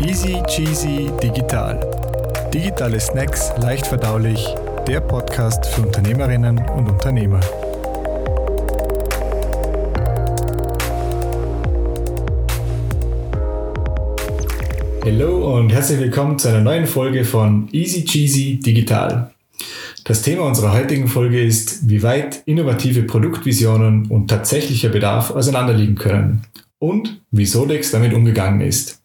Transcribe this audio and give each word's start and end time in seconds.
Easy 0.00 0.42
Cheesy 0.46 1.10
Digital. 1.22 1.78
Digitale 2.54 2.98
Snacks 2.98 3.52
leicht 3.60 3.86
verdaulich. 3.86 4.54
Der 4.86 5.00
Podcast 5.00 5.66
für 5.66 5.82
Unternehmerinnen 5.82 6.56
und 6.56 6.88
Unternehmer. 6.88 7.40
Hallo 15.04 15.58
und 15.58 15.68
herzlich 15.68 16.00
willkommen 16.00 16.38
zu 16.38 16.48
einer 16.48 16.62
neuen 16.62 16.86
Folge 16.86 17.26
von 17.26 17.68
Easy 17.72 18.06
Cheesy 18.06 18.58
Digital. 18.58 19.30
Das 20.04 20.22
Thema 20.22 20.44
unserer 20.44 20.72
heutigen 20.72 21.06
Folge 21.06 21.42
ist, 21.42 21.86
wie 21.86 22.02
weit 22.02 22.42
innovative 22.46 23.02
Produktvisionen 23.02 24.06
und 24.06 24.28
tatsächlicher 24.28 24.88
Bedarf 24.88 25.32
auseinanderliegen 25.32 25.96
können 25.96 26.46
und 26.78 27.20
wie 27.30 27.44
Sodex 27.44 27.90
damit 27.90 28.14
umgegangen 28.14 28.62
ist. 28.62 29.02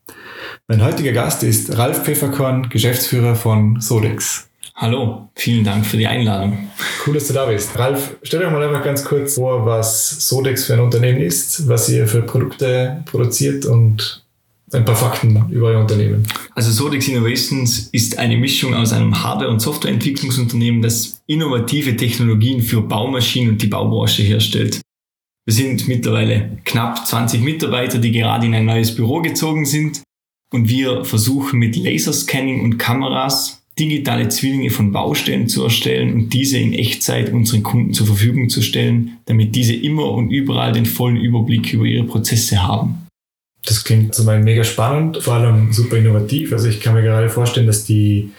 Mein 0.67 0.85
heutiger 0.85 1.11
Gast 1.11 1.43
ist 1.43 1.77
Ralf 1.77 2.03
Pfefferkorn, 2.05 2.69
Geschäftsführer 2.69 3.35
von 3.35 3.81
Sodex. 3.81 4.49
Hallo, 4.75 5.29
vielen 5.35 5.65
Dank 5.65 5.85
für 5.85 5.97
die 5.97 6.07
Einladung. 6.07 6.69
Cool, 7.05 7.15
dass 7.15 7.27
du 7.27 7.33
da 7.33 7.45
bist. 7.45 7.77
Ralf, 7.77 8.15
stell 8.23 8.39
doch 8.39 8.51
mal 8.51 8.63
einfach 8.63 8.81
ganz 8.81 9.03
kurz 9.03 9.35
vor, 9.35 9.65
was 9.65 10.29
Sodex 10.29 10.63
für 10.63 10.75
ein 10.75 10.79
Unternehmen 10.79 11.19
ist, 11.19 11.67
was 11.67 11.89
ihr 11.89 12.07
für 12.07 12.21
Produkte 12.21 13.03
produziert 13.05 13.65
und 13.65 14.23
ein 14.71 14.85
paar 14.85 14.95
Fakten 14.95 15.43
über 15.49 15.67
euer 15.67 15.81
Unternehmen. 15.81 16.25
Also 16.55 16.71
Sodex 16.71 17.07
Innovations 17.09 17.89
ist 17.91 18.17
eine 18.17 18.37
Mischung 18.37 18.73
aus 18.73 18.93
einem 18.93 19.21
Hardware- 19.21 19.49
und 19.49 19.59
Softwareentwicklungsunternehmen, 19.59 20.81
das 20.81 21.21
innovative 21.27 21.97
Technologien 21.97 22.61
für 22.61 22.81
Baumaschinen 22.81 23.49
und 23.49 23.61
die 23.61 23.67
Baubranche 23.67 24.23
herstellt. 24.23 24.79
Wir 25.45 25.53
sind 25.53 25.89
mittlerweile 25.89 26.59
knapp 26.63 27.05
20 27.05 27.41
Mitarbeiter, 27.41 27.97
die 27.97 28.13
gerade 28.13 28.45
in 28.45 28.55
ein 28.55 28.65
neues 28.65 28.95
Büro 28.95 29.21
gezogen 29.21 29.65
sind 29.65 30.01
und 30.51 30.69
wir 30.69 31.05
versuchen 31.05 31.59
mit 31.59 31.75
Laserscanning 31.75 32.61
und 32.61 32.77
Kameras 32.77 33.61
digitale 33.79 34.29
Zwillinge 34.29 34.69
von 34.69 34.91
Baustellen 34.91 35.47
zu 35.47 35.63
erstellen 35.63 36.13
und 36.13 36.33
diese 36.33 36.57
in 36.57 36.73
Echtzeit 36.73 37.31
unseren 37.31 37.63
Kunden 37.63 37.93
zur 37.93 38.05
Verfügung 38.05 38.49
zu 38.49 38.61
stellen, 38.61 39.17
damit 39.25 39.55
diese 39.55 39.73
immer 39.73 40.11
und 40.11 40.29
überall 40.29 40.73
den 40.73 40.85
vollen 40.85 41.17
Überblick 41.17 41.73
über 41.73 41.85
ihre 41.85 42.03
Prozesse 42.03 42.61
haben. 42.61 43.07
Das 43.65 43.83
klingt 43.83 44.13
zum 44.15 44.27
einen 44.27 44.43
mega 44.43 44.63
spannend, 44.63 45.17
vor 45.21 45.35
allem 45.35 45.71
super 45.71 45.97
innovativ. 45.97 46.51
Also 46.51 46.67
ich 46.67 46.79
kann 46.79 46.95
mir 46.95 47.03
gerade 47.03 47.29
vorstellen, 47.29 47.67
dass 47.67 47.85
die, 47.85 48.31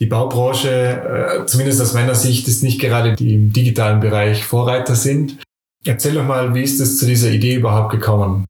die 0.00 0.06
Baubranche, 0.06 1.42
äh, 1.42 1.46
zumindest 1.46 1.82
aus 1.82 1.92
meiner 1.92 2.14
Sicht, 2.14 2.48
ist 2.48 2.62
nicht 2.62 2.80
gerade 2.80 3.14
die 3.14 3.34
im 3.34 3.52
digitalen 3.52 4.00
Bereich 4.00 4.42
Vorreiter 4.42 4.96
sind. 4.96 5.36
Erzähl 5.84 6.14
doch 6.14 6.24
mal, 6.24 6.54
wie 6.54 6.62
ist 6.62 6.80
es 6.80 6.98
zu 6.98 7.06
dieser 7.06 7.30
Idee 7.30 7.56
überhaupt 7.56 7.92
gekommen? 7.92 8.46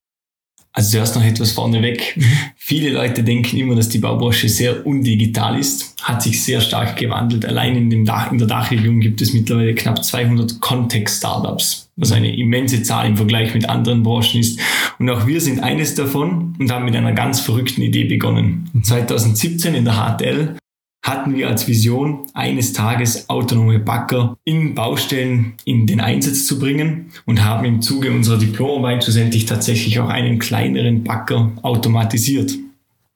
Also 0.77 0.91
zuerst 0.91 1.15
noch 1.15 1.25
etwas 1.25 1.53
vorneweg. 1.53 2.19
Viele 2.57 2.91
Leute 2.91 3.23
denken 3.23 3.57
immer, 3.59 3.77
dass 3.77 3.89
die 3.89 4.01
Baubranche 4.01 4.49
sehr 4.49 4.85
undigital 4.85 5.57
ist, 5.57 5.95
hat 6.03 6.21
sich 6.21 6.43
sehr 6.43 6.61
stark 6.61 6.97
gewandelt. 6.97 7.47
Allein 7.47 7.77
in, 7.77 7.91
dem 7.91 8.05
Dach, 8.05 8.33
in 8.33 8.39
der 8.39 8.49
Dachregion 8.49 8.99
gibt 8.99 9.23
es 9.23 9.33
mittlerweile 9.33 9.77
knapp 9.77 10.05
200 10.05 10.61
Context-Startups, 10.61 11.91
was 11.95 12.11
eine 12.11 12.37
immense 12.37 12.83
Zahl 12.83 13.07
im 13.07 13.17
Vergleich 13.17 13.55
mit 13.55 13.69
anderen 13.69 14.03
Branchen 14.03 14.41
ist. 14.41 14.59
Und 14.99 15.09
auch 15.11 15.29
wir 15.29 15.41
sind 15.41 15.63
eines 15.63 15.95
davon 15.95 16.57
und 16.59 16.73
haben 16.73 16.87
mit 16.87 16.97
einer 16.97 17.13
ganz 17.13 17.39
verrückten 17.39 17.83
Idee 17.83 18.05
begonnen. 18.05 18.69
2017 18.83 19.71
mhm. 19.71 19.79
in 19.79 19.85
der 19.85 19.95
HTL 19.95 20.57
hatten 21.05 21.37
wir 21.37 21.49
als 21.49 21.69
Vision, 21.69 22.27
eines 22.33 22.73
Tages 22.73 23.29
autonome 23.29 23.79
Bagger 23.79 24.39
in 24.45 24.75
Baustellen 24.75 25.53
in 25.67 25.87
den 25.87 26.01
Einsatz 26.01 26.47
zu 26.47 26.59
bringen 26.59 27.13
und 27.27 27.45
haben 27.45 27.67
im 27.67 27.83
Zuge 27.83 28.11
unserer 28.11 28.39
Diplomarbeit 28.39 29.05
schlussendlich 29.05 29.45
tatsächlich 29.45 30.01
auch 30.01 30.09
einen 30.09 30.39
kleineren 30.39 31.05
Bagger 31.05 31.53
automatisiert. 31.63 32.55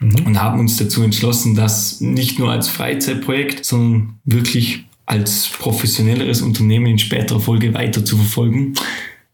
Mhm. 0.00 0.27
Und 0.27 0.41
haben 0.41 0.61
uns 0.61 0.77
dazu 0.77 1.03
entschlossen, 1.03 1.56
das 1.56 2.00
nicht 2.00 2.39
nur 2.39 2.53
als 2.53 2.69
Freizeitprojekt, 2.69 3.64
sondern 3.64 4.19
wirklich 4.25 4.84
als 5.06 5.48
professionelleres 5.59 6.42
Unternehmen 6.42 6.86
in 6.86 6.98
späterer 6.98 7.41
Folge 7.41 7.72
weiter 7.72 8.05
zu 8.05 8.16
verfolgen. 8.16 8.75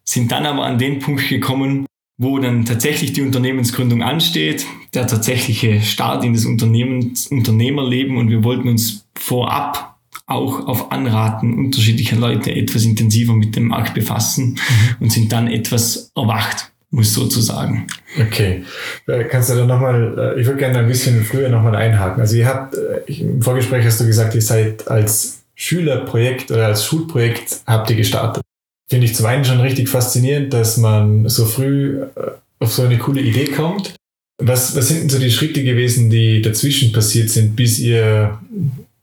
Sind 0.04 0.30
dann 0.30 0.46
aber 0.46 0.64
an 0.64 0.78
den 0.78 1.00
Punkt 1.00 1.28
gekommen, 1.28 1.86
wo 2.16 2.38
dann 2.38 2.64
tatsächlich 2.64 3.12
die 3.12 3.22
Unternehmensgründung 3.22 4.02
ansteht, 4.02 4.66
der 4.94 5.06
tatsächliche 5.06 5.80
Start 5.80 6.24
in 6.24 6.34
das 6.34 6.44
Unternehmens 6.44 7.26
Unternehmerleben 7.26 8.16
und 8.16 8.30
wir 8.30 8.44
wollten 8.44 8.68
uns 8.68 9.06
vorab 9.14 9.96
auch 10.26 10.66
auf 10.66 10.90
Anraten 10.90 11.54
unterschiedlicher 11.54 12.16
Leute 12.16 12.54
etwas 12.54 12.84
intensiver 12.84 13.34
mit 13.34 13.56
dem 13.56 13.68
Markt 13.68 13.94
befassen 13.94 14.52
mhm. 14.52 14.96
und 15.00 15.12
sind 15.12 15.32
dann 15.32 15.48
etwas 15.48 16.12
erwacht, 16.16 16.72
muss 16.90 17.12
sozusagen. 17.12 17.86
Okay, 18.18 18.64
äh, 19.06 19.24
kannst 19.24 19.50
du 19.50 19.54
da 19.54 19.66
nochmal, 19.66 20.34
äh, 20.36 20.40
ich 20.40 20.46
würde 20.46 20.60
gerne 20.60 20.78
ein 20.78 20.88
bisschen 20.88 21.24
früher 21.24 21.48
nochmal 21.48 21.76
einhaken. 21.76 22.22
Also 22.22 22.36
ihr 22.36 22.46
habt, 22.46 22.74
äh, 22.74 23.12
im 23.12 23.42
Vorgespräch 23.42 23.84
hast 23.84 24.00
du 24.00 24.06
gesagt, 24.06 24.34
ihr 24.34 24.42
seid 24.42 24.88
als 24.88 25.42
Schülerprojekt 25.56 26.50
oder 26.50 26.66
als 26.66 26.86
Schulprojekt 26.86 27.60
habt 27.66 27.90
ihr 27.90 27.96
gestartet 27.96 28.43
finde 28.88 29.06
ich 29.06 29.14
zum 29.14 29.26
einen 29.26 29.44
schon 29.44 29.60
richtig 29.60 29.88
faszinierend, 29.88 30.52
dass 30.52 30.76
man 30.76 31.28
so 31.28 31.46
früh 31.46 32.02
äh, 32.02 32.30
auf 32.60 32.72
so 32.72 32.82
eine 32.82 32.98
coole 32.98 33.20
Idee 33.20 33.46
kommt. 33.46 33.94
Was, 34.42 34.76
was 34.76 34.88
sind 34.88 35.02
denn 35.02 35.08
so 35.10 35.18
die 35.18 35.30
Schritte 35.30 35.62
gewesen, 35.62 36.10
die 36.10 36.42
dazwischen 36.42 36.92
passiert 36.92 37.30
sind, 37.30 37.54
bis 37.54 37.78
ihr 37.78 38.40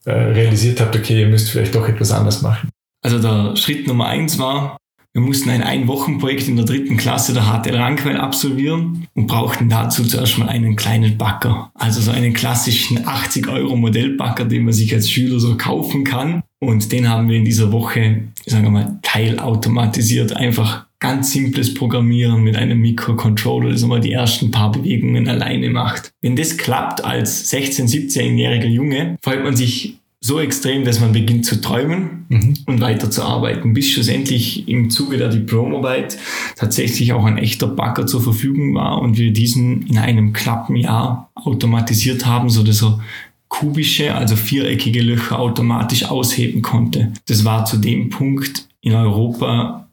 äh, 0.06 0.12
realisiert 0.12 0.82
habt, 0.82 0.96
okay, 0.96 1.22
ihr 1.22 1.28
müsst 1.28 1.50
vielleicht 1.50 1.74
doch 1.74 1.88
etwas 1.88 2.12
anders 2.12 2.42
machen? 2.42 2.70
Also 3.04 3.20
der 3.20 3.56
Schritt 3.56 3.88
Nummer 3.88 4.08
eins 4.08 4.38
war, 4.38 4.78
wir 5.14 5.22
mussten 5.22 5.50
ein 5.50 5.62
Ein-Wochen-Projekt 5.62 6.48
in 6.48 6.56
der 6.56 6.66
dritten 6.66 6.96
Klasse 6.96 7.34
der 7.34 7.44
HTL 7.44 7.76
Rankwell 7.76 8.16
absolvieren 8.16 9.08
und 9.14 9.28
brauchten 9.28 9.68
dazu 9.68 10.06
zuerst 10.06 10.38
mal 10.38 10.48
einen 10.48 10.78
kleinen 10.78 11.18
Backer. 11.18 11.70
Also 11.74 12.00
so 12.00 12.12
einen 12.12 12.34
klassischen 12.34 13.06
80 13.06 13.50
Euro 13.50 13.76
Modellbacker, 13.76 14.46
den 14.46 14.64
man 14.64 14.74
sich 14.74 14.94
als 14.94 15.12
Schüler 15.12 15.40
so 15.40 15.58
kaufen 15.58 16.06
kann. 16.06 16.44
Und 16.60 16.94
den 16.94 17.10
haben 17.10 17.28
wir 17.28 17.36
in 17.36 17.44
dieser 17.44 17.74
Woche, 17.74 18.30
sagen 18.46 18.64
wir 18.64 18.72
mal, 18.72 19.00
teilautomatisiert. 19.02 20.38
Einfach 20.38 20.86
ganz 21.02 21.34
simples 21.34 21.74
Programmieren 21.74 22.44
mit 22.44 22.56
einem 22.56 22.80
Mikrocontroller, 22.80 23.72
das 23.72 23.84
einmal 23.84 24.00
die 24.00 24.14
ersten 24.14 24.52
paar 24.52 24.72
Bewegungen 24.72 25.28
alleine 25.28 25.70
macht. 25.72 26.12
Wenn 26.22 26.38
das 26.38 26.58
klappt 26.58 27.04
als 27.04 27.52
16-, 27.52 27.90
17-jähriger 27.90 28.68
Junge, 28.68 29.18
freut 29.22 29.44
man 29.44 29.56
sich 29.56 29.98
so 30.24 30.40
extrem, 30.40 30.86
dass 30.86 31.00
man 31.00 31.14
beginnt 31.14 31.46
zu 31.46 31.60
träumen 31.62 32.26
mhm. 32.30 32.54
und 32.68 32.80
weiterzuarbeiten, 32.80 33.74
bis 33.74 33.90
schlussendlich 33.90 34.68
im 34.68 34.92
Zuge 34.92 35.18
der 35.18 35.30
Diplomarbeit 35.30 36.18
tatsächlich 36.56 37.12
auch 37.14 37.26
ein 37.26 37.40
echter 37.40 37.68
Bagger 37.68 38.06
zur 38.06 38.22
Verfügung 38.22 38.76
war 38.76 39.02
und 39.02 39.18
wir 39.18 39.34
diesen 39.34 39.88
in 39.88 39.98
einem 39.98 40.32
knappen 40.32 40.76
Jahr 40.76 41.32
automatisiert 41.34 42.28
haben, 42.28 42.52
so 42.52 42.62
dass 42.62 42.84
er 42.84 43.00
kubische, 43.48 44.16
also 44.16 44.36
viereckige 44.36 45.02
Löcher 45.02 45.40
automatisch 45.40 46.06
ausheben 46.06 46.62
konnte. 46.62 47.12
Das 47.28 47.44
war 47.44 47.66
zu 47.66 47.78
dem 47.78 48.10
Punkt 48.10 48.68
in 48.82 48.94
Europa 48.94 49.88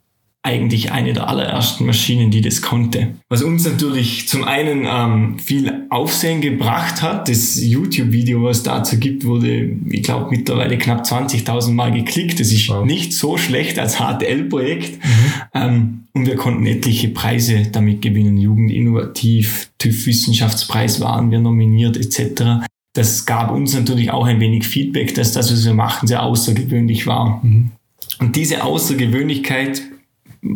eigentlich 0.44 0.92
eine 0.92 1.12
der 1.12 1.28
allerersten 1.28 1.84
Maschinen, 1.84 2.30
die 2.30 2.40
das 2.40 2.62
konnte. 2.62 3.14
Was 3.28 3.42
uns 3.42 3.64
natürlich 3.64 4.28
zum 4.28 4.44
einen 4.44 4.86
ähm, 4.86 5.38
viel 5.38 5.86
Aufsehen 5.90 6.40
gebracht 6.40 7.02
hat. 7.02 7.28
Das 7.28 7.60
YouTube-Video, 7.62 8.44
was 8.44 8.58
es 8.58 8.62
dazu 8.62 8.98
gibt, 8.98 9.24
wurde, 9.24 9.76
ich 9.90 10.02
glaube, 10.02 10.30
mittlerweile 10.30 10.78
knapp 10.78 11.04
20.000 11.04 11.72
Mal 11.72 11.92
geklickt. 11.92 12.40
Das 12.40 12.52
ist 12.52 12.68
wow. 12.68 12.84
nicht 12.84 13.12
so 13.12 13.36
schlecht 13.36 13.78
als 13.78 13.96
HTL-Projekt. 13.96 15.04
Mhm. 15.04 15.32
Ähm, 15.54 16.00
und 16.14 16.26
wir 16.26 16.36
konnten 16.36 16.66
etliche 16.66 17.08
Preise 17.08 17.68
damit 17.70 18.00
gewinnen. 18.00 18.36
Jugend 18.38 18.70
innovativ, 18.70 19.70
TÜV-Wissenschaftspreis 19.78 21.00
waren 21.00 21.30
wir 21.30 21.40
nominiert 21.40 21.96
etc. 21.96 22.64
Das 22.94 23.26
gab 23.26 23.50
uns 23.50 23.74
natürlich 23.74 24.10
auch 24.10 24.26
ein 24.26 24.40
wenig 24.40 24.66
Feedback, 24.66 25.14
dass 25.14 25.32
das, 25.32 25.52
was 25.52 25.64
wir 25.64 25.74
machen, 25.74 26.06
sehr 26.06 26.22
außergewöhnlich 26.22 27.06
war. 27.06 27.40
Mhm. 27.44 27.72
Und 28.20 28.34
diese 28.36 28.64
Außergewöhnlichkeit 28.64 29.82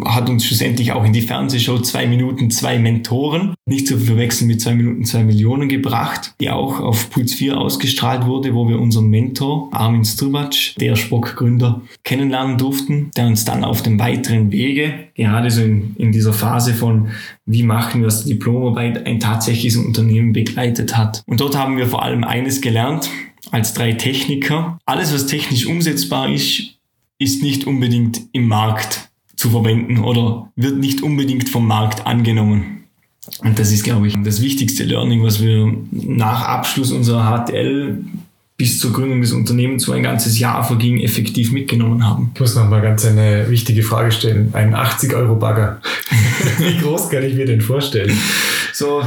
hat 0.04 0.28
uns 0.28 0.44
schlussendlich 0.44 0.92
auch 0.92 1.04
in 1.04 1.12
die 1.12 1.22
Fernsehshow 1.22 1.78
zwei 1.78 2.06
Minuten 2.06 2.50
zwei 2.50 2.78
Mentoren, 2.78 3.54
nicht 3.66 3.86
zu 3.86 3.98
verwechseln 3.98 4.48
mit 4.48 4.60
zwei 4.60 4.74
Minuten 4.74 5.04
zwei 5.04 5.24
Millionen 5.24 5.68
gebracht, 5.68 6.34
die 6.40 6.50
auch 6.50 6.80
auf 6.80 7.10
Puls 7.10 7.34
4 7.34 7.58
ausgestrahlt 7.58 8.26
wurde, 8.26 8.54
wo 8.54 8.68
wir 8.68 8.80
unseren 8.80 9.08
Mentor 9.08 9.68
Armin 9.72 10.04
Strubac, 10.04 10.54
der 10.78 10.96
Spock-Gründer, 10.96 11.82
kennenlernen 12.04 12.58
durften, 12.58 13.10
der 13.16 13.26
uns 13.26 13.44
dann 13.44 13.64
auf 13.64 13.82
dem 13.82 13.98
weiteren 13.98 14.52
Wege, 14.52 15.08
gerade 15.14 15.50
so 15.50 15.62
in, 15.62 15.94
in 15.98 16.12
dieser 16.12 16.32
Phase 16.32 16.74
von 16.74 17.08
wie 17.44 17.62
machen 17.62 18.00
wir 18.00 18.06
das 18.06 18.24
Diplomarbeit, 18.24 19.06
ein 19.06 19.20
tatsächliches 19.20 19.76
Unternehmen 19.76 20.32
begleitet 20.32 20.96
hat. 20.96 21.22
Und 21.26 21.40
dort 21.40 21.56
haben 21.56 21.76
wir 21.76 21.86
vor 21.86 22.02
allem 22.02 22.24
eines 22.24 22.60
gelernt, 22.60 23.10
als 23.50 23.74
drei 23.74 23.92
Techniker. 23.92 24.78
Alles, 24.86 25.12
was 25.12 25.26
technisch 25.26 25.66
umsetzbar 25.66 26.32
ist, 26.32 26.78
ist 27.18 27.42
nicht 27.42 27.66
unbedingt 27.66 28.22
im 28.32 28.48
Markt 28.48 29.11
zu 29.42 29.50
verwenden 29.50 29.98
oder 29.98 30.48
wird 30.56 30.78
nicht 30.78 31.02
unbedingt 31.02 31.48
vom 31.48 31.66
Markt 31.66 32.06
angenommen. 32.06 32.84
Und 33.40 33.58
das 33.58 33.70
ist, 33.70 33.84
glaube 33.84 34.08
ich, 34.08 34.16
das 34.24 34.40
wichtigste 34.40 34.84
Learning, 34.84 35.22
was 35.22 35.42
wir 35.42 35.74
nach 35.90 36.42
Abschluss 36.42 36.92
unserer 36.92 37.44
HTL 37.44 38.04
bis 38.56 38.78
zur 38.78 38.92
Gründung 38.92 39.20
des 39.20 39.32
Unternehmens, 39.32 39.88
wo 39.88 39.92
ein 39.92 40.02
ganzes 40.02 40.38
Jahr 40.38 40.62
verging, 40.62 41.00
effektiv 41.00 41.52
mitgenommen 41.52 42.06
haben. 42.06 42.30
Ich 42.34 42.40
muss 42.40 42.54
noch 42.54 42.68
mal 42.68 42.80
ganz 42.80 43.04
eine 43.04 43.48
wichtige 43.48 43.82
Frage 43.82 44.12
stellen. 44.12 44.50
Ein 44.52 44.74
80-Euro-Bagger. 44.74 45.80
Wie 46.58 46.78
groß 46.78 47.10
kann 47.10 47.24
ich 47.24 47.34
mir 47.34 47.46
den 47.46 47.60
vorstellen? 47.60 48.16
so 48.72 49.02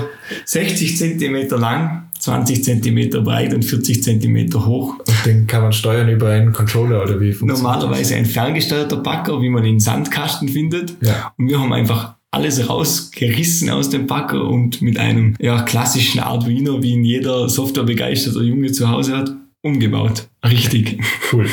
60 0.45 0.97
Zentimeter 0.97 1.57
lang, 1.57 2.09
20 2.25 2.63
Zentimeter 2.63 3.21
breit 3.21 3.53
und 3.53 3.63
40 3.63 4.01
Zentimeter 4.01 4.65
hoch. 4.65 4.95
Und 4.97 5.25
den 5.25 5.45
kann 5.45 5.61
man 5.61 5.73
steuern 5.73 6.09
über 6.09 6.29
einen 6.29 6.53
Controller 6.53 7.03
oder 7.03 7.21
wie 7.21 7.35
Normalerweise 7.39 8.15
ein 8.15 8.25
ferngesteuerter 8.25 8.97
Backer, 8.97 9.41
wie 9.41 9.49
man 9.49 9.63
in 9.63 9.79
Sandkasten 9.79 10.49
findet. 10.49 10.95
Ja. 11.01 11.31
Und 11.37 11.49
wir 11.49 11.59
haben 11.59 11.71
einfach 11.71 12.15
alles 12.31 12.67
rausgerissen 12.67 13.69
aus 13.69 13.91
dem 13.91 14.07
Backer 14.07 14.43
und 14.43 14.81
mit 14.81 14.97
einem 14.97 15.35
ja, 15.39 15.61
klassischen 15.61 16.19
Arduino, 16.19 16.81
wie 16.81 16.93
ihn 16.93 17.03
jeder 17.03 17.47
softwarebegeisterter 17.47 18.41
Junge 18.41 18.71
zu 18.71 18.89
Hause 18.89 19.17
hat, 19.17 19.31
umgebaut. 19.61 20.27
Richtig. 20.43 20.99
Cool. 21.31 21.47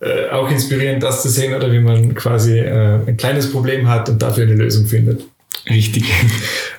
Äh, 0.00 0.30
auch 0.30 0.50
inspirierend, 0.50 1.02
das 1.02 1.22
zu 1.22 1.28
sehen, 1.28 1.54
oder 1.54 1.70
wie 1.70 1.78
man 1.78 2.14
quasi 2.14 2.58
äh, 2.58 3.00
ein 3.06 3.16
kleines 3.16 3.52
Problem 3.52 3.86
hat 3.88 4.08
und 4.08 4.20
dafür 4.20 4.44
eine 4.44 4.54
Lösung 4.54 4.86
findet. 4.86 5.24
Richtig. 5.68 6.04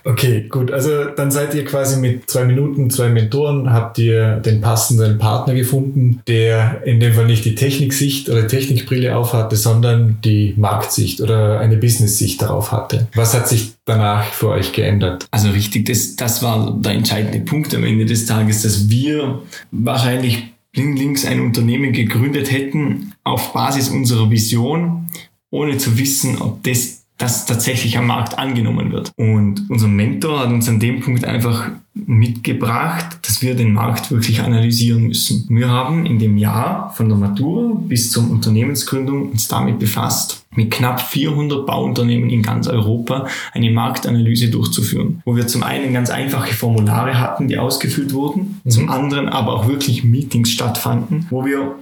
Okay, 0.08 0.46
gut. 0.48 0.72
Also 0.72 1.06
dann 1.06 1.32
seid 1.32 1.56
ihr 1.56 1.66
quasi 1.66 2.00
mit 2.00 2.30
zwei 2.30 2.46
Minuten, 2.46 2.92
zwei 2.92 3.10
Mentoren, 3.10 3.74
habt 3.74 3.98
ihr 3.98 4.36
den 4.36 4.62
passenden 4.62 5.18
Partner 5.18 5.56
gefunden, 5.56 6.22
der 6.28 6.84
in 6.86 7.00
dem 7.00 7.14
Fall 7.14 7.26
nicht 7.26 7.44
die 7.44 7.56
Techniksicht 7.56 8.30
oder 8.30 8.48
Technikbrille 8.48 9.18
aufhatte, 9.18 9.56
sondern 9.56 10.20
die 10.24 10.54
Marktsicht 10.58 11.22
oder 11.22 11.60
eine 11.60 11.78
Business-Sicht 11.78 12.40
darauf 12.40 12.72
hatte. 12.72 13.08
Was 13.16 13.34
hat 13.34 13.50
sich 13.50 13.74
danach 13.84 14.26
für 14.26 14.50
euch 14.50 14.74
geändert? 14.74 15.26
Also 15.32 15.50
richtig, 15.50 15.88
das, 15.88 16.16
das 16.18 16.44
war 16.44 16.78
der 16.80 16.92
entscheidende 16.92 17.40
Punkt 17.40 17.74
am 17.74 17.84
Ende 17.84 18.06
des 18.06 18.28
Tages, 18.28 18.62
dass 18.62 18.88
wir 18.88 19.42
wahrscheinlich 19.72 20.44
links 20.76 21.26
ein 21.26 21.40
Unternehmen 21.40 21.94
gegründet 21.94 22.52
hätten 22.52 23.14
auf 23.24 23.54
Basis 23.54 23.90
unserer 23.90 24.30
Vision, 24.30 25.08
ohne 25.50 25.80
zu 25.80 25.98
wissen, 25.98 26.40
ob 26.40 26.64
das 26.64 26.95
das 27.18 27.46
tatsächlich 27.46 27.98
am 27.98 28.08
Markt 28.08 28.38
angenommen 28.38 28.92
wird. 28.92 29.12
Und 29.16 29.70
unser 29.70 29.88
Mentor 29.88 30.42
hat 30.42 30.50
uns 30.50 30.68
an 30.68 30.80
dem 30.80 31.00
Punkt 31.00 31.24
einfach 31.24 31.70
mitgebracht, 31.94 33.20
dass 33.22 33.42
wir 33.42 33.56
den 33.56 33.72
Markt 33.72 34.12
wirklich 34.12 34.42
analysieren 34.42 35.04
müssen. 35.04 35.46
Wir 35.50 35.70
haben 35.70 36.06
in 36.06 36.20
dem 36.20 36.38
Jahr 36.38 36.94
von 36.94 37.08
der 37.08 37.18
Matura 37.18 37.74
bis 37.80 38.12
zur 38.12 38.30
Unternehmensgründung 38.30 39.32
uns 39.32 39.48
damit 39.48 39.80
befasst, 39.80 40.46
mit 40.56 40.72
knapp 40.72 41.00
400 41.00 41.66
Bauunternehmen 41.66 42.30
in 42.30 42.42
ganz 42.42 42.68
Europa 42.68 43.28
eine 43.54 43.72
Marktanalyse 43.72 44.50
durchzuführen, 44.50 45.22
wo 45.24 45.38
wir 45.38 45.48
zum 45.48 45.64
einen 45.64 45.94
ganz 45.94 46.10
einfache 46.10 46.54
Formulare 46.54 47.18
hatten, 47.18 47.48
die 47.48 47.58
ausgefüllt 47.58 48.14
wurden, 48.14 48.60
mhm. 48.66 48.70
zum 48.70 48.90
anderen 48.90 49.30
aber 49.30 49.54
auch 49.54 49.68
wirklich 49.70 50.04
Meetings 50.04 50.52
stattfanden, 50.52 51.28
wo 51.30 51.46
wir 51.46 51.76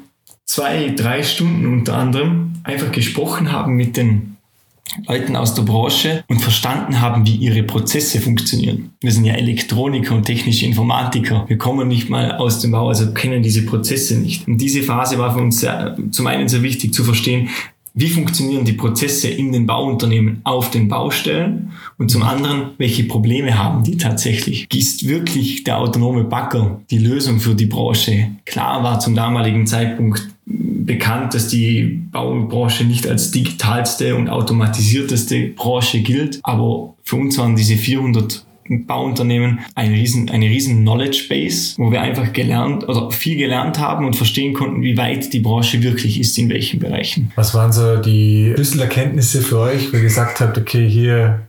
zwei, 0.46 0.94
drei 0.96 1.24
Stunden 1.24 1.66
unter 1.66 1.98
anderem 1.98 2.54
einfach 2.64 2.92
gesprochen 2.92 3.52
haben 3.52 3.74
mit 3.74 3.98
den 3.98 4.33
Leuten 5.08 5.36
aus 5.36 5.56
der 5.56 5.64
Branche 5.64 6.24
und 6.28 6.42
verstanden 6.42 7.02
haben, 7.02 7.26
wie 7.26 7.36
ihre 7.36 7.64
Prozesse 7.64 8.20
funktionieren. 8.20 8.92
Wir 9.02 9.12
sind 9.12 9.26
ja 9.26 9.34
Elektroniker 9.34 10.14
und 10.14 10.26
technische 10.26 10.66
Informatiker. 10.66 11.46
Wir 11.48 11.58
kommen 11.58 11.88
nicht 11.88 12.10
mal 12.10 12.34
aus 12.34 12.60
dem 12.60 12.72
Bau, 12.72 12.90
also 12.90 13.12
kennen 13.14 13.42
diese 13.42 13.66
Prozesse 13.66 14.20
nicht. 14.20 14.48
Und 14.48 14.58
diese 14.58 14.84
Phase 14.84 15.18
war 15.18 15.34
für 15.34 15.40
uns 15.40 15.62
sehr, 15.62 15.98
zum 16.12 16.28
einen 16.28 16.48
sehr 16.48 16.62
wichtig 16.62 16.94
zu 16.94 17.04
verstehen, 17.04 17.50
wie 17.96 18.10
funktionieren 18.10 18.66
die 18.66 18.74
Prozesse 18.74 19.28
in 19.28 19.52
den 19.52 19.68
Bauunternehmen 19.68 20.42
auf 20.44 20.72
den 20.72 20.88
Baustellen 20.88 21.72
und 22.00 22.10
zum 22.10 22.24
anderen, 22.24 22.72
welche 22.80 23.04
Probleme 23.04 23.58
haben 23.58 23.84
die 23.84 23.98
tatsächlich? 23.98 24.68
Ist 24.74 25.08
wirklich 25.08 25.64
der 25.64 25.78
autonome 25.78 26.24
Backer 26.24 26.82
die 26.90 26.98
Lösung 26.98 27.40
für 27.40 27.54
die 27.54 27.68
Branche? 27.68 28.32
Klar 28.46 28.84
war 28.84 29.00
zum 29.00 29.14
damaligen 29.14 29.68
Zeitpunkt 29.68 30.28
bekannt, 30.46 31.36
dass 31.36 31.50
die 31.50 32.02
Baubranche 32.12 32.84
nicht 32.84 33.08
als 33.08 33.30
digitalste 33.30 34.16
und 34.16 34.28
automatisierteste 34.28 35.50
Branche 35.50 36.02
gilt, 36.02 36.40
aber 36.44 36.96
für 37.04 37.18
uns 37.18 37.38
waren 37.38 37.56
diese 37.56 37.78
400 37.78 38.44
Bauunternehmen 38.68 39.60
eine 39.76 39.94
riesen, 39.96 40.30
eine 40.30 40.46
riesen 40.46 40.82
Knowledge 40.82 41.26
Base, 41.30 41.76
wo 41.78 41.92
wir 41.92 42.02
einfach 42.02 42.34
gelernt 42.34 42.88
oder 42.88 43.12
viel 43.12 43.38
gelernt 43.38 43.80
haben 43.80 44.06
und 44.06 44.16
verstehen 44.16 44.54
konnten, 44.54 44.82
wie 44.82 44.98
weit 44.98 45.34
die 45.34 45.40
Branche 45.40 45.82
wirklich 45.84 46.20
ist, 46.20 46.38
in 46.38 46.50
welchen 46.50 46.80
Bereichen. 46.80 47.32
Was 47.36 47.54
waren 47.54 47.72
so 47.72 47.98
die 47.98 48.52
Schlüsselerkenntnisse 48.56 49.42
für 49.42 49.60
euch, 49.60 49.92
wo 49.92 49.98
ihr 49.98 50.04
gesagt 50.04 50.40
habt, 50.40 50.58
okay, 50.58 50.88
hier 50.88 51.48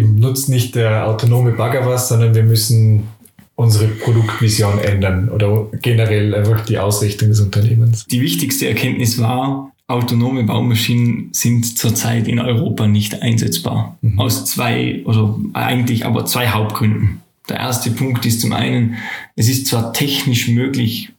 nutzt 0.00 0.48
nicht 0.48 0.74
der 0.74 1.06
autonome 1.06 1.52
Bagger 1.52 1.86
was, 1.86 2.08
sondern 2.08 2.34
wir 2.34 2.42
müssen 2.42 3.08
unsere 3.54 3.86
Produktvision 3.86 4.78
ändern 4.78 5.30
oder 5.30 5.68
generell 5.80 6.34
einfach 6.34 6.64
die 6.66 6.78
Ausrichtung 6.78 7.30
des 7.30 7.40
Unternehmens? 7.40 8.06
Die 8.06 8.20
wichtigste 8.20 8.68
Erkenntnis 8.68 9.18
war, 9.18 9.72
autonome 9.88 10.44
Baumaschinen 10.44 11.28
sind 11.32 11.78
zurzeit 11.78 12.28
in 12.28 12.40
Europa 12.40 12.86
nicht 12.86 13.22
einsetzbar. 13.22 13.96
Mhm. 14.00 14.18
Aus 14.18 14.44
zwei, 14.46 15.02
oder 15.04 15.38
eigentlich 15.52 16.04
aber 16.04 16.26
zwei 16.26 16.48
Hauptgründen. 16.48 17.20
Der 17.48 17.58
erste 17.58 17.90
Punkt 17.92 18.26
ist 18.26 18.40
zum 18.40 18.52
einen, 18.52 18.96
es 19.36 19.48
ist 19.48 19.68
zwar 19.68 19.92
technisch 19.92 20.48
möglich, 20.48 21.10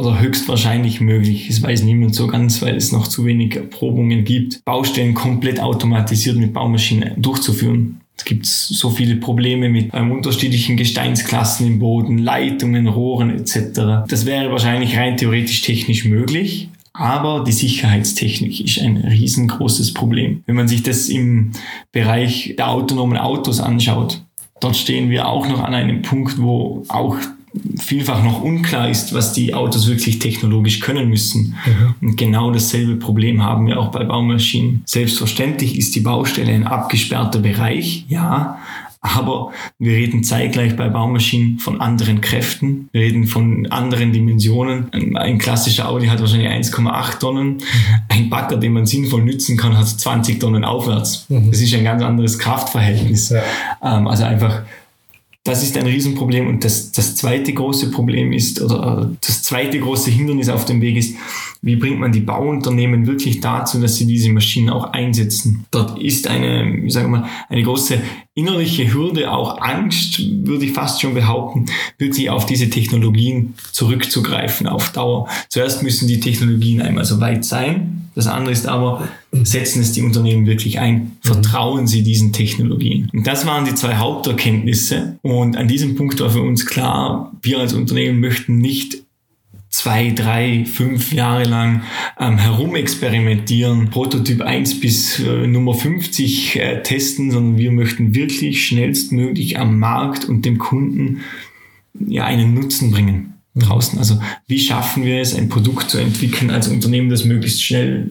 oder 0.00 0.20
höchstwahrscheinlich 0.20 1.00
möglich, 1.00 1.50
es 1.50 1.62
weiß 1.62 1.82
niemand 1.82 2.14
so 2.14 2.26
ganz, 2.26 2.62
weil 2.62 2.76
es 2.76 2.90
noch 2.90 3.06
zu 3.06 3.24
wenig 3.26 3.56
Erprobungen 3.56 4.24
gibt, 4.24 4.64
Baustellen 4.64 5.14
komplett 5.14 5.60
automatisiert 5.60 6.36
mit 6.36 6.54
Baumaschinen 6.54 7.20
durchzuführen. 7.20 8.00
Es 8.16 8.24
gibt 8.24 8.46
so 8.46 8.90
viele 8.90 9.16
Probleme 9.16 9.68
mit 9.68 9.90
ähm, 9.94 10.12
unterschiedlichen 10.12 10.76
Gesteinsklassen 10.76 11.66
im 11.66 11.78
Boden, 11.78 12.18
Leitungen, 12.18 12.86
Rohren 12.86 13.30
etc. 13.30 14.06
Das 14.08 14.26
wäre 14.26 14.50
wahrscheinlich 14.50 14.96
rein 14.96 15.16
theoretisch 15.16 15.62
technisch 15.62 16.04
möglich, 16.04 16.68
aber 17.00 17.44
die 17.44 17.52
Sicherheitstechnik 17.52 18.60
ist 18.60 18.78
ein 18.78 18.98
riesengroßes 18.98 19.94
Problem. 19.94 20.42
Wenn 20.44 20.56
man 20.56 20.68
sich 20.68 20.82
das 20.82 21.08
im 21.08 21.52
Bereich 21.92 22.54
der 22.58 22.68
autonomen 22.68 23.16
Autos 23.16 23.58
anschaut, 23.58 24.22
dort 24.60 24.76
stehen 24.76 25.08
wir 25.08 25.26
auch 25.26 25.48
noch 25.48 25.62
an 25.62 25.72
einem 25.72 26.02
Punkt, 26.02 26.38
wo 26.38 26.84
auch 26.88 27.16
vielfach 27.78 28.22
noch 28.22 28.42
unklar 28.42 28.90
ist, 28.90 29.14
was 29.14 29.32
die 29.32 29.54
Autos 29.54 29.88
wirklich 29.88 30.18
technologisch 30.18 30.80
können 30.80 31.08
müssen. 31.08 31.56
Mhm. 31.64 32.08
Und 32.08 32.16
genau 32.16 32.50
dasselbe 32.50 32.96
Problem 32.96 33.42
haben 33.42 33.66
wir 33.66 33.80
auch 33.80 33.88
bei 33.88 34.04
Baumaschinen. 34.04 34.82
Selbstverständlich 34.84 35.78
ist 35.78 35.94
die 35.94 36.00
Baustelle 36.00 36.52
ein 36.52 36.66
abgesperrter 36.66 37.38
Bereich, 37.38 38.04
ja, 38.08 38.58
aber 39.02 39.52
wir 39.78 39.92
reden 39.92 40.22
zeitgleich 40.24 40.76
bei 40.76 40.88
Baumaschinen 40.88 41.58
von 41.58 41.80
anderen 41.80 42.20
Kräften. 42.20 42.90
Wir 42.92 43.00
reden 43.02 43.26
von 43.26 43.66
anderen 43.68 44.12
Dimensionen. 44.12 44.92
Ein 45.16 45.38
klassischer 45.38 45.88
Audi 45.88 46.06
hat 46.06 46.20
wahrscheinlich 46.20 46.48
1,8 46.48 47.18
Tonnen. 47.18 47.58
Ein 48.08 48.28
Bagger, 48.28 48.56
den 48.56 48.74
man 48.74 48.84
sinnvoll 48.84 49.22
nützen 49.22 49.56
kann, 49.56 49.76
hat 49.78 49.88
20 49.88 50.38
Tonnen 50.38 50.64
aufwärts. 50.64 51.24
Mhm. 51.30 51.50
Das 51.50 51.60
ist 51.60 51.74
ein 51.74 51.84
ganz 51.84 52.02
anderes 52.02 52.38
Kraftverhältnis. 52.38 53.30
Ja. 53.30 53.42
Ähm, 53.82 54.06
also 54.06 54.24
einfach 54.24 54.64
das 55.44 55.62
ist 55.62 55.76
ein 55.78 55.86
Riesenproblem. 55.86 56.46
Und 56.48 56.64
das, 56.64 56.92
das 56.92 57.16
zweite 57.16 57.52
große 57.52 57.90
Problem 57.90 58.32
ist, 58.32 58.60
oder 58.60 59.10
das 59.24 59.42
zweite 59.42 59.80
große 59.80 60.10
Hindernis 60.10 60.48
auf 60.48 60.64
dem 60.66 60.80
Weg 60.82 60.96
ist, 60.96 61.16
wie 61.62 61.76
bringt 61.76 61.98
man 61.98 62.12
die 62.12 62.20
Bauunternehmen 62.20 63.06
wirklich 63.06 63.40
dazu, 63.40 63.80
dass 63.80 63.96
sie 63.96 64.06
diese 64.06 64.30
Maschinen 64.30 64.70
auch 64.70 64.92
einsetzen? 64.92 65.66
Dort 65.70 65.98
ist 65.98 66.26
eine, 66.26 66.90
sagen 66.90 67.10
wir 67.10 67.20
mal, 67.20 67.28
eine 67.48 67.62
große 67.62 68.00
innerliche 68.40 68.92
Hürde, 68.92 69.30
auch 69.30 69.60
Angst, 69.60 70.22
würde 70.46 70.64
ich 70.64 70.72
fast 70.72 71.00
schon 71.00 71.14
behaupten, 71.14 71.66
wirklich 71.98 72.30
auf 72.30 72.46
diese 72.46 72.70
Technologien 72.70 73.54
zurückzugreifen 73.72 74.66
auf 74.66 74.90
Dauer. 74.92 75.28
Zuerst 75.48 75.82
müssen 75.82 76.08
die 76.08 76.20
Technologien 76.20 76.80
einmal 76.80 77.04
so 77.04 77.20
weit 77.20 77.44
sein. 77.44 78.08
Das 78.14 78.26
andere 78.26 78.52
ist 78.52 78.66
aber, 78.66 79.08
setzen 79.30 79.82
es 79.82 79.92
die 79.92 80.02
Unternehmen 80.02 80.46
wirklich 80.46 80.78
ein? 80.80 81.12
Vertrauen 81.20 81.86
sie 81.86 82.02
diesen 82.02 82.32
Technologien? 82.32 83.08
Und 83.12 83.26
das 83.26 83.46
waren 83.46 83.64
die 83.64 83.74
zwei 83.74 83.96
Haupterkenntnisse. 83.96 85.18
Und 85.22 85.56
an 85.56 85.68
diesem 85.68 85.94
Punkt 85.94 86.18
war 86.20 86.30
für 86.30 86.42
uns 86.42 86.66
klar, 86.66 87.32
wir 87.42 87.58
als 87.58 87.72
Unternehmen 87.72 88.20
möchten 88.20 88.58
nicht 88.58 89.02
zwei, 89.70 90.10
drei, 90.10 90.64
fünf 90.66 91.12
Jahre 91.12 91.44
lang 91.44 91.82
ähm, 92.18 92.36
herumexperimentieren, 92.38 93.88
Prototyp 93.90 94.42
1 94.42 94.80
bis 94.80 95.20
äh, 95.20 95.46
Nummer 95.46 95.74
50 95.74 96.56
äh, 96.56 96.82
testen, 96.82 97.30
sondern 97.30 97.56
wir 97.56 97.72
möchten 97.72 98.14
wirklich 98.14 98.66
schnellstmöglich 98.66 99.58
am 99.58 99.78
Markt 99.78 100.26
und 100.26 100.44
dem 100.44 100.58
Kunden 100.58 101.22
ja 101.94 102.24
einen 102.24 102.54
Nutzen 102.54 102.90
bringen 102.90 103.39
draußen. 103.60 103.98
Also 103.98 104.20
wie 104.46 104.58
schaffen 104.58 105.04
wir 105.04 105.20
es, 105.20 105.34
ein 105.34 105.48
Produkt 105.48 105.90
zu 105.90 105.98
entwickeln 105.98 106.50
als 106.50 106.68
Unternehmen, 106.68 107.10
das 107.10 107.24
möglichst 107.24 107.62
schnell 107.62 108.08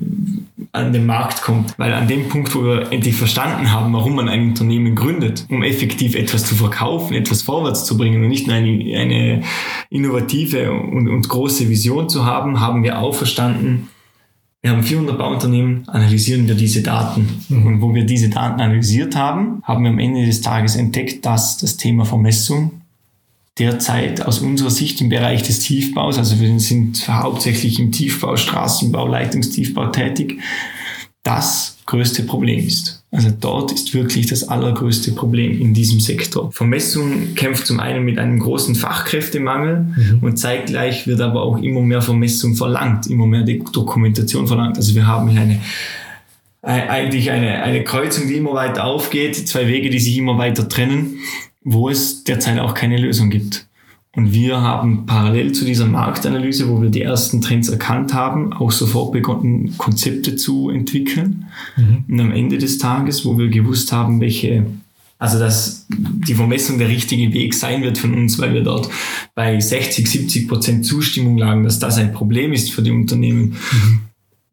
an 0.72 0.94
den 0.94 1.06
Markt 1.06 1.42
kommt. 1.42 1.78
Weil 1.78 1.94
an 1.94 2.08
dem 2.08 2.30
Punkt, 2.30 2.54
wo 2.54 2.64
wir 2.64 2.92
endlich 2.92 3.16
verstanden 3.16 3.72
haben, 3.72 3.94
warum 3.94 4.16
man 4.16 4.30
ein 4.30 4.50
Unternehmen 4.50 4.96
gründet, 4.96 5.46
um 5.50 5.64
effektiv 5.64 6.16
etwas 6.16 6.46
zu 6.46 6.56
verkaufen, 6.56 7.16
etwas 7.16 7.42
vorwärts 7.42 7.86
zu 7.86 7.98
bringen 7.98 8.24
und 8.24 8.30
nicht 8.30 8.48
nur 8.48 8.56
eine, 8.56 8.98
eine 8.98 9.44
innovative 9.90 10.72
und, 10.72 11.08
und 11.08 11.28
große 11.28 11.70
Vision 11.70 12.10
zu 12.10 12.26
haben, 12.26 12.60
haben 12.60 12.84
wir 12.84 13.00
auch 13.00 13.16
verstanden, 13.16 13.90
wir 14.62 14.72
haben 14.72 14.84
400 14.84 15.18
Bauunternehmen, 15.18 15.88
analysieren 15.88 16.46
wir 16.46 16.56
diese 16.56 16.82
Daten. 16.84 17.42
Mhm. 17.48 17.66
Und 17.66 17.82
wo 17.82 17.96
wir 17.96 18.06
diese 18.06 18.30
Daten 18.30 18.60
analysiert 18.60 19.16
haben, 19.16 19.62
haben 19.64 19.84
wir 19.84 19.92
am 19.92 20.00
Ende 20.00 20.26
des 20.26 20.42
Tages 20.42 20.76
entdeckt, 20.76 21.26
dass 21.26 21.58
das 21.58 21.78
Thema 21.78 22.04
Vermessung 22.04 22.79
derzeit 23.60 24.26
aus 24.26 24.40
unserer 24.40 24.70
Sicht 24.70 25.02
im 25.02 25.10
Bereich 25.10 25.44
des 25.44 25.60
Tiefbaus, 25.60 26.18
also 26.18 26.40
wir 26.40 26.60
sind 26.60 27.08
hauptsächlich 27.08 27.80
im 27.80 27.92
Tiefbau, 27.92 28.38
Straßenbau, 28.38 29.08
Leitungstiefbau 29.08 29.88
tätig, 29.88 30.40
das 31.24 31.78
größte 31.86 32.24
Problem 32.24 32.66
ist. 32.66 33.04
Also 33.12 33.30
dort 33.38 33.72
ist 33.72 33.94
wirklich 33.94 34.28
das 34.28 34.48
allergrößte 34.48 35.12
Problem 35.14 35.60
in 35.60 35.74
diesem 35.74 36.00
Sektor. 36.00 36.52
Vermessung 36.52 37.34
kämpft 37.36 37.66
zum 37.66 37.80
einen 37.80 38.06
mit 38.06 38.20
einem 38.20 38.40
großen 38.40 38.76
Fachkräftemangel 38.76 39.88
mhm. 39.96 40.20
und 40.22 40.38
zeitgleich 40.38 41.08
wird 41.08 41.20
aber 41.20 41.42
auch 41.42 41.58
immer 41.58 41.82
mehr 41.82 42.04
Vermessung 42.04 42.56
verlangt, 42.56 43.08
immer 43.08 43.26
mehr 43.26 43.44
Dokumentation 43.44 44.48
verlangt. 44.48 44.78
Also 44.78 44.94
wir 44.96 45.08
haben 45.08 45.28
hier 45.30 45.42
eine 45.42 45.60
eigentlich 46.62 47.32
eine, 47.32 47.64
eine 47.64 47.86
Kreuzung, 47.86 48.28
die 48.28 48.36
immer 48.36 48.54
weiter 48.54 48.84
aufgeht, 48.84 49.48
zwei 49.48 49.68
Wege, 49.68 49.90
die 49.90 50.00
sich 50.00 50.18
immer 50.18 50.38
weiter 50.38 50.68
trennen, 50.68 51.20
wo 51.62 51.90
es 51.90 52.24
derzeit 52.24 52.60
auch 52.60 52.74
keine 52.74 52.98
Lösung 52.98 53.30
gibt. 53.30 53.68
Und 54.16 54.34
wir 54.34 54.60
haben 54.60 55.06
parallel 55.06 55.52
zu 55.52 55.66
dieser 55.66 55.86
Marktanalyse, 55.86 56.68
wo 56.68 56.82
wir 56.82 56.90
die 56.90 57.04
ersten 57.04 57.42
Trends 57.42 57.70
erkannt 57.70 58.14
haben, 58.14 58.54
auch 58.54 58.72
sofort 58.72 59.12
begonnen, 59.12 59.78
Konzepte 59.78 60.36
zu 60.36 60.70
entwickeln. 60.70 61.46
Mhm. 61.78 62.06
Und 62.08 62.20
am 62.20 62.32
Ende 62.32 62.58
des 62.58 62.80
Tages, 62.80 63.24
wo 63.24 63.38
wir 63.38 63.50
gewusst 63.50 63.92
haben, 63.92 64.20
welche, 64.20 64.66
also 65.20 65.38
dass 65.38 65.86
die 65.90 66.34
Vermessung 66.34 66.80
der 66.80 66.90
richtige 66.90 67.32
Weg 67.34 67.54
sein 67.54 67.84
wird 67.84 68.00
von 68.00 68.16
uns, 68.16 68.40
weil 68.40 68.54
wir 68.56 68.64
dort 68.64 68.90
bei 69.36 69.60
60, 69.60 70.10
70 70.10 70.48
Prozent 70.48 70.86
Zustimmung 70.86 71.38
lagen, 71.38 71.64
dass 71.64 71.78
das 71.78 71.98
ein 71.98 72.12
Problem 72.12 72.52
ist 72.52 72.72
für 72.72 72.82
die 72.82 72.92
Unternehmen, 72.92 73.58
mhm 73.72 74.02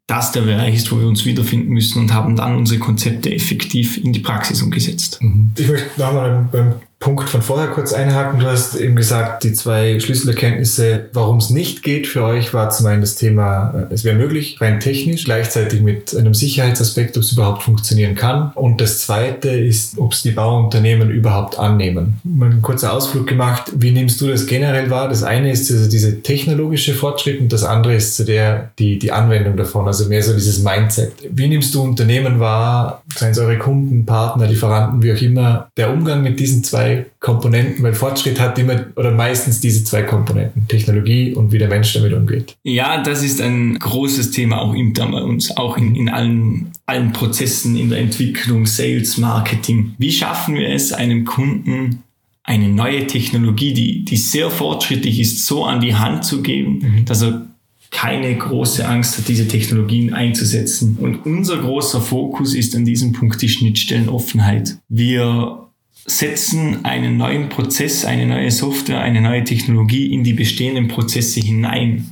das 0.07 0.31
der 0.31 0.41
Bereich 0.41 0.75
ist, 0.75 0.91
wo 0.91 0.99
wir 0.99 1.07
uns 1.07 1.25
wiederfinden 1.25 1.73
müssen 1.73 1.99
und 1.99 2.13
haben 2.13 2.37
dann 2.37 2.55
unsere 2.55 2.79
Konzepte 2.79 3.29
effektiv 3.29 3.97
in 3.97 4.13
die 4.13 4.21
Praxis 4.21 4.61
umgesetzt. 4.61 5.21
Mhm. 5.21 5.51
Ich 5.57 5.67
möchte 5.67 5.99
nochmal 5.99 6.47
beim 6.49 6.75
Punkt 6.99 7.29
von 7.29 7.43
vorher 7.43 7.67
kurz 7.67 7.93
einhaken. 7.93 8.39
Du 8.39 8.47
hast 8.47 8.75
eben 8.75 8.95
gesagt, 8.95 9.43
die 9.43 9.53
zwei 9.53 9.99
Schlüsselerkenntnisse, 9.99 11.05
warum 11.13 11.37
es 11.37 11.51
nicht 11.51 11.83
geht 11.83 12.07
für 12.07 12.23
euch, 12.23 12.55
war 12.55 12.71
zum 12.71 12.87
einen 12.87 13.01
das 13.01 13.15
Thema, 13.15 13.87
äh, 13.89 13.93
es 13.93 14.03
wäre 14.03 14.15
möglich, 14.15 14.57
rein 14.59 14.79
technisch, 14.79 15.23
gleichzeitig 15.25 15.81
mit 15.81 16.15
einem 16.15 16.33
Sicherheitsaspekt, 16.33 17.15
ob 17.15 17.23
es 17.23 17.31
überhaupt 17.33 17.61
funktionieren 17.61 18.15
kann. 18.15 18.51
Und 18.55 18.81
das 18.81 19.01
zweite 19.01 19.49
ist, 19.49 19.99
ob 19.99 20.13
es 20.13 20.23
die 20.23 20.31
Bauunternehmen 20.31 21.11
überhaupt 21.11 21.59
annehmen. 21.59 22.19
Mal 22.23 22.49
ein 22.49 22.61
kurzer 22.63 22.93
Ausflug 22.93 23.27
gemacht. 23.27 23.71
Wie 23.75 23.91
nimmst 23.91 24.19
du 24.19 24.27
das 24.27 24.47
generell 24.47 24.89
wahr? 24.89 25.07
Das 25.07 25.21
eine 25.21 25.51
ist 25.51 25.71
also 25.71 25.87
diese 25.87 26.23
technologische 26.23 26.95
Fortschritt 26.95 27.39
und 27.39 27.53
das 27.53 27.63
andere 27.63 27.95
ist 27.95 28.17
so 28.17 28.23
der, 28.23 28.71
die, 28.79 28.97
die 28.97 29.11
Anwendung 29.11 29.55
davon, 29.55 29.85
also 29.85 30.09
mehr 30.09 30.23
so 30.23 30.33
dieses 30.33 30.63
Mindset. 30.63 31.13
Wie 31.29 31.47
nimmst 31.47 31.75
du 31.75 31.83
Unternehmen 31.83 32.39
wahr, 32.39 33.03
seien 33.15 33.31
es 33.31 33.39
eure 33.39 33.59
Kunden, 33.59 34.05
Partner, 34.05 34.47
Lieferanten, 34.47 35.03
wie 35.03 35.13
auch 35.13 35.21
immer, 35.21 35.69
der 35.77 35.93
Umgang 35.93 36.23
mit 36.23 36.39
diesen 36.39 36.63
zwei 36.63 36.86
zwei 36.87 37.05
Komponenten, 37.19 37.83
weil 37.83 37.93
Fortschritt 37.93 38.39
hat 38.39 38.57
immer 38.59 38.85
oder 38.95 39.11
meistens 39.11 39.59
diese 39.59 39.83
zwei 39.83 40.03
Komponenten, 40.03 40.67
Technologie 40.67 41.33
und 41.33 41.51
wie 41.51 41.57
der 41.57 41.67
Mensch 41.67 41.93
damit 41.93 42.13
umgeht. 42.13 42.55
Ja, 42.63 43.01
das 43.01 43.23
ist 43.23 43.41
ein 43.41 43.77
großes 43.79 44.31
Thema 44.31 44.61
auch 44.61 44.73
intern 44.73 45.11
bei 45.11 45.21
uns, 45.21 45.55
auch 45.55 45.77
in, 45.77 45.95
in 45.95 46.09
allen, 46.09 46.71
allen 46.85 47.11
Prozessen 47.11 47.75
in 47.75 47.89
der 47.89 47.99
Entwicklung, 47.99 48.65
Sales, 48.65 49.17
Marketing. 49.17 49.95
Wie 49.97 50.11
schaffen 50.11 50.55
wir 50.55 50.69
es, 50.69 50.93
einem 50.93 51.25
Kunden 51.25 52.03
eine 52.43 52.69
neue 52.69 53.05
Technologie, 53.07 53.73
die, 53.73 54.05
die 54.05 54.17
sehr 54.17 54.49
fortschrittlich 54.49 55.19
ist, 55.19 55.45
so 55.45 55.65
an 55.65 55.81
die 55.81 55.95
Hand 55.95 56.23
zu 56.23 56.41
geben, 56.41 56.79
mhm. 56.79 57.05
dass 57.05 57.21
er 57.21 57.45
keine 57.91 58.35
große 58.35 58.87
Angst 58.87 59.17
hat, 59.17 59.27
diese 59.27 59.47
Technologien 59.47 60.13
einzusetzen. 60.13 60.97
Und 60.99 61.25
unser 61.25 61.57
großer 61.57 61.99
Fokus 61.99 62.53
ist 62.53 62.75
an 62.75 62.85
diesem 62.85 63.13
Punkt 63.13 63.41
die 63.41 63.49
Schnittstellenoffenheit. 63.49 64.77
Wir 64.87 65.66
setzen 66.09 66.85
einen 66.85 67.17
neuen 67.17 67.49
Prozess, 67.49 68.05
eine 68.05 68.25
neue 68.25 68.49
Software, 68.49 69.01
eine 69.01 69.21
neue 69.21 69.43
Technologie 69.43 70.13
in 70.13 70.23
die 70.23 70.33
bestehenden 70.33 70.87
Prozesse 70.87 71.41
hinein. 71.41 72.11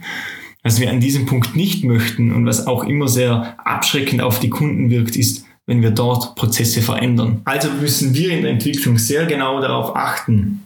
Was 0.64 0.80
wir 0.80 0.90
an 0.90 1.00
diesem 1.00 1.26
Punkt 1.26 1.56
nicht 1.56 1.84
möchten 1.84 2.34
und 2.34 2.46
was 2.46 2.68
auch 2.68 2.84
immer 2.84 3.08
sehr 3.08 3.56
abschreckend 3.64 4.22
auf 4.22 4.40
die 4.40 4.50
Kunden 4.50 4.90
wirkt, 4.90 5.16
ist, 5.16 5.46
wenn 5.66 5.82
wir 5.82 5.92
dort 5.92 6.36
Prozesse 6.36 6.82
verändern. 6.82 7.42
Also 7.46 7.70
müssen 7.70 8.14
wir 8.14 8.32
in 8.32 8.42
der 8.42 8.52
Entwicklung 8.52 8.98
sehr 8.98 9.26
genau 9.26 9.62
darauf 9.62 9.96
achten, 9.96 10.65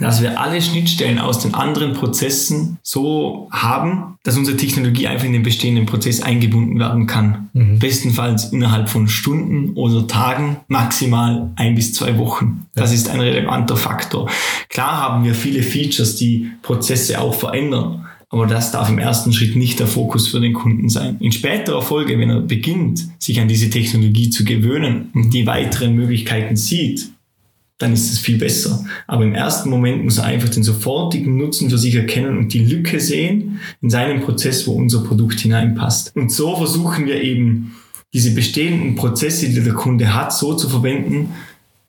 dass 0.00 0.22
wir 0.22 0.40
alle 0.40 0.60
Schnittstellen 0.60 1.18
aus 1.18 1.40
den 1.40 1.54
anderen 1.54 1.94
Prozessen 1.94 2.78
so 2.82 3.48
haben, 3.50 4.18
dass 4.22 4.36
unsere 4.36 4.56
Technologie 4.56 5.06
einfach 5.06 5.26
in 5.26 5.32
den 5.32 5.42
bestehenden 5.42 5.86
Prozess 5.86 6.20
eingebunden 6.20 6.78
werden 6.78 7.06
kann. 7.06 7.48
Mhm. 7.54 7.78
Bestenfalls 7.78 8.52
innerhalb 8.52 8.88
von 8.88 9.08
Stunden 9.08 9.74
oder 9.74 10.06
Tagen, 10.06 10.58
maximal 10.68 11.50
ein 11.56 11.74
bis 11.74 11.94
zwei 11.94 12.18
Wochen. 12.18 12.66
Das 12.74 12.92
ist 12.92 13.08
ein 13.08 13.20
relevanter 13.20 13.76
Faktor. 13.76 14.30
Klar 14.68 14.98
haben 14.98 15.24
wir 15.24 15.34
viele 15.34 15.62
Features, 15.62 16.16
die 16.16 16.50
Prozesse 16.62 17.20
auch 17.20 17.34
verändern. 17.34 18.04
Aber 18.30 18.46
das 18.46 18.72
darf 18.72 18.90
im 18.90 18.98
ersten 18.98 19.32
Schritt 19.32 19.56
nicht 19.56 19.80
der 19.80 19.86
Fokus 19.86 20.28
für 20.28 20.38
den 20.38 20.52
Kunden 20.52 20.90
sein. 20.90 21.16
In 21.20 21.32
späterer 21.32 21.80
Folge, 21.80 22.18
wenn 22.18 22.28
er 22.28 22.40
beginnt, 22.40 23.08
sich 23.18 23.40
an 23.40 23.48
diese 23.48 23.70
Technologie 23.70 24.28
zu 24.28 24.44
gewöhnen 24.44 25.10
und 25.14 25.32
die 25.32 25.46
weiteren 25.46 25.94
Möglichkeiten 25.94 26.56
sieht, 26.56 27.10
dann 27.78 27.92
ist 27.92 28.12
es 28.12 28.18
viel 28.18 28.38
besser. 28.38 28.84
Aber 29.06 29.24
im 29.24 29.34
ersten 29.34 29.70
Moment 29.70 30.04
muss 30.04 30.18
er 30.18 30.24
einfach 30.24 30.48
den 30.48 30.64
sofortigen 30.64 31.36
Nutzen 31.36 31.70
für 31.70 31.78
sich 31.78 31.94
erkennen 31.94 32.36
und 32.36 32.52
die 32.52 32.64
Lücke 32.64 32.98
sehen 32.98 33.60
in 33.80 33.88
seinem 33.88 34.20
Prozess, 34.20 34.66
wo 34.66 34.72
unser 34.72 35.04
Produkt 35.04 35.40
hineinpasst. 35.40 36.14
Und 36.16 36.32
so 36.32 36.56
versuchen 36.56 37.06
wir 37.06 37.22
eben, 37.22 37.72
diese 38.14 38.30
bestehenden 38.32 38.94
Prozesse, 38.94 39.48
die 39.48 39.60
der 39.60 39.74
Kunde 39.74 40.14
hat, 40.14 40.32
so 40.32 40.54
zu 40.54 40.68
verwenden. 40.68 41.34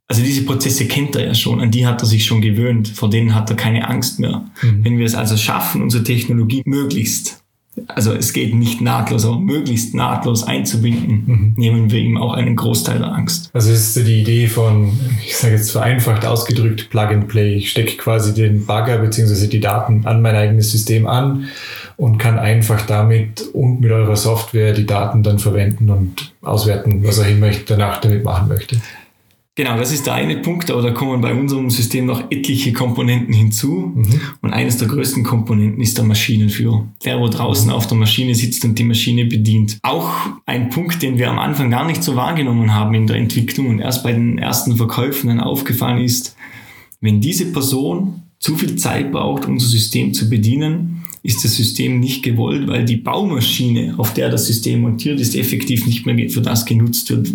Also 0.07 0.21
diese 0.21 0.43
Prozesse 0.43 0.85
kennt 0.85 1.15
er 1.15 1.27
ja 1.27 1.33
schon, 1.33 1.61
an 1.61 1.71
die 1.71 1.87
hat 1.87 2.01
er 2.01 2.07
sich 2.07 2.25
schon 2.25 2.41
gewöhnt, 2.41 2.89
vor 2.89 3.09
denen 3.09 3.33
hat 3.35 3.49
er 3.49 3.55
keine 3.55 3.87
Angst 3.87 4.19
mehr. 4.19 4.45
Mhm. 4.61 4.83
Wenn 4.83 4.97
wir 4.97 5.05
es 5.05 5.15
also 5.15 5.37
schaffen, 5.37 5.81
unsere 5.81 6.03
Technologie 6.03 6.61
möglichst 6.65 7.41
also 7.87 8.13
es 8.13 8.33
geht 8.33 8.53
nicht 8.55 8.81
nahtlos, 8.81 9.25
aber 9.25 9.39
möglichst 9.39 9.93
nahtlos 9.93 10.43
einzubinden, 10.43 11.23
mhm. 11.25 11.53
nehmen 11.55 11.91
wir 11.91 11.99
ihm 11.99 12.17
auch 12.17 12.33
einen 12.33 12.55
Großteil 12.55 12.99
der 12.99 13.13
Angst. 13.13 13.49
Also 13.53 13.71
es 13.71 13.95
ist 13.95 14.07
die 14.07 14.21
Idee 14.21 14.47
von, 14.47 14.91
ich 15.25 15.35
sage 15.35 15.55
jetzt 15.55 15.71
vereinfacht 15.71 16.25
ausgedrückt, 16.25 16.89
Plug 16.89 17.07
and 17.07 17.27
Play. 17.27 17.55
Ich 17.55 17.71
stecke 17.71 17.97
quasi 17.97 18.33
den 18.33 18.65
Bagger 18.65 18.97
bzw. 18.99 19.47
die 19.47 19.59
Daten 19.59 20.05
an 20.05 20.21
mein 20.21 20.35
eigenes 20.35 20.71
System 20.71 21.07
an 21.07 21.49
und 21.97 22.17
kann 22.17 22.39
einfach 22.39 22.85
damit 22.85 23.41
und 23.53 23.81
mit 23.81 23.91
eurer 23.91 24.15
Software 24.15 24.73
die 24.73 24.85
Daten 24.85 25.23
dann 25.23 25.39
verwenden 25.39 25.89
und 25.89 26.33
auswerten, 26.41 27.03
was 27.03 27.19
auch 27.19 27.27
immer 27.27 27.49
ich 27.49 27.65
danach 27.65 27.99
damit 28.01 28.23
machen 28.23 28.47
möchte. 28.47 28.77
Genau, 29.59 29.75
das 29.75 29.91
ist 29.91 30.05
der 30.05 30.13
eine 30.13 30.37
Punkt, 30.37 30.71
aber 30.71 30.81
da 30.81 30.91
kommen 30.91 31.19
bei 31.19 31.33
unserem 31.33 31.69
System 31.69 32.05
noch 32.05 32.31
etliche 32.31 32.71
Komponenten 32.71 33.33
hinzu. 33.33 33.91
Mhm. 33.93 34.21
Und 34.41 34.53
eines 34.53 34.77
der 34.77 34.87
größten 34.87 35.25
Komponenten 35.25 35.81
ist 35.81 35.97
der 35.97 36.05
Maschinenführer. 36.05 36.87
Der, 37.03 37.19
wo 37.19 37.27
draußen 37.27 37.69
auf 37.69 37.85
der 37.85 37.97
Maschine 37.97 38.35
sitzt 38.35 38.63
und 38.63 38.79
die 38.79 38.85
Maschine 38.85 39.25
bedient. 39.25 39.77
Auch 39.81 40.11
ein 40.45 40.69
Punkt, 40.69 41.01
den 41.01 41.17
wir 41.17 41.29
am 41.29 41.39
Anfang 41.39 41.69
gar 41.71 41.85
nicht 41.85 42.03
so 42.03 42.15
wahrgenommen 42.15 42.73
haben 42.73 42.93
in 42.93 43.05
der 43.05 43.17
Entwicklung 43.17 43.67
und 43.67 43.79
erst 43.79 44.01
bei 44.01 44.13
den 44.13 44.37
ersten 44.37 44.77
Verkäufen 44.77 45.27
dann 45.27 45.41
aufgefallen 45.41 46.05
ist, 46.05 46.37
wenn 47.01 47.19
diese 47.19 47.51
Person 47.51 48.23
zu 48.39 48.55
viel 48.55 48.77
Zeit 48.77 49.11
braucht, 49.11 49.45
unser 49.45 49.67
System 49.67 50.13
zu 50.13 50.29
bedienen, 50.29 50.98
ist 51.21 51.43
das 51.43 51.55
System 51.55 51.99
nicht 51.99 52.23
gewollt, 52.23 52.67
weil 52.67 52.85
die 52.85 52.95
Baumaschine, 52.95 53.95
auf 53.97 54.13
der 54.13 54.29
das 54.29 54.47
System 54.47 54.81
montiert 54.81 55.19
ist, 55.19 55.35
effektiv 55.35 55.85
nicht 55.85 56.05
mehr 56.05 56.29
für 56.29 56.41
das 56.41 56.65
genutzt 56.65 57.09
wird, 57.09 57.27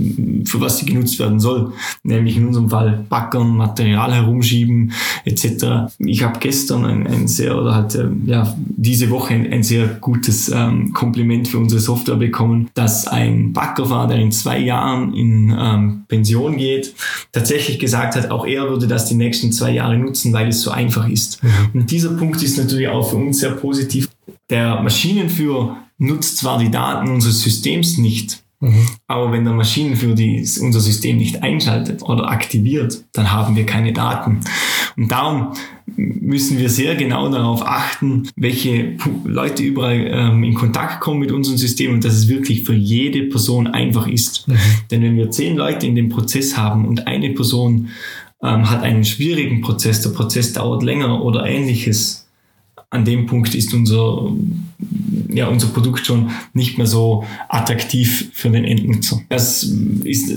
für 0.49 0.61
was 0.61 0.79
sie 0.79 0.87
genutzt 0.87 1.19
werden 1.19 1.39
soll. 1.39 1.73
Nämlich 2.03 2.37
in 2.37 2.47
unserem 2.47 2.71
Fall 2.71 3.05
backern, 3.09 3.57
Material 3.57 4.15
herumschieben 4.15 4.93
etc. 5.25 5.93
Ich 5.99 6.23
habe 6.23 6.39
gestern 6.41 6.85
ein, 6.85 7.07
ein, 7.07 7.29
sehr, 7.29 7.59
oder 7.61 7.75
halt 7.75 7.95
äh, 7.95 8.09
ja, 8.27 8.57
diese 8.59 9.11
Woche 9.11 9.35
ein, 9.35 9.53
ein 9.53 9.63
sehr 9.63 9.87
gutes 9.87 10.49
ähm, 10.49 10.93
Kompliment 10.93 11.49
für 11.49 11.59
unsere 11.59 11.81
Software 11.81 12.17
bekommen, 12.17 12.71
dass 12.75 13.07
ein 13.07 13.53
Backer 13.53 13.91
war, 13.91 14.09
der 14.09 14.19
in 14.19 14.33
zwei 14.33 14.59
Jahren 14.59 15.15
in 15.15 15.55
ähm, 15.57 16.05
Pension 16.09 16.57
geht, 16.57 16.95
tatsächlich 17.33 17.79
gesagt 17.79 18.17
hat, 18.17 18.31
auch 18.31 18.47
er 18.47 18.69
würde 18.69 18.87
das 18.87 19.07
die 19.07 19.15
nächsten 19.15 19.53
zwei 19.53 19.73
Jahre 19.73 19.99
nutzen, 19.99 20.33
weil 20.33 20.49
es 20.49 20.63
so 20.63 20.71
einfach 20.71 21.09
ist. 21.09 21.41
Und 21.73 21.91
dieser 21.91 22.11
Punkt 22.11 22.43
ist 22.43 22.57
natürlich 22.57 22.89
auch 22.89 23.11
für 23.11 23.17
uns 23.17 23.41
sehr 23.41 23.51
positiv 23.51 23.74
positiv. 23.75 24.09
Der 24.51 24.81
Maschinenführer 24.83 25.79
nutzt 25.99 26.39
zwar 26.39 26.59
die 26.59 26.71
Daten 26.71 27.09
unseres 27.09 27.43
Systems 27.43 27.99
nicht, 27.99 28.43
mhm. 28.61 28.87
aber 29.09 29.33
wenn 29.33 29.45
der 29.45 29.55
Maschinenführer 29.55 30.15
die, 30.15 30.47
unser 30.61 30.81
System 30.81 31.17
nicht 31.17 31.43
einschaltet 31.43 32.03
oder 32.03 32.29
aktiviert, 32.31 33.05
dann 33.13 33.33
haben 33.33 33.57
wir 33.57 33.67
keine 33.67 33.93
Daten. 33.93 34.41
Und 34.97 35.11
darum 35.11 35.55
müssen 35.97 36.59
wir 36.59 36.71
sehr 36.71 36.95
genau 36.95 37.29
darauf 37.29 37.67
achten, 37.67 38.29
welche 38.37 38.97
Leute 39.25 39.65
überall 39.65 40.07
ähm, 40.09 40.45
in 40.45 40.55
Kontakt 40.55 41.01
kommen 41.01 41.19
mit 41.21 41.33
unserem 41.33 41.59
System 41.59 41.95
und 41.95 42.05
dass 42.05 42.15
es 42.15 42.29
wirklich 42.29 42.63
für 42.63 42.75
jede 42.75 43.25
Person 43.25 43.67
einfach 43.67 44.07
ist. 44.07 44.47
Mhm. 44.47 44.57
Denn 44.91 45.03
wenn 45.03 45.17
wir 45.17 45.31
zehn 45.33 45.57
Leute 45.57 45.87
in 45.87 45.97
dem 45.97 46.11
Prozess 46.11 46.57
haben 46.57 46.87
und 46.87 47.09
eine 47.09 47.31
Person 47.31 47.89
ähm, 48.43 48.71
hat 48.71 48.83
einen 48.83 49.05
schwierigen 49.05 49.63
Prozess, 49.63 50.01
der 50.03 50.11
Prozess 50.11 50.53
dauert 50.53 50.83
länger 50.83 51.23
oder 51.25 51.47
ähnliches, 51.47 52.24
an 52.91 53.05
dem 53.05 53.27
Punkt 53.27 53.55
ist 53.55 53.75
unser, 53.75 54.33
ja, 55.29 55.49
unser 55.49 55.69
Produkt 55.69 56.07
schon 56.07 56.31
nicht 56.53 56.79
mehr 56.79 56.87
so 56.87 57.25
attraktiv 57.49 58.31
für 58.33 58.51
den 58.51 58.65
Endnutzer. 58.65 59.21
Das 59.29 59.65
ist 59.65 60.33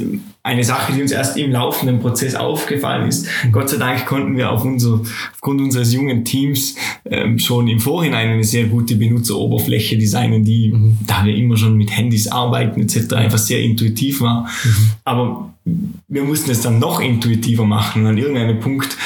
eine 0.47 0.63
Sache, 0.63 0.93
die 0.93 1.01
uns 1.01 1.11
erst 1.11 1.37
im 1.37 1.51
laufenden 1.51 1.99
Prozess 1.99 2.33
aufgefallen 2.33 3.09
ist. 3.09 3.27
Gott 3.51 3.69
sei 3.69 3.77
Dank 3.77 4.05
konnten 4.05 4.37
wir 4.37 4.49
auf 4.49 4.63
unser, 4.63 5.01
aufgrund 5.33 5.59
unseres 5.59 5.93
jungen 5.93 6.23
Teams 6.23 6.75
ähm, 7.05 7.37
schon 7.37 7.67
im 7.67 7.79
Vorhinein 7.79 8.29
eine 8.29 8.43
sehr 8.43 8.65
gute 8.65 8.95
Benutzeroberfläche 8.95 9.97
designen, 9.97 10.45
die, 10.45 10.69
mhm. 10.69 10.97
da 11.05 11.25
wir 11.25 11.35
immer 11.35 11.57
schon 11.57 11.75
mit 11.75 11.95
Handys 11.95 12.27
arbeiten 12.27 12.81
etc., 12.81 13.13
einfach 13.13 13.37
sehr 13.37 13.61
intuitiv 13.61 14.21
war. 14.21 14.47
Mhm. 14.63 14.91
Aber 15.03 15.53
wir 16.07 16.23
mussten 16.23 16.49
es 16.51 16.61
dann 16.61 16.79
noch 16.79 17.01
intuitiver 17.01 17.65
machen. 17.65 18.03
Und 18.03 18.07
an 18.07 18.17
irgendeinem 18.17 18.59
Punkt 18.59 18.97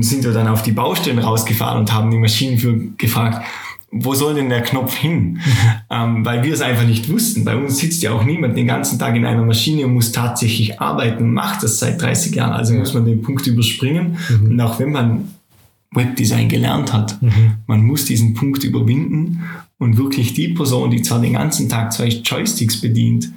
sind 0.00 0.24
wir 0.24 0.32
dann 0.32 0.48
auf 0.48 0.62
die 0.62 0.72
Baustellen 0.72 1.18
rausgefahren 1.18 1.78
und 1.80 1.92
haben 1.92 2.10
die 2.10 2.18
Maschinenführer 2.18 2.78
gefragt, 2.96 3.44
wo 3.90 4.14
soll 4.14 4.34
denn 4.34 4.50
der 4.50 4.62
Knopf 4.62 4.94
hin? 4.94 5.40
Ähm, 5.90 6.22
weil 6.22 6.42
wir 6.42 6.52
es 6.52 6.60
einfach 6.60 6.84
nicht 6.84 7.10
wussten. 7.10 7.46
Bei 7.46 7.56
uns 7.56 7.78
sitzt 7.78 8.02
ja 8.02 8.12
auch 8.12 8.22
niemand 8.22 8.58
den 8.58 8.66
ganzen 8.66 8.98
Tag 8.98 9.16
in 9.16 9.24
einer 9.24 9.42
Maschine 9.42 9.86
und 9.86 9.94
muss 9.94 10.12
tatsächlich 10.12 10.78
arbeiten 10.82 11.24
und 11.24 11.32
macht 11.32 11.62
das 11.62 11.78
seit 11.78 12.02
30 12.02 12.34
Jahren. 12.34 12.52
Also 12.52 12.74
muss 12.74 12.92
man 12.92 13.06
den 13.06 13.22
Punkt 13.22 13.46
überspringen. 13.46 14.18
Mhm. 14.28 14.50
Und 14.50 14.60
auch 14.60 14.78
wenn 14.78 14.92
man 14.92 15.28
Webdesign 15.92 16.50
gelernt 16.50 16.92
hat, 16.92 17.22
mhm. 17.22 17.54
man 17.66 17.82
muss 17.82 18.04
diesen 18.04 18.34
Punkt 18.34 18.64
überwinden 18.64 19.44
und 19.78 19.96
wirklich 19.96 20.34
die 20.34 20.48
Person, 20.48 20.90
die 20.90 21.00
zwar 21.00 21.22
den 21.22 21.32
ganzen 21.32 21.70
Tag 21.70 21.90
zwei 21.94 22.08
Joysticks 22.08 22.82
bedient, 22.82 23.30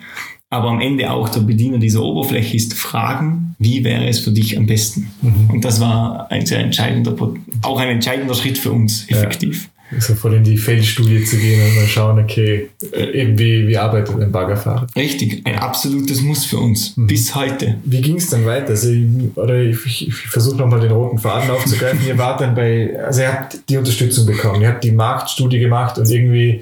aber 0.51 0.69
am 0.69 0.81
Ende 0.81 1.09
auch 1.09 1.29
der 1.29 1.39
Bediener 1.39 1.77
dieser 1.77 2.03
Oberfläche 2.03 2.57
ist, 2.57 2.73
fragen, 2.73 3.55
wie 3.57 3.85
wäre 3.85 4.07
es 4.07 4.19
für 4.19 4.31
dich 4.31 4.57
am 4.57 4.67
besten? 4.67 5.09
Mhm. 5.21 5.49
Und 5.49 5.65
das 5.65 5.79
war 5.79 6.29
ein 6.29 6.45
sehr 6.45 6.59
entscheidender, 6.59 7.15
auch 7.63 7.79
ein 7.79 7.87
entscheidender 7.87 8.33
Schritt 8.35 8.57
für 8.57 8.71
uns, 8.71 9.05
effektiv. 9.07 9.69
Ja. 9.91 10.01
So 10.01 10.13
voll 10.13 10.35
in 10.35 10.43
die 10.43 10.57
Feldstudie 10.57 11.23
zu 11.23 11.37
gehen 11.37 11.61
und 11.61 11.75
mal 11.75 11.87
schauen, 11.87 12.19
okay, 12.19 12.69
äh, 12.93 13.21
eben 13.21 13.39
wie, 13.39 13.67
wie 13.67 13.77
arbeitet 13.77 14.19
ein 14.21 14.31
Baggerfahrer? 14.31 14.87
Richtig, 14.95 15.45
ein 15.45 15.55
absolutes 15.55 16.21
Muss 16.21 16.43
für 16.43 16.57
uns, 16.57 16.97
mhm. 16.97 17.07
bis 17.07 17.33
heute. 17.33 17.77
Wie 17.85 18.01
ging 18.01 18.17
es 18.17 18.29
dann 18.29 18.45
weiter? 18.45 18.69
Also, 18.69 18.89
oder 19.35 19.61
ich, 19.61 19.85
ich, 19.85 20.07
ich 20.09 20.15
versuche 20.15 20.57
nochmal 20.57 20.81
den 20.81 20.91
roten 20.91 21.17
Faden 21.17 21.49
aufzugreifen. 21.49 21.99
ihr 22.05 22.17
wart 22.17 22.41
dann 22.41 22.55
bei, 22.55 22.91
also 23.05 23.21
ihr 23.21 23.31
habt 23.31 23.69
die 23.69 23.77
Unterstützung 23.77 24.25
bekommen, 24.25 24.61
ihr 24.61 24.67
habt 24.67 24.83
die 24.83 24.91
Marktstudie 24.91 25.59
gemacht 25.59 25.97
und 25.97 26.09
irgendwie 26.09 26.61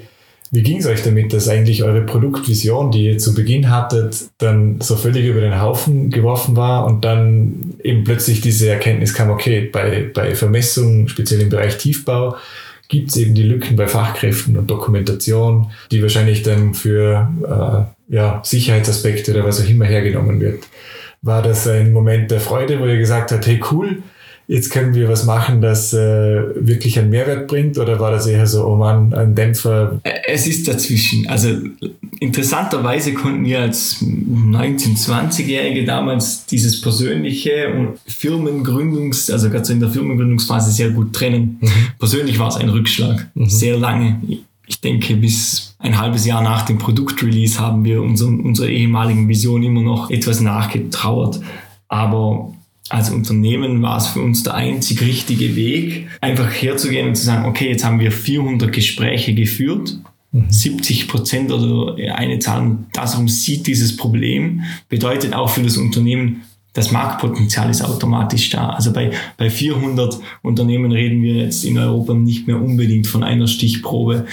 wie 0.52 0.62
ging 0.62 0.78
es 0.78 0.86
euch 0.86 1.02
damit, 1.02 1.32
dass 1.32 1.48
eigentlich 1.48 1.84
eure 1.84 2.02
Produktvision, 2.02 2.90
die 2.90 3.06
ihr 3.06 3.18
zu 3.18 3.34
Beginn 3.34 3.70
hattet, 3.70 4.16
dann 4.38 4.80
so 4.80 4.96
völlig 4.96 5.26
über 5.26 5.40
den 5.40 5.60
Haufen 5.60 6.10
geworfen 6.10 6.56
war 6.56 6.86
und 6.86 7.04
dann 7.04 7.74
eben 7.84 8.02
plötzlich 8.02 8.40
diese 8.40 8.68
Erkenntnis 8.68 9.14
kam, 9.14 9.30
okay, 9.30 9.70
bei, 9.72 10.10
bei 10.12 10.34
Vermessung, 10.34 11.06
speziell 11.06 11.40
im 11.40 11.50
Bereich 11.50 11.78
Tiefbau, 11.78 12.36
gibt 12.88 13.10
es 13.10 13.16
eben 13.16 13.34
die 13.34 13.44
Lücken 13.44 13.76
bei 13.76 13.86
Fachkräften 13.86 14.56
und 14.56 14.68
Dokumentation, 14.68 15.70
die 15.92 16.02
wahrscheinlich 16.02 16.42
dann 16.42 16.74
für 16.74 17.30
äh, 18.10 18.14
ja, 18.14 18.40
Sicherheitsaspekte 18.44 19.32
oder 19.32 19.44
was 19.44 19.64
auch 19.64 19.68
immer 19.68 19.84
hergenommen 19.84 20.40
wird. 20.40 20.64
War 21.22 21.42
das 21.42 21.68
ein 21.68 21.92
Moment 21.92 22.32
der 22.32 22.40
Freude, 22.40 22.80
wo 22.80 22.86
ihr 22.86 22.98
gesagt 22.98 23.30
habt, 23.30 23.46
hey 23.46 23.60
cool, 23.70 24.02
jetzt 24.50 24.70
können 24.70 24.94
wir 24.94 25.08
was 25.08 25.24
machen, 25.24 25.60
das 25.60 25.92
äh, 25.92 26.42
wirklich 26.56 26.98
einen 26.98 27.10
Mehrwert 27.10 27.46
bringt? 27.46 27.78
Oder 27.78 28.00
war 28.00 28.10
das 28.10 28.26
eher 28.26 28.48
so, 28.48 28.66
oh 28.66 28.74
Mann, 28.74 29.14
ein 29.14 29.36
Dämpfer? 29.36 30.00
Es 30.26 30.48
ist 30.48 30.66
dazwischen. 30.66 31.28
Also 31.28 31.50
interessanterweise 32.18 33.14
konnten 33.14 33.44
wir 33.44 33.60
als 33.60 34.02
19-, 34.02 34.98
20-Jährige 34.98 35.84
damals 35.84 36.46
dieses 36.46 36.80
persönliche 36.80 37.72
und 37.72 38.00
Firmengründungs-, 38.08 39.30
also 39.32 39.50
gerade 39.50 39.64
so 39.64 39.72
in 39.72 39.80
der 39.80 39.90
Firmengründungsphase 39.90 40.72
sehr 40.72 40.90
gut 40.90 41.12
trennen. 41.12 41.58
Mhm. 41.60 41.68
Persönlich 42.00 42.36
war 42.40 42.48
es 42.48 42.56
ein 42.56 42.70
Rückschlag. 42.70 43.28
Mhm. 43.34 43.48
Sehr 43.48 43.78
lange. 43.78 44.20
Ich 44.66 44.80
denke, 44.80 45.14
bis 45.14 45.76
ein 45.78 45.96
halbes 45.96 46.26
Jahr 46.26 46.42
nach 46.42 46.62
dem 46.62 46.78
Produktrelease 46.78 47.60
haben 47.60 47.84
wir 47.84 48.02
unserem, 48.02 48.40
unserer 48.40 48.68
ehemaligen 48.68 49.28
Vision 49.28 49.62
immer 49.62 49.82
noch 49.82 50.10
etwas 50.10 50.40
nachgetrauert. 50.40 51.40
Aber 51.86 52.52
als 52.90 53.10
Unternehmen 53.10 53.82
war 53.82 53.98
es 53.98 54.08
für 54.08 54.20
uns 54.20 54.42
der 54.42 54.54
einzig 54.54 55.00
richtige 55.00 55.56
Weg, 55.56 56.08
einfach 56.20 56.50
herzugehen 56.50 57.08
und 57.08 57.14
zu 57.14 57.24
sagen, 57.24 57.48
okay, 57.48 57.68
jetzt 57.68 57.84
haben 57.84 58.00
wir 58.00 58.12
400 58.12 58.72
Gespräche 58.72 59.34
geführt. 59.34 59.98
70 60.32 61.04
mhm. 61.04 61.08
Prozent 61.08 61.52
oder 61.52 61.96
eine 62.14 62.38
Zahl, 62.38 62.78
darum 62.92 63.28
sieht 63.28 63.66
dieses 63.66 63.96
Problem, 63.96 64.62
bedeutet 64.88 65.34
auch 65.34 65.50
für 65.50 65.62
das 65.62 65.76
Unternehmen, 65.76 66.42
das 66.72 66.92
Marktpotenzial 66.92 67.68
ist 67.68 67.82
automatisch 67.82 68.50
da. 68.50 68.70
Also 68.70 68.92
bei, 68.92 69.10
bei 69.36 69.50
400 69.50 70.20
Unternehmen 70.42 70.92
reden 70.92 71.20
wir 71.22 71.34
jetzt 71.34 71.64
in 71.64 71.76
Europa 71.78 72.14
nicht 72.14 72.46
mehr 72.46 72.62
unbedingt 72.62 73.08
von 73.08 73.24
einer 73.24 73.48
Stichprobe. 73.48 74.26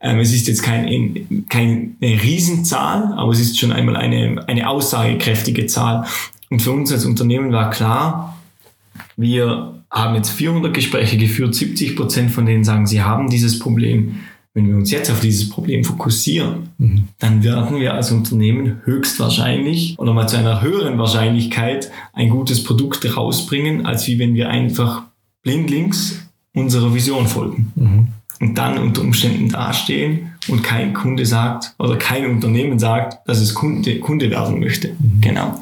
Ähm, 0.00 0.18
es 0.18 0.32
ist 0.32 0.48
jetzt 0.48 0.62
kein, 0.62 1.44
keine 1.50 1.90
Riesenzahl, 2.00 3.12
aber 3.14 3.32
es 3.32 3.40
ist 3.40 3.58
schon 3.58 3.72
einmal 3.72 3.96
eine, 3.96 4.42
eine 4.48 4.70
aussagekräftige 4.70 5.66
Zahl. 5.66 6.06
Und 6.52 6.60
für 6.60 6.72
uns 6.72 6.92
als 6.92 7.06
Unternehmen 7.06 7.50
war 7.50 7.70
klar, 7.70 8.38
wir 9.16 9.82
haben 9.90 10.14
jetzt 10.16 10.28
400 10.28 10.74
Gespräche 10.74 11.16
geführt, 11.16 11.54
70 11.54 11.96
Prozent 11.96 12.30
von 12.30 12.44
denen 12.44 12.62
sagen, 12.62 12.86
sie 12.86 13.00
haben 13.00 13.30
dieses 13.30 13.58
Problem. 13.58 14.16
Wenn 14.52 14.68
wir 14.68 14.76
uns 14.76 14.90
jetzt 14.90 15.10
auf 15.10 15.20
dieses 15.20 15.48
Problem 15.48 15.82
fokussieren, 15.82 16.68
mhm. 16.76 17.08
dann 17.18 17.42
werden 17.42 17.80
wir 17.80 17.94
als 17.94 18.12
Unternehmen 18.12 18.82
höchstwahrscheinlich 18.84 19.98
oder 19.98 20.12
mal 20.12 20.26
zu 20.26 20.36
einer 20.36 20.60
höheren 20.60 20.98
Wahrscheinlichkeit 20.98 21.90
ein 22.12 22.28
gutes 22.28 22.62
Produkt 22.62 23.16
rausbringen, 23.16 23.86
als 23.86 24.06
wie 24.06 24.18
wenn 24.18 24.34
wir 24.34 24.50
einfach 24.50 25.04
blindlings 25.42 26.20
unserer 26.52 26.94
Vision 26.94 27.28
folgen. 27.28 27.72
Mhm. 27.76 28.08
Und 28.40 28.58
dann 28.58 28.76
unter 28.76 29.00
Umständen 29.00 29.48
dastehen 29.48 30.31
und 30.48 30.62
kein 30.62 30.92
Kunde 30.92 31.24
sagt 31.24 31.74
oder 31.78 31.96
kein 31.96 32.26
Unternehmen 32.26 32.78
sagt, 32.78 33.26
dass 33.28 33.40
es 33.40 33.54
Kunde, 33.54 34.00
Kunde 34.00 34.30
werden 34.30 34.60
möchte. 34.60 34.88
Mhm. 34.88 35.20
Genau. 35.20 35.58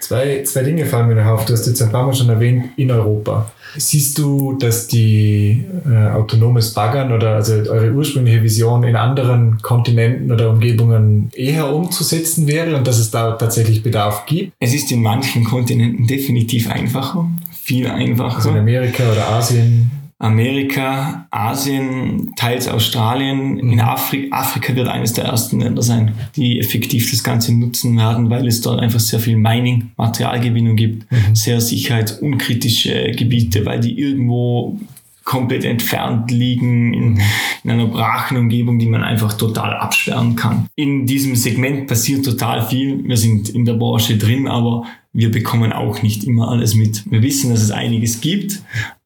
Zwei, 0.00 0.42
zwei 0.44 0.62
Dinge 0.62 0.84
fallen 0.86 1.08
mir 1.08 1.14
noch 1.14 1.26
auf. 1.26 1.44
Du 1.46 1.52
hast 1.52 1.66
jetzt 1.66 1.80
ein 1.82 1.90
paar 1.90 2.06
Mal 2.06 2.14
schon 2.14 2.28
erwähnt, 2.28 2.70
in 2.76 2.90
Europa. 2.90 3.50
Siehst 3.76 4.18
du, 4.18 4.52
dass 4.52 4.86
die 4.86 5.64
äh, 5.90 6.08
autonomes 6.10 6.74
Baggern 6.74 7.10
oder 7.10 7.36
also 7.36 7.54
eure 7.54 7.90
ursprüngliche 7.92 8.42
Vision 8.42 8.84
in 8.84 8.96
anderen 8.96 9.60
Kontinenten 9.62 10.30
oder 10.30 10.50
Umgebungen 10.50 11.30
eher 11.34 11.72
umzusetzen 11.74 12.46
wäre 12.46 12.76
und 12.76 12.86
dass 12.86 12.98
es 12.98 13.10
da 13.10 13.32
tatsächlich 13.32 13.82
Bedarf 13.82 14.26
gibt? 14.26 14.52
Es 14.60 14.74
ist 14.74 14.92
in 14.92 15.02
manchen 15.02 15.42
Kontinenten 15.42 16.06
definitiv 16.06 16.70
einfacher, 16.70 17.28
viel 17.52 17.88
einfacher. 17.88 18.36
Also 18.36 18.50
in 18.50 18.58
Amerika 18.58 19.02
oder 19.10 19.28
Asien? 19.28 20.03
Amerika, 20.18 21.26
Asien, 21.30 22.32
teils 22.36 22.68
Australien, 22.68 23.58
in 23.58 23.72
mhm. 23.72 23.80
Afrika. 23.80 24.36
Afrika 24.36 24.74
wird 24.74 24.88
eines 24.88 25.12
der 25.12 25.24
ersten 25.24 25.60
Länder 25.60 25.82
sein, 25.82 26.14
die 26.36 26.60
effektiv 26.60 27.10
das 27.10 27.24
Ganze 27.24 27.54
nutzen 27.54 27.96
werden, 27.98 28.30
weil 28.30 28.46
es 28.46 28.60
dort 28.60 28.80
einfach 28.80 29.00
sehr 29.00 29.18
viel 29.18 29.36
Mining, 29.36 29.90
Materialgewinnung 29.96 30.76
gibt, 30.76 31.10
mhm. 31.10 31.34
sehr 31.34 31.60
sicherheitsunkritische 31.60 33.12
Gebiete, 33.12 33.66
weil 33.66 33.80
die 33.80 33.98
irgendwo 33.98 34.78
komplett 35.24 35.64
entfernt 35.64 36.30
liegen 36.30 36.92
in, 36.92 37.14
mhm. 37.14 37.20
in 37.64 37.70
einer 37.70 37.86
brachen 37.86 38.36
Umgebung, 38.36 38.78
die 38.78 38.86
man 38.86 39.02
einfach 39.02 39.32
total 39.32 39.74
absperren 39.74 40.36
kann. 40.36 40.68
In 40.76 41.06
diesem 41.06 41.34
Segment 41.34 41.86
passiert 41.86 42.24
total 42.24 42.66
viel. 42.66 43.02
Wir 43.04 43.16
sind 43.16 43.48
in 43.48 43.64
der 43.64 43.74
Branche 43.74 44.16
drin, 44.16 44.46
aber 44.46 44.84
wir 45.12 45.30
bekommen 45.30 45.72
auch 45.72 46.02
nicht 46.02 46.24
immer 46.24 46.50
alles 46.50 46.74
mit. 46.74 47.10
Wir 47.10 47.22
wissen, 47.22 47.50
dass 47.50 47.62
es 47.62 47.70
einiges 47.70 48.20
gibt, 48.20 48.62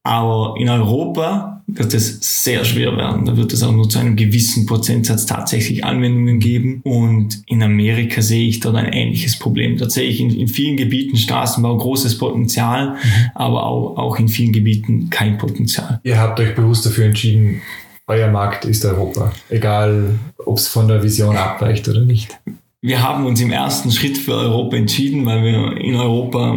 aber 0.08 0.54
in 0.58 0.70
Europa 0.70 1.60
wird 1.66 1.92
es 1.92 2.44
sehr 2.44 2.64
schwer 2.64 2.96
werden. 2.96 3.26
Da 3.26 3.36
wird 3.36 3.52
es 3.52 3.62
auch 3.62 3.72
nur 3.72 3.90
zu 3.90 3.98
einem 3.98 4.16
gewissen 4.16 4.64
Prozentsatz 4.64 5.26
tatsächlich 5.26 5.84
Anwendungen 5.84 6.40
geben. 6.40 6.80
Und 6.82 7.42
in 7.44 7.62
Amerika 7.62 8.22
sehe 8.22 8.48
ich 8.48 8.60
dort 8.60 8.76
ein 8.76 8.90
ähnliches 8.90 9.38
Problem. 9.38 9.76
Dort 9.76 9.92
sehe 9.92 10.08
ich 10.08 10.18
in, 10.18 10.30
in 10.30 10.48
vielen 10.48 10.78
Gebieten 10.78 11.18
Straßenbau 11.18 11.76
großes 11.76 12.16
Potenzial, 12.16 12.92
mhm. 12.92 13.30
aber 13.34 13.66
auch, 13.66 13.98
auch 13.98 14.18
in 14.18 14.28
vielen 14.28 14.54
Gebieten 14.54 15.10
kein 15.10 15.36
Potenzial. 15.36 16.00
Ihr 16.04 16.18
habt 16.18 16.40
euch 16.40 16.54
bewusst 16.54 16.86
dafür 16.86 17.04
entschieden, 17.04 17.60
euer 18.06 18.30
Markt 18.30 18.64
ist 18.64 18.86
Europa. 18.86 19.32
Egal, 19.50 20.18
ob 20.38 20.56
es 20.56 20.68
von 20.68 20.88
der 20.88 21.02
Vision 21.02 21.36
abweicht 21.36 21.86
oder 21.86 22.00
nicht. 22.00 22.38
Wir 22.80 23.02
haben 23.02 23.26
uns 23.26 23.42
im 23.42 23.50
ersten 23.50 23.90
Schritt 23.90 24.16
für 24.16 24.36
Europa 24.36 24.74
entschieden, 24.74 25.26
weil 25.26 25.44
wir 25.44 25.76
in 25.76 25.96
Europa 25.96 26.56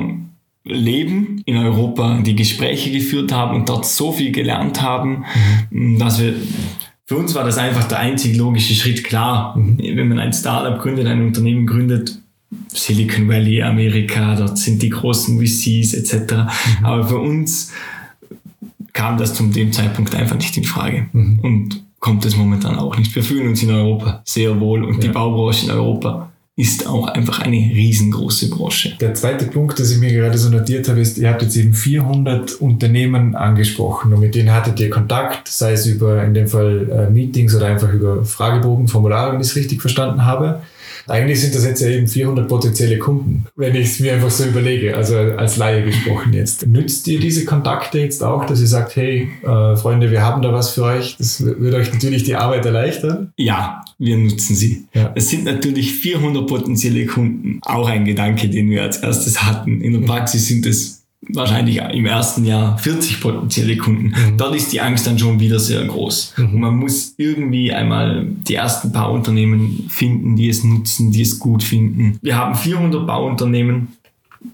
leben, 0.63 1.41
in 1.45 1.57
Europa 1.57 2.19
die 2.21 2.35
Gespräche 2.35 2.91
geführt 2.91 3.31
haben 3.31 3.55
und 3.55 3.69
dort 3.69 3.85
so 3.85 4.11
viel 4.11 4.31
gelernt 4.31 4.81
haben, 4.81 5.25
mhm. 5.71 5.97
dass 5.97 6.21
wir 6.21 6.35
für 7.05 7.17
uns 7.17 7.35
war 7.35 7.43
das 7.43 7.57
einfach 7.57 7.85
der 7.85 7.99
einzig 7.99 8.37
logische 8.37 8.73
Schritt. 8.73 9.03
Klar, 9.03 9.57
mhm. 9.57 9.77
wenn 9.79 10.07
man 10.07 10.19
ein 10.19 10.31
Startup 10.31 10.79
gründet, 10.79 11.07
ein 11.07 11.25
Unternehmen 11.25 11.65
gründet, 11.65 12.19
Silicon 12.69 13.27
Valley, 13.27 13.61
Amerika, 13.63 14.35
dort 14.35 14.57
sind 14.57 14.81
die 14.81 14.89
großen 14.89 15.37
VCs 15.39 15.93
etc. 15.93 16.33
Mhm. 16.33 16.85
Aber 16.85 17.07
für 17.07 17.17
uns 17.17 17.73
kam 18.93 19.17
das 19.17 19.33
zu 19.33 19.43
dem 19.47 19.71
Zeitpunkt 19.71 20.15
einfach 20.15 20.37
nicht 20.37 20.55
in 20.55 20.63
Frage. 20.63 21.07
Mhm. 21.11 21.39
Und 21.39 21.83
kommt 21.99 22.25
es 22.25 22.35
momentan 22.35 22.77
auch 22.77 22.97
nicht. 22.97 23.13
Wir 23.13 23.23
fühlen 23.23 23.47
uns 23.47 23.61
in 23.61 23.71
Europa 23.71 24.21
sehr 24.25 24.59
wohl 24.59 24.83
und 24.83 24.95
ja. 24.95 24.99
die 25.01 25.09
Baubranche 25.09 25.65
in 25.65 25.71
Europa 25.71 26.30
ist 26.61 26.85
auch 26.85 27.07
einfach 27.07 27.39
eine 27.39 27.57
riesengroße 27.57 28.51
Branche. 28.51 28.95
Der 29.01 29.15
zweite 29.15 29.45
Punkt, 29.45 29.79
das 29.79 29.89
ich 29.89 29.97
mir 29.97 30.13
gerade 30.13 30.37
so 30.37 30.49
notiert 30.49 30.87
habe, 30.87 30.99
ist, 30.99 31.17
ihr 31.17 31.31
habt 31.31 31.41
jetzt 31.41 31.57
eben 31.57 31.73
400 31.73 32.53
Unternehmen 32.53 33.35
angesprochen 33.35 34.13
und 34.13 34.19
mit 34.19 34.35
denen 34.35 34.53
hattet 34.53 34.79
ihr 34.79 34.91
Kontakt, 34.91 35.47
sei 35.47 35.71
es 35.71 35.87
über 35.87 36.23
in 36.23 36.35
dem 36.35 36.47
Fall 36.47 36.87
äh, 36.87 37.11
Meetings 37.11 37.55
oder 37.55 37.65
einfach 37.65 37.91
über 37.91 38.23
Fragebogen, 38.23 38.87
Formulare, 38.87 39.33
wenn 39.33 39.41
ich 39.41 39.47
es 39.47 39.55
richtig 39.55 39.81
verstanden 39.81 40.23
habe. 40.23 40.61
Eigentlich 41.07 41.41
sind 41.41 41.55
das 41.55 41.65
jetzt 41.65 41.81
ja 41.81 41.89
eben 41.89 42.07
400 42.07 42.47
potenzielle 42.47 42.99
Kunden, 42.99 43.47
wenn 43.55 43.73
ich 43.73 43.87
es 43.87 43.99
mir 43.99 44.13
einfach 44.13 44.29
so 44.29 44.45
überlege, 44.45 44.95
also 44.95 45.15
als 45.17 45.57
Laie 45.57 45.83
gesprochen 45.83 46.33
jetzt. 46.33 46.67
Nützt 46.67 47.07
ihr 47.07 47.19
diese 47.19 47.43
Kontakte 47.43 47.99
jetzt 47.99 48.23
auch, 48.23 48.45
dass 48.45 48.61
ihr 48.61 48.67
sagt, 48.67 48.95
hey, 48.95 49.29
äh, 49.41 49.75
Freunde, 49.75 50.11
wir 50.11 50.21
haben 50.21 50.43
da 50.43 50.53
was 50.53 50.69
für 50.69 50.83
euch, 50.83 51.15
das 51.17 51.43
würde 51.43 51.77
euch 51.77 51.91
natürlich 51.91 52.23
die 52.23 52.35
Arbeit 52.35 52.67
erleichtern? 52.67 53.33
Ja, 53.35 53.83
wir 54.01 54.17
nutzen 54.17 54.55
sie. 54.55 54.85
Ja. 54.95 55.11
Es 55.13 55.29
sind 55.29 55.45
natürlich 55.45 55.93
400 55.93 56.47
potenzielle 56.47 57.05
Kunden, 57.05 57.59
auch 57.61 57.87
ein 57.87 58.03
Gedanke, 58.03 58.49
den 58.49 58.69
wir 58.71 58.81
als 58.81 58.97
erstes 58.97 59.43
hatten. 59.43 59.79
In 59.81 59.93
der 59.93 60.07
Praxis 60.07 60.47
sind 60.47 60.65
es 60.65 61.03
wahrscheinlich 61.29 61.77
im 61.77 62.07
ersten 62.07 62.43
Jahr 62.43 62.79
40 62.79 63.21
potenzielle 63.21 63.77
Kunden. 63.77 64.07
Mhm. 64.07 64.37
Dort 64.37 64.55
ist 64.55 64.73
die 64.73 64.81
Angst 64.81 65.05
dann 65.05 65.19
schon 65.19 65.39
wieder 65.39 65.59
sehr 65.59 65.85
groß. 65.85 66.33
Mhm. 66.35 66.45
Und 66.45 66.59
man 66.59 66.77
muss 66.77 67.13
irgendwie 67.17 67.71
einmal 67.71 68.25
die 68.25 68.55
ersten 68.55 68.91
paar 68.91 69.11
Unternehmen 69.11 69.85
finden, 69.87 70.35
die 70.35 70.49
es 70.49 70.63
nutzen, 70.63 71.11
die 71.11 71.21
es 71.21 71.37
gut 71.37 71.61
finden. 71.61 72.17
Wir 72.23 72.35
haben 72.35 72.55
400 72.55 73.05
Bauunternehmen. 73.05 73.89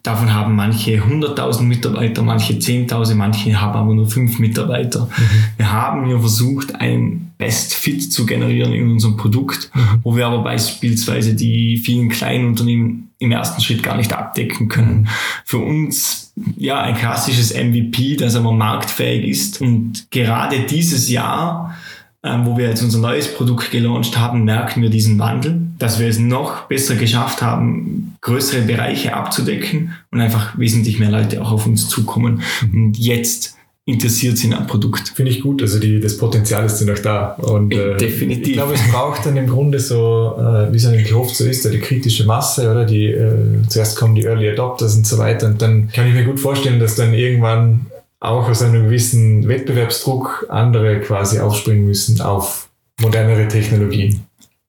Davon 0.03 0.33
haben 0.33 0.57
manche 0.57 1.01
100.000 1.01 1.61
Mitarbeiter, 1.61 2.21
manche 2.21 2.55
10.000, 2.55 3.15
manche 3.15 3.61
haben 3.61 3.79
aber 3.79 3.95
nur 3.95 4.09
5 4.09 4.39
Mitarbeiter. 4.39 5.05
Mhm. 5.05 5.43
Wir 5.55 5.71
haben 5.71 6.05
hier 6.05 6.19
versucht, 6.19 6.75
einen 6.75 7.26
Best 7.37 7.73
Fit 7.75 8.11
zu 8.11 8.25
generieren 8.25 8.73
in 8.73 8.91
unserem 8.91 9.17
Produkt, 9.17 9.69
mhm. 9.73 9.99
wo 10.03 10.15
wir 10.15 10.25
aber 10.25 10.43
beispielsweise 10.43 11.35
die 11.35 11.77
vielen 11.77 12.09
kleinen 12.09 12.47
Unternehmen 12.47 13.11
im 13.19 13.31
ersten 13.31 13.61
Schritt 13.61 13.83
gar 13.83 13.97
nicht 13.97 14.13
abdecken 14.13 14.67
können. 14.67 15.01
Mhm. 15.01 15.07
Für 15.45 15.59
uns 15.59 16.33
ja 16.55 16.81
ein 16.81 16.95
klassisches 16.95 17.53
MVP, 17.53 18.15
das 18.15 18.35
aber 18.35 18.51
marktfähig 18.51 19.27
ist. 19.27 19.61
Und 19.61 20.09
gerade 20.11 20.61
dieses 20.61 21.09
Jahr, 21.09 21.75
ähm, 22.23 22.45
wo 22.45 22.57
wir 22.57 22.69
jetzt 22.69 22.83
unser 22.83 22.99
neues 22.99 23.33
Produkt 23.33 23.71
gelauncht 23.71 24.17
haben, 24.17 24.43
merken 24.43 24.81
wir 24.81 24.89
diesen 24.89 25.19
Wandel, 25.19 25.61
dass 25.77 25.99
wir 25.99 26.07
es 26.07 26.19
noch 26.19 26.63
besser 26.63 26.95
geschafft 26.95 27.41
haben, 27.41 28.15
größere 28.21 28.63
Bereiche 28.63 29.15
abzudecken 29.15 29.93
und 30.11 30.21
einfach 30.21 30.57
wesentlich 30.57 30.99
mehr 30.99 31.11
Leute 31.11 31.41
auch 31.41 31.51
auf 31.51 31.65
uns 31.67 31.87
zukommen. 31.87 32.41
Mhm. 32.71 32.85
Und 32.85 32.97
jetzt 32.97 33.57
interessiert 33.87 34.37
sind 34.37 34.53
am 34.53 34.67
Produkt. 34.67 35.13
Finde 35.15 35.31
ich 35.31 35.41
gut, 35.41 35.61
also 35.61 35.79
die, 35.79 36.01
das 36.01 36.17
Potenzial 36.17 36.65
ist 36.65 36.81
ja 36.81 36.93
noch 36.93 36.99
da. 36.99 37.31
Und, 37.35 37.73
äh, 37.73 37.95
Definitiv. 37.95 38.47
Ich 38.47 38.53
glaube, 38.53 38.73
es 38.73 38.85
braucht 38.91 39.25
dann 39.25 39.37
im 39.37 39.47
Grunde 39.47 39.79
so, 39.79 40.35
äh, 40.37 40.71
wie 40.73 40.75
es 40.75 40.85
eigentlich 40.85 41.13
oft 41.13 41.33
so 41.33 41.45
ist, 41.45 41.63
die 41.63 41.79
kritische 41.79 42.25
Masse, 42.25 42.69
oder? 42.69 42.83
Die, 42.83 43.05
äh, 43.05 43.33
zuerst 43.69 43.97
kommen 43.97 44.13
die 44.13 44.25
Early 44.25 44.49
Adopters 44.49 44.97
und 44.97 45.07
so 45.07 45.17
weiter. 45.17 45.47
Und 45.47 45.61
dann 45.61 45.87
kann 45.87 46.05
ich 46.05 46.13
mir 46.13 46.25
gut 46.25 46.37
vorstellen, 46.37 46.81
dass 46.81 46.95
dann 46.95 47.13
irgendwann 47.13 47.85
auch 48.19 48.49
aus 48.49 48.61
einem 48.61 48.83
gewissen 48.83 49.47
Wettbewerbsdruck 49.47 50.47
andere 50.49 50.99
quasi 50.99 51.39
aufspringen 51.39 51.85
müssen 51.85 52.19
auf 52.19 52.67
modernere 53.01 53.47
Technologien. 53.47 54.19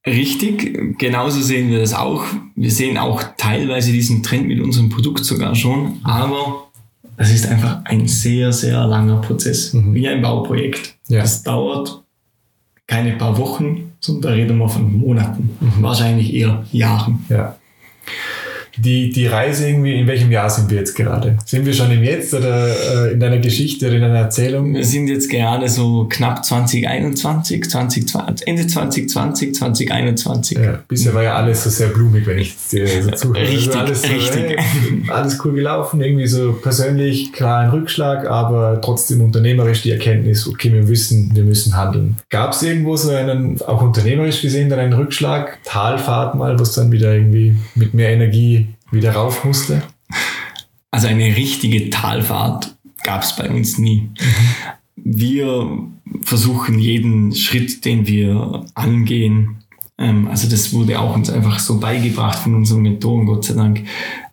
Richtig, 0.07 0.97
genauso 0.97 1.41
sehen 1.41 1.71
wir 1.71 1.81
das 1.81 1.93
auch. 1.93 2.25
Wir 2.55 2.71
sehen 2.71 2.99
auch 2.99 3.23
teilweise 3.37 3.91
diesen 3.91 4.23
Trend 4.23 4.47
mit 4.47 4.61
unserem 4.61 4.91
Produkt 4.91 5.25
sogar 5.25 5.57
schon, 5.57 6.01
aber 6.05 6.68
das 7.19 7.31
ist 7.31 7.47
einfach 7.47 7.81
ein 7.85 8.09
sehr, 8.09 8.53
sehr 8.53 8.87
langer 8.87 9.21
Prozess, 9.21 9.75
mhm. 9.75 9.93
wie 9.93 10.09
ein 10.09 10.23
Bauprojekt. 10.23 10.97
Ja. 11.09 11.21
Das 11.21 11.43
dauert 11.43 12.03
keine 12.87 13.17
paar 13.17 13.37
Wochen, 13.37 13.93
sondern 14.01 14.23
da 14.23 14.37
reden 14.37 14.57
wir 14.59 14.69
von 14.69 14.91
Monaten, 14.97 15.51
mhm. 15.61 15.83
wahrscheinlich 15.83 16.33
eher 16.33 16.65
Jahren. 16.73 17.25
Ja 17.29 17.59
die, 18.79 19.11
die 19.11 19.27
Reise 19.27 19.69
irgendwie, 19.69 19.99
in 19.99 20.07
welchem 20.07 20.31
Jahr 20.31 20.49
sind 20.49 20.71
wir 20.71 20.79
jetzt 20.79 20.95
gerade? 20.95 21.37
Sind 21.45 21.67
wir 21.67 21.75
schon 21.75 21.91
im 21.91 22.03
Jetzt 22.03 22.33
oder 22.35 22.69
äh, 22.69 23.13
in 23.13 23.21
deiner 23.21 23.39
Geschichte 23.39 23.87
oder 23.87 23.97
in 23.97 24.03
deiner 24.03 24.19
Erzählung? 24.19 24.75
Wir 24.75 24.85
sind 24.85 25.09
jetzt 25.09 25.31
gerade 25.31 25.69
so 25.69 26.07
knapp 26.09 26.45
2021, 26.45 27.69
2020, 27.69 28.47
Ende 28.47 28.67
2020, 28.67 29.55
2021. 29.55 30.59
Ja, 30.59 30.81
bisher 30.87 31.15
war 31.15 31.23
ja 31.23 31.37
alles 31.37 31.65
so 31.65 31.71
sehr 31.71 31.89
blumig, 31.89 32.27
wenn 32.27 32.39
ich 32.39 32.57
dir 32.71 32.87
so 33.03 33.11
zuhöre. 33.11 33.43
Richtig, 33.43 33.69
also 33.69 33.79
alles, 33.79 34.03
so, 34.03 34.09
richtig. 34.09 34.57
Hey, 34.59 35.03
alles 35.09 35.39
cool 35.45 35.55
gelaufen, 35.55 36.01
irgendwie 36.01 36.27
so 36.27 36.53
persönlich 36.53 37.33
klar 37.33 37.61
ein 37.61 37.71
Rückschlag, 37.71 38.29
aber 38.29 38.81
trotzdem 38.81 39.21
unternehmerisch 39.21 39.83
die 39.83 39.91
Erkenntnis, 39.91 40.49
okay, 40.49 40.73
wir 40.73 40.89
wissen, 40.89 41.31
wir 41.35 41.45
müssen 41.45 41.77
handeln. 41.77 42.17
Gab 42.31 42.53
es 42.53 42.63
irgendwo 42.63 42.97
so 42.97 43.11
einen, 43.11 43.61
auch 43.63 43.83
unternehmerisch 43.83 44.41
gesehen, 44.43 44.69
dann 44.69 44.79
einen 44.79 44.93
Rückschlag, 44.93 45.59
Talfahrt 45.65 46.35
mal, 46.35 46.59
was 46.59 46.75
dann 46.75 46.93
wieder 46.93 47.15
irgendwie 47.15 47.57
mit 47.75 47.95
mehr 47.95 48.11
Energie 48.11 48.68
wieder 48.91 49.13
rauf 49.13 49.45
musste? 49.45 49.83
Also 50.91 51.07
eine 51.09 51.37
richtige 51.37 51.91
Talfahrt 51.91 52.77
gab 53.05 53.23
es 53.23 53.37
bei 53.37 53.49
uns 53.49 53.79
nie. 53.79 54.11
Wir 54.97 55.69
versuchen 56.23 56.79
jeden 56.79 57.35
Schritt, 57.35 57.85
den 57.85 58.07
wir 58.07 58.65
angehen, 58.75 59.59
ähm, 59.99 60.29
also 60.29 60.49
das 60.49 60.73
wurde 60.73 60.99
auch 60.99 61.15
uns 61.15 61.29
einfach 61.29 61.59
so 61.59 61.81
beigebracht 61.81 62.39
von 62.39 62.55
unseren 62.55 62.83
Mentoren, 62.83 63.27
Gott 63.27 63.45
sei 63.45 63.55
Dank, 63.55 63.83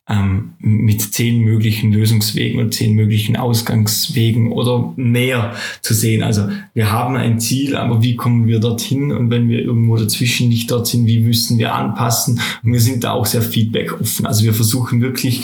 ähm, 0.07 0.53
mit 0.59 1.01
zehn 1.01 1.39
möglichen 1.39 1.91
Lösungswegen 1.91 2.59
und 2.59 2.73
zehn 2.73 2.93
möglichen 2.93 3.37
Ausgangswegen 3.37 4.51
oder 4.51 4.93
mehr 4.95 5.55
zu 5.81 5.93
sehen. 5.93 6.21
Also 6.21 6.47
wir 6.73 6.91
haben 6.91 7.15
ein 7.15 7.39
Ziel, 7.39 7.75
aber 7.75 8.03
wie 8.03 8.15
kommen 8.15 8.47
wir 8.47 8.59
dorthin? 8.59 9.11
Und 9.11 9.31
wenn 9.31 9.49
wir 9.49 9.59
irgendwo 9.59 9.97
dazwischen 9.97 10.49
nicht 10.49 10.69
dort 10.69 10.87
sind, 10.87 11.07
wie 11.07 11.19
müssen 11.19 11.57
wir 11.57 11.73
anpassen? 11.73 12.39
Und 12.63 12.73
wir 12.73 12.81
sind 12.81 13.03
da 13.03 13.13
auch 13.13 13.25
sehr 13.25 13.41
feedback 13.41 13.99
offen. 13.99 14.25
Also 14.25 14.43
wir 14.43 14.53
versuchen 14.53 15.01
wirklich 15.01 15.41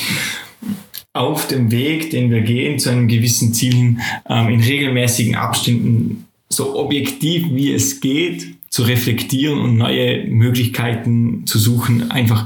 auf 1.13 1.47
dem 1.47 1.71
Weg, 1.71 2.11
den 2.11 2.29
wir 2.29 2.41
gehen, 2.41 2.79
zu 2.79 2.89
einem 2.89 3.07
gewissen 3.07 3.53
Ziel 3.53 3.73
hin, 3.73 4.01
ähm, 4.29 4.49
in 4.49 4.61
regelmäßigen 4.61 5.35
Abständen 5.35 6.25
so 6.49 6.77
objektiv 6.77 7.47
wie 7.51 7.71
es 7.71 8.01
geht 8.01 8.55
zu 8.69 8.83
reflektieren 8.83 9.59
und 9.59 9.77
neue 9.77 10.25
Möglichkeiten 10.27 11.45
zu 11.45 11.59
suchen, 11.59 12.11
einfach 12.11 12.45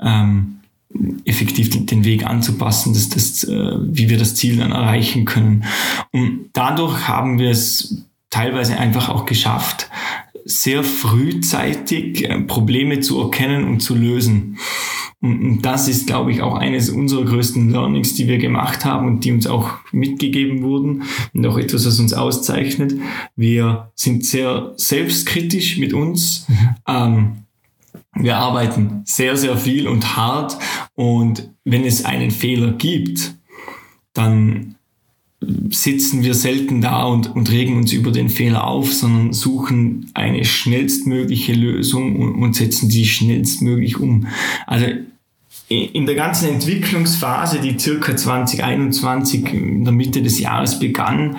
ähm, 0.00 0.57
effektiv 1.24 1.70
den 1.86 2.04
Weg 2.04 2.24
anzupassen, 2.24 2.94
dass 2.94 3.08
das, 3.08 3.44
äh, 3.44 3.76
wie 3.80 4.08
wir 4.08 4.18
das 4.18 4.34
Ziel 4.34 4.56
dann 4.56 4.72
erreichen 4.72 5.24
können. 5.24 5.64
Und 6.12 6.50
dadurch 6.54 7.06
haben 7.06 7.38
wir 7.38 7.50
es 7.50 8.04
teilweise 8.30 8.78
einfach 8.78 9.08
auch 9.08 9.26
geschafft, 9.26 9.90
sehr 10.44 10.82
frühzeitig 10.82 12.24
äh, 12.24 12.40
Probleme 12.40 13.00
zu 13.00 13.20
erkennen 13.20 13.64
und 13.64 13.80
zu 13.80 13.94
lösen. 13.94 14.58
Und 15.20 15.62
das 15.62 15.88
ist, 15.88 16.06
glaube 16.06 16.30
ich, 16.30 16.42
auch 16.42 16.54
eines 16.54 16.90
unserer 16.90 17.24
größten 17.24 17.70
Learnings, 17.70 18.14
die 18.14 18.28
wir 18.28 18.38
gemacht 18.38 18.84
haben 18.84 19.06
und 19.08 19.24
die 19.24 19.32
uns 19.32 19.48
auch 19.48 19.70
mitgegeben 19.90 20.62
wurden 20.62 21.02
und 21.34 21.46
auch 21.46 21.58
etwas, 21.58 21.84
was 21.86 21.98
uns 21.98 22.12
auszeichnet. 22.12 22.94
Wir 23.34 23.90
sind 23.96 24.24
sehr 24.24 24.74
selbstkritisch 24.76 25.78
mit 25.78 25.92
uns. 25.92 26.46
Mhm. 26.48 26.68
Ähm, 26.86 27.32
wir 28.22 28.36
arbeiten 28.36 29.02
sehr, 29.04 29.36
sehr 29.36 29.56
viel 29.56 29.88
und 29.88 30.16
hart 30.16 30.58
und 30.94 31.50
wenn 31.64 31.84
es 31.84 32.04
einen 32.04 32.30
Fehler 32.30 32.72
gibt, 32.72 33.34
dann 34.14 34.74
sitzen 35.70 36.24
wir 36.24 36.34
selten 36.34 36.80
da 36.80 37.04
und, 37.04 37.34
und 37.34 37.50
regen 37.50 37.76
uns 37.76 37.92
über 37.92 38.10
den 38.10 38.28
Fehler 38.28 38.66
auf, 38.66 38.92
sondern 38.92 39.32
suchen 39.32 40.10
eine 40.14 40.44
schnellstmögliche 40.44 41.52
Lösung 41.52 42.16
und, 42.16 42.42
und 42.42 42.56
setzen 42.56 42.88
die 42.88 43.06
schnellstmöglich 43.06 44.00
um. 44.00 44.26
Also 44.66 44.86
in 45.68 46.06
der 46.06 46.14
ganzen 46.14 46.48
Entwicklungsphase, 46.48 47.60
die 47.60 47.78
circa 47.78 48.16
2021 48.16 49.52
in 49.52 49.84
der 49.84 49.92
Mitte 49.92 50.22
des 50.22 50.38
Jahres 50.38 50.78
begann 50.78 51.36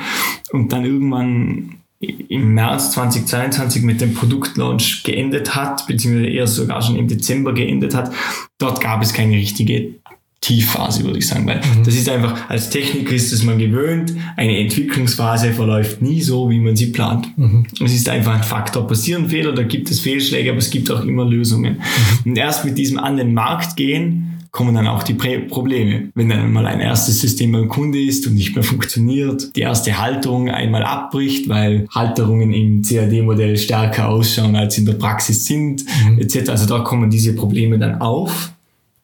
und 0.51 0.71
dann 0.71 0.85
irgendwann 0.85 1.78
im 1.99 2.53
März 2.53 2.91
2022 2.91 3.81
mit 3.81 3.99
dem 3.99 4.13
Produktlaunch 4.13 5.03
geendet 5.03 5.55
hat, 5.55 5.85
beziehungsweise 5.85 6.29
eher 6.29 6.47
sogar 6.47 6.81
schon 6.81 6.95
im 6.95 7.07
Dezember 7.07 7.53
geendet 7.53 7.93
hat, 7.93 8.11
dort 8.57 8.79
gab 8.79 9.01
es 9.01 9.13
keine 9.13 9.35
richtige 9.35 9.95
Tiefphase, 10.41 11.03
würde 11.03 11.19
ich 11.19 11.27
sagen, 11.27 11.45
weil 11.47 11.57
mhm. 11.57 11.83
das 11.83 11.95
ist 11.95 12.07
einfach, 12.07 12.49
als 12.49 12.69
Techniker 12.69 13.11
ist 13.11 13.33
es 13.33 13.43
man 13.43 13.59
gewöhnt, 13.59 14.13
eine 14.37 14.57
Entwicklungsphase 14.59 15.51
verläuft 15.51 16.01
nie 16.01 16.21
so, 16.21 16.49
wie 16.49 16.59
man 16.59 16.77
sie 16.77 16.87
plant. 16.87 17.37
Mhm. 17.37 17.67
Es 17.83 17.93
ist 17.93 18.07
einfach 18.07 18.35
ein 18.35 18.43
Faktor. 18.43 18.87
Passieren 18.87 19.27
Fehler, 19.27 19.51
da 19.51 19.63
gibt 19.63 19.91
es 19.91 19.99
Fehlschläge, 19.99 20.51
aber 20.51 20.59
es 20.59 20.69
gibt 20.69 20.89
auch 20.91 21.03
immer 21.03 21.25
Lösungen. 21.25 21.73
Mhm. 22.23 22.31
Und 22.31 22.37
erst 22.37 22.63
mit 22.63 22.77
diesem 22.77 22.97
an 22.97 23.17
den 23.17 23.33
Markt 23.33 23.75
gehen, 23.75 24.28
kommen 24.51 24.73
dann 24.75 24.87
auch 24.87 25.03
die 25.03 25.13
Probleme. 25.13 26.09
Wenn 26.15 26.29
dann 26.29 26.51
mal 26.51 26.65
ein 26.65 26.79
erstes 26.79 27.21
System 27.21 27.51
beim 27.51 27.69
Kunde 27.69 28.01
ist 28.01 28.25
und 28.27 28.33
nicht 28.33 28.55
mehr 28.55 28.63
funktioniert, 28.63 29.55
die 29.55 29.61
erste 29.61 29.99
Halterung 29.99 30.49
einmal 30.49 30.83
abbricht, 30.83 31.47
weil 31.49 31.87
Halterungen 31.93 32.51
im 32.53 32.81
CAD-Modell 32.81 33.57
stärker 33.57 34.09
ausschauen, 34.09 34.55
als 34.55 34.77
in 34.77 34.85
der 34.85 34.93
Praxis 34.93 35.45
sind, 35.45 35.85
mhm. 36.05 36.19
etc. 36.19 36.49
Also 36.49 36.65
da 36.65 36.79
kommen 36.79 37.09
diese 37.09 37.35
Probleme 37.35 37.77
dann 37.77 38.01
auf. 38.01 38.53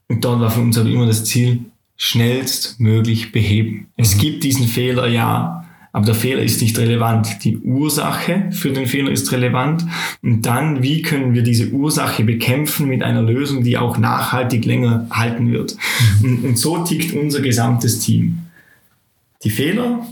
Und 0.07 0.23
dort 0.23 0.39
war 0.39 0.51
für 0.51 0.61
uns 0.61 0.77
aber 0.77 0.89
immer 0.89 1.07
das 1.07 1.25
Ziel, 1.25 1.65
schnellstmöglich 1.97 3.31
beheben. 3.31 3.71
Mhm. 3.71 3.85
Es 3.97 4.17
gibt 4.17 4.43
diesen 4.43 4.67
Fehler, 4.67 5.07
ja, 5.07 5.64
Aber 5.95 6.07
der 6.07 6.15
Fehler 6.15 6.43
ist 6.43 6.61
nicht 6.61 6.77
relevant. 6.77 7.45
Die 7.45 7.55
Ursache 7.55 8.49
für 8.51 8.69
den 8.71 8.85
Fehler 8.85 9.11
ist 9.11 9.31
relevant. 9.31 9.85
Und 10.21 10.45
dann, 10.45 10.83
wie 10.83 11.01
können 11.01 11.33
wir 11.33 11.41
diese 11.41 11.69
Ursache 11.69 12.25
bekämpfen 12.25 12.89
mit 12.89 13.01
einer 13.01 13.21
Lösung, 13.21 13.63
die 13.63 13.77
auch 13.77 13.97
nachhaltig 13.97 14.65
länger 14.65 15.07
halten 15.09 15.53
wird. 15.53 15.77
Mhm. 16.21 16.29
Und, 16.29 16.43
und 16.43 16.57
so 16.57 16.83
tickt 16.83 17.13
unser 17.13 17.39
gesamtes 17.39 17.99
Team. 17.99 18.39
Die 19.45 19.49
Fehler 19.49 20.05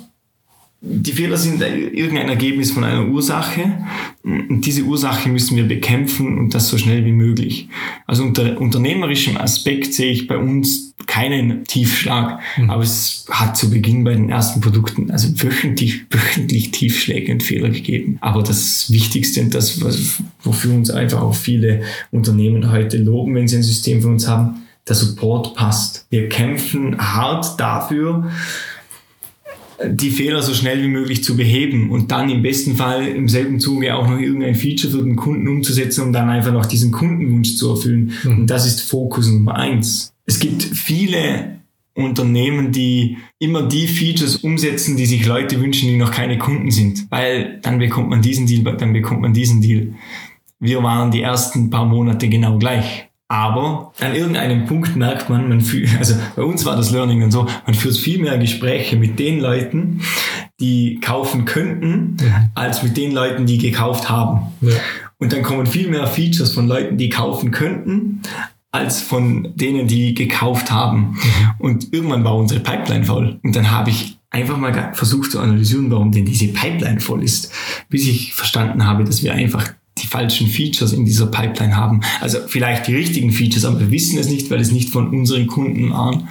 die 0.86 1.14
Fehler 1.14 1.38
sind 1.38 1.62
irgendein 1.62 2.28
Ergebnis 2.28 2.72
von 2.72 2.84
einer 2.84 3.08
Ursache 3.08 3.86
und 4.24 4.66
diese 4.66 4.84
Ursache 4.84 5.30
müssen 5.30 5.56
wir 5.56 5.66
bekämpfen 5.66 6.38
und 6.38 6.54
das 6.54 6.68
so 6.68 6.78
schnell 6.78 7.06
wie 7.06 7.14
möglich. 7.14 7.70
Also 8.06 8.24
unter 8.24 8.60
unternehmerischem 8.60 9.38
Aspekt 9.38 9.94
sehe 9.94 10.12
ich 10.12 10.28
bei 10.28 10.38
uns 10.38 10.93
keinen 11.14 11.64
Tiefschlag, 11.66 12.40
mhm. 12.58 12.72
aber 12.72 12.82
es 12.82 13.26
hat 13.30 13.56
zu 13.56 13.70
Beginn 13.70 14.04
bei 14.04 14.16
den 14.16 14.32
ersten 14.32 14.62
Produkten 14.62 15.12
also 15.12 15.30
wöchentlich, 15.44 16.06
wöchentlich 16.10 16.72
Tiefschläge 16.72 17.32
und 17.32 17.44
Fehler 17.44 17.70
gegeben. 17.70 18.18
Aber 18.20 18.42
das 18.42 18.92
Wichtigste 18.92 19.42
und 19.42 19.54
das, 19.54 19.80
wofür 20.42 20.74
uns 20.74 20.90
einfach 20.90 21.22
auch 21.22 21.36
viele 21.36 21.82
Unternehmen 22.10 22.72
heute 22.72 22.98
loben, 22.98 23.36
wenn 23.36 23.48
sie 23.48 23.58
ein 23.58 23.64
System 23.64 24.02
für 24.02 24.08
uns 24.08 24.28
haben, 24.28 24.64
der 24.88 24.96
Support 24.96 25.56
passt. 25.56 26.08
Wir 26.10 26.30
kämpfen 26.30 26.98
hart 26.98 27.60
dafür, 27.60 28.32
die 29.86 30.10
Fehler 30.10 30.42
so 30.42 30.56
schnell 30.56 30.82
wie 30.82 30.88
möglich 30.88 31.24
zu 31.24 31.38
beheben 31.38 31.92
und 31.92 32.12
dann 32.12 32.30
im 32.30 32.42
besten 32.42 32.76
Fall 32.76 33.08
im 33.08 33.30
selben 33.30 33.60
Zuge 33.60 33.96
auch 33.96 34.10
noch 34.10 34.20
irgendein 34.20 34.56
Feature 34.56 34.92
für 34.92 35.04
den 35.04 35.16
Kunden 35.16 35.48
umzusetzen, 35.48 36.06
um 36.06 36.14
dann 36.14 36.30
einfach 36.30 36.54
noch 36.54 36.66
diesen 36.66 36.92
Kundenwunsch 36.92 37.56
zu 37.56 37.70
erfüllen. 37.70 38.14
Mhm. 38.24 38.40
Und 38.40 38.48
das 38.48 38.66
ist 38.66 38.82
Fokus 38.82 39.30
Nummer 39.30 39.56
eins. 39.56 40.13
Es 40.26 40.40
gibt 40.40 40.64
viele 40.64 41.60
Unternehmen, 41.96 42.72
die 42.72 43.18
immer 43.40 43.64
die 43.64 43.88
Features 43.88 44.38
umsetzen, 44.38 44.98
die 44.98 45.06
sich 45.06 45.26
Leute 45.26 45.62
wünschen, 45.62 45.90
die 45.90 45.98
noch 45.98 46.12
keine 46.12 46.38
Kunden 46.38 46.72
sind. 46.72 47.12
Weil 47.12 47.60
dann 47.62 47.78
bekommt 47.78 48.10
man 48.10 48.22
diesen 48.22 48.48
Deal, 48.48 48.64
dann 48.78 48.94
bekommt 48.94 49.22
man 49.22 49.34
diesen 49.34 49.62
Deal. 49.62 49.94
Wir 50.60 50.82
waren 50.82 51.12
die 51.12 51.22
ersten 51.22 51.70
paar 51.70 51.86
Monate 51.86 52.30
genau 52.30 52.58
gleich. 52.58 53.10
Aber 53.28 53.94
an 54.00 54.14
irgendeinem 54.16 54.66
Punkt 54.66 54.96
merkt 54.96 55.30
man, 55.30 55.50
man 55.50 55.62
fühlt, 55.62 55.90
also 55.98 56.16
bei 56.36 56.44
uns 56.44 56.66
war 56.66 56.76
das 56.76 56.92
Learning 56.92 57.20
dann 57.20 57.32
so, 57.32 57.48
man 57.66 57.74
führt 57.74 57.98
viel 57.98 58.20
mehr 58.20 58.38
Gespräche 58.38 58.96
mit 58.96 59.18
den 59.18 59.40
Leuten, 59.40 60.02
die 60.60 61.00
kaufen 61.00 61.46
könnten, 61.46 62.18
ja. 62.22 62.50
als 62.54 62.84
mit 62.84 62.96
den 62.96 63.12
Leuten, 63.12 63.46
die 63.46 63.58
gekauft 63.58 64.10
haben. 64.10 64.54
Ja. 64.62 64.76
Und 65.18 65.34
dann 65.34 65.42
kommen 65.42 65.66
viel 65.66 65.90
mehr 65.90 66.06
Features 66.06 66.52
von 66.52 66.68
Leuten, 66.68 66.98
die 66.98 67.10
kaufen 67.10 67.52
könnten, 67.52 68.22
als 68.74 69.02
von 69.02 69.50
denen, 69.56 69.88
die 69.88 70.16
gekauft 70.16 70.72
haben. 70.72 71.18
Und 71.60 71.94
irgendwann 71.94 72.24
war 72.24 72.36
unsere 72.36 72.60
Pipeline 72.60 73.06
voll. 73.06 73.40
Und 73.44 73.56
dann 73.56 73.70
habe 73.72 73.92
ich 73.92 74.18
einfach 74.32 74.58
mal 74.58 74.92
versucht 74.94 75.32
zu 75.32 75.40
analysieren, 75.40 75.92
warum 75.92 76.12
denn 76.12 76.26
diese 76.26 76.48
Pipeline 76.48 77.00
voll 77.00 77.24
ist, 77.24 77.52
bis 77.90 78.08
ich 78.08 78.34
verstanden 78.34 78.86
habe, 78.86 79.04
dass 79.04 79.22
wir 79.22 79.34
einfach 79.34 79.72
die 80.00 80.08
falschen 80.08 80.48
Features 80.48 80.92
in 80.92 81.06
dieser 81.06 81.28
Pipeline 81.28 81.78
haben. 81.78 82.02
Also 82.20 82.40
vielleicht 82.48 82.88
die 82.88 82.96
richtigen 82.96 83.32
Features, 83.32 83.64
aber 83.64 83.80
wir 83.80 83.92
wissen 83.92 84.18
es 84.18 84.28
nicht, 84.28 84.50
weil 84.50 84.60
es 84.60 84.72
nicht 84.72 84.90
von 84.90 85.08
unseren 85.10 85.46
Kunden 85.46 85.92
waren. 85.92 86.28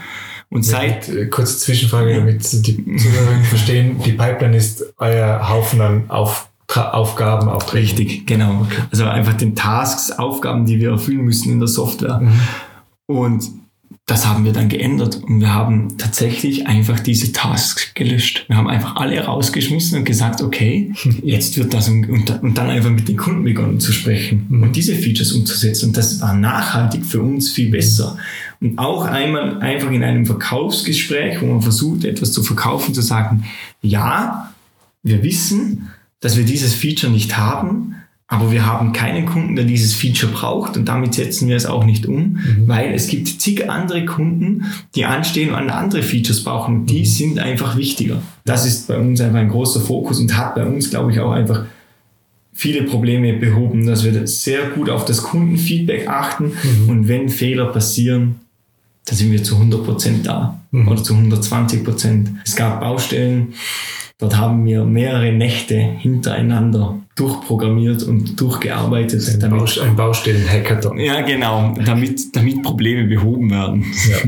Und 0.51 0.65
seit 0.65 1.09
ja, 1.09 1.25
kurze 1.27 1.59
Zwischenfrage, 1.59 2.17
damit 2.17 2.43
die 2.67 2.97
Zuhörer 2.97 3.45
verstehen, 3.45 4.01
die 4.05 4.13
Pipeline 4.13 4.57
ist 4.57 4.85
euer 4.99 5.49
Haufen 5.49 5.81
an 5.81 6.11
auf, 6.11 6.51
Aufgaben, 6.77 7.49
Aufträge. 7.49 7.85
Richtig, 7.85 8.27
genau. 8.27 8.63
Okay. 8.63 8.83
Also 8.91 9.05
einfach 9.05 9.35
den 9.35 9.55
Tasks, 9.55 10.11
Aufgaben, 10.11 10.67
die 10.67 10.81
wir 10.81 10.91
erfüllen 10.91 11.23
müssen 11.23 11.53
in 11.53 11.59
der 11.59 11.69
Software. 11.69 12.21
Mhm. 12.21 12.41
Und 13.07 13.45
das 14.07 14.27
haben 14.27 14.45
wir 14.45 14.53
dann 14.53 14.69
geändert 14.69 15.23
und 15.23 15.41
wir 15.41 15.55
haben 15.55 15.97
tatsächlich 15.97 16.67
einfach 16.67 16.99
diese 16.99 17.33
Tasks 17.33 17.95
gelöscht. 17.95 18.45
Wir 18.49 18.57
haben 18.57 18.69
einfach 18.69 18.97
alle 18.97 19.25
rausgeschmissen 19.25 19.99
und 19.99 20.05
gesagt, 20.05 20.43
okay, 20.43 20.93
jetzt 21.23 21.57
wird 21.57 21.73
das 21.73 21.89
und, 21.89 22.09
und 22.09 22.59
dann 22.59 22.69
einfach 22.69 22.91
mit 22.91 23.09
den 23.09 23.17
Kunden 23.17 23.45
begonnen 23.45 23.79
zu 23.79 23.93
sprechen 23.93 24.47
mhm. 24.49 24.63
und 24.65 24.77
diese 24.77 24.95
Features 24.95 25.33
umzusetzen. 25.33 25.91
Und 25.91 25.97
das 25.97 26.21
war 26.21 26.35
nachhaltig 26.35 27.07
für 27.07 27.23
uns 27.23 27.51
viel 27.51 27.71
besser. 27.71 28.17
Und 28.61 28.79
auch 28.79 29.05
einmal 29.05 29.61
einfach 29.61 29.91
in 29.91 30.03
einem 30.03 30.27
Verkaufsgespräch, 30.27 31.41
wo 31.41 31.47
man 31.47 31.63
versucht, 31.63 32.05
etwas 32.05 32.33
zu 32.33 32.43
verkaufen, 32.43 32.95
zu 32.95 33.03
sagen, 33.03 33.45
ja, 33.83 34.53
wir 35.03 35.23
wissen, 35.23 35.91
dass 36.23 36.39
wir 36.39 36.45
dieses 36.45 36.73
Feature 36.73 37.13
nicht 37.13 37.37
haben, 37.37 37.97
aber 38.33 38.51
wir 38.51 38.65
haben 38.65 38.95
keinen 38.95 39.27
Kunden, 39.27 39.57
der 39.57 39.67
dieses 39.67 39.93
Feature 39.93 40.33
braucht 40.33 40.79
und 40.79 40.87
damit 40.87 41.13
setzen 41.13 41.49
wir 41.49 41.57
es 41.57 41.67
auch 41.67 41.85
nicht 41.85 42.07
um, 42.07 42.33
mhm. 42.33 42.65
weil 42.67 42.95
es 42.95 43.09
gibt 43.09 43.29
zig 43.29 43.69
andere 43.69 44.07
Kunden, 44.07 44.65
die 44.95 45.05
anstehen 45.05 45.53
und 45.53 45.69
andere 45.69 46.03
Features 46.03 46.43
brauchen. 46.43 46.87
Die 46.87 47.01
mhm. 47.01 47.05
sind 47.05 47.39
einfach 47.39 47.77
wichtiger. 47.77 48.23
Das 48.47 48.65
ist 48.65 48.89
bei 48.89 48.97
uns 48.97 49.21
einfach 49.21 49.41
ein 49.41 49.51
großer 49.51 49.81
Fokus 49.81 50.19
und 50.19 50.35
hat 50.35 50.55
bei 50.55 50.65
uns, 50.65 50.89
glaube 50.89 51.13
ich, 51.13 51.21
auch 51.21 51.33
einfach 51.33 51.67
viele 52.55 52.85
Probleme 52.85 53.35
behoben, 53.35 53.85
dass 53.85 54.03
wir 54.03 54.27
sehr 54.27 54.71
gut 54.71 54.89
auf 54.89 55.05
das 55.05 55.23
Kundenfeedback 55.23 56.09
achten 56.09 56.53
mhm. 56.63 56.89
und 56.89 57.09
wenn 57.09 57.29
Fehler 57.29 57.67
passieren, 57.67 58.37
dann 59.05 59.17
sind 59.17 59.31
wir 59.33 59.43
zu 59.43 59.57
100 59.57 59.85
Prozent 59.85 60.27
da 60.27 60.59
mhm. 60.71 60.89
oder 60.89 61.03
zu 61.03 61.13
120%. 61.13 61.85
Prozent. 61.85 62.31
Es 62.47 62.57
gab 62.57 62.81
Baustellen, 62.81 63.55
Dort 64.23 64.37
haben 64.39 64.65
wir 64.65 64.85
mehrere 64.85 65.33
Nächte 65.33 65.75
hintereinander 65.75 66.97
durchprogrammiert 67.17 68.05
und 68.05 68.41
durchgearbeitet. 68.41 69.29
Ein, 69.29 69.41
damit, 69.41 69.59
Baust 69.59 69.81
ein 69.81 69.97
Baustellen-Hackathon. 69.97 70.97
Ja, 71.01 71.23
genau, 71.23 71.75
damit, 71.85 72.37
damit 72.37 72.63
Probleme 72.63 73.09
behoben 73.09 73.51
werden. 73.51 73.85
Ja. 74.09 74.19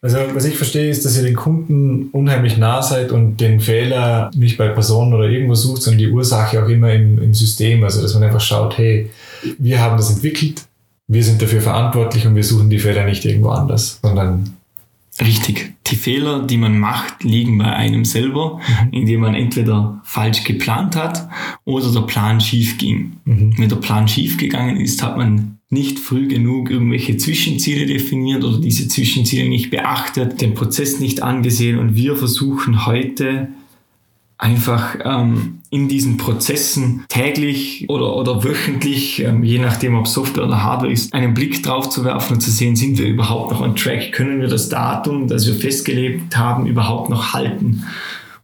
Also, 0.00 0.18
was 0.32 0.44
ich 0.44 0.56
verstehe, 0.56 0.88
ist, 0.88 1.04
dass 1.04 1.16
ihr 1.16 1.24
den 1.24 1.34
Kunden 1.34 2.10
unheimlich 2.12 2.56
nah 2.56 2.82
seid 2.82 3.10
und 3.10 3.40
den 3.40 3.58
Fehler 3.58 4.30
nicht 4.32 4.58
bei 4.58 4.68
Personen 4.68 5.12
oder 5.12 5.28
irgendwo 5.28 5.56
sucht, 5.56 5.82
sondern 5.82 5.98
die 5.98 6.10
Ursache 6.10 6.62
auch 6.62 6.68
immer 6.68 6.92
im, 6.92 7.20
im 7.20 7.34
System. 7.34 7.82
Also, 7.82 8.00
dass 8.00 8.14
man 8.14 8.22
einfach 8.22 8.40
schaut, 8.40 8.78
hey, 8.78 9.10
wir 9.58 9.80
haben 9.80 9.96
das 9.96 10.08
entwickelt, 10.08 10.62
wir 11.08 11.24
sind 11.24 11.42
dafür 11.42 11.60
verantwortlich 11.60 12.28
und 12.28 12.36
wir 12.36 12.44
suchen 12.44 12.70
die 12.70 12.78
Fehler 12.78 13.04
nicht 13.06 13.24
irgendwo 13.24 13.48
anders, 13.48 13.98
sondern 14.02 14.56
Richtig. 15.22 15.74
Die 15.86 15.96
Fehler, 15.96 16.46
die 16.46 16.56
man 16.56 16.78
macht, 16.78 17.22
liegen 17.22 17.58
bei 17.58 17.66
einem 17.66 18.04
selber, 18.04 18.56
mhm. 18.56 18.92
indem 18.92 19.20
man 19.20 19.34
entweder 19.34 20.00
falsch 20.04 20.44
geplant 20.44 20.96
hat 20.96 21.28
oder 21.64 21.92
der 21.92 22.02
Plan 22.02 22.40
schief 22.40 22.78
ging. 22.78 23.12
Mhm. 23.24 23.54
Wenn 23.56 23.68
der 23.68 23.76
Plan 23.76 24.08
schief 24.08 24.36
gegangen 24.36 24.78
ist, 24.78 25.02
hat 25.02 25.16
man 25.16 25.58
nicht 25.70 25.98
früh 25.98 26.28
genug 26.28 26.70
irgendwelche 26.70 27.16
Zwischenziele 27.16 27.86
definiert 27.86 28.44
oder 28.44 28.58
diese 28.58 28.88
Zwischenziele 28.88 29.48
nicht 29.48 29.70
beachtet, 29.70 30.40
den 30.40 30.54
Prozess 30.54 31.00
nicht 31.00 31.22
angesehen 31.22 31.78
und 31.78 31.96
wir 31.96 32.16
versuchen 32.16 32.84
heute 32.84 33.48
einfach 34.42 34.96
ähm, 35.04 35.60
in 35.70 35.88
diesen 35.88 36.16
Prozessen 36.16 37.04
täglich 37.08 37.86
oder, 37.88 38.16
oder 38.16 38.42
wöchentlich, 38.42 39.22
ähm, 39.22 39.44
je 39.44 39.60
nachdem 39.60 39.94
ob 39.94 40.08
Software 40.08 40.44
oder 40.44 40.64
Hardware 40.64 40.92
ist, 40.92 41.14
einen 41.14 41.32
Blick 41.32 41.62
drauf 41.62 41.88
zu 41.88 42.04
werfen 42.04 42.34
und 42.34 42.40
zu 42.40 42.50
sehen, 42.50 42.74
sind 42.74 42.98
wir 42.98 43.06
überhaupt 43.06 43.52
noch 43.52 43.60
on 43.60 43.76
track? 43.76 44.10
Können 44.10 44.40
wir 44.40 44.48
das 44.48 44.68
Datum, 44.68 45.28
das 45.28 45.46
wir 45.46 45.54
festgelegt 45.54 46.36
haben, 46.36 46.66
überhaupt 46.66 47.08
noch 47.08 47.32
halten? 47.32 47.84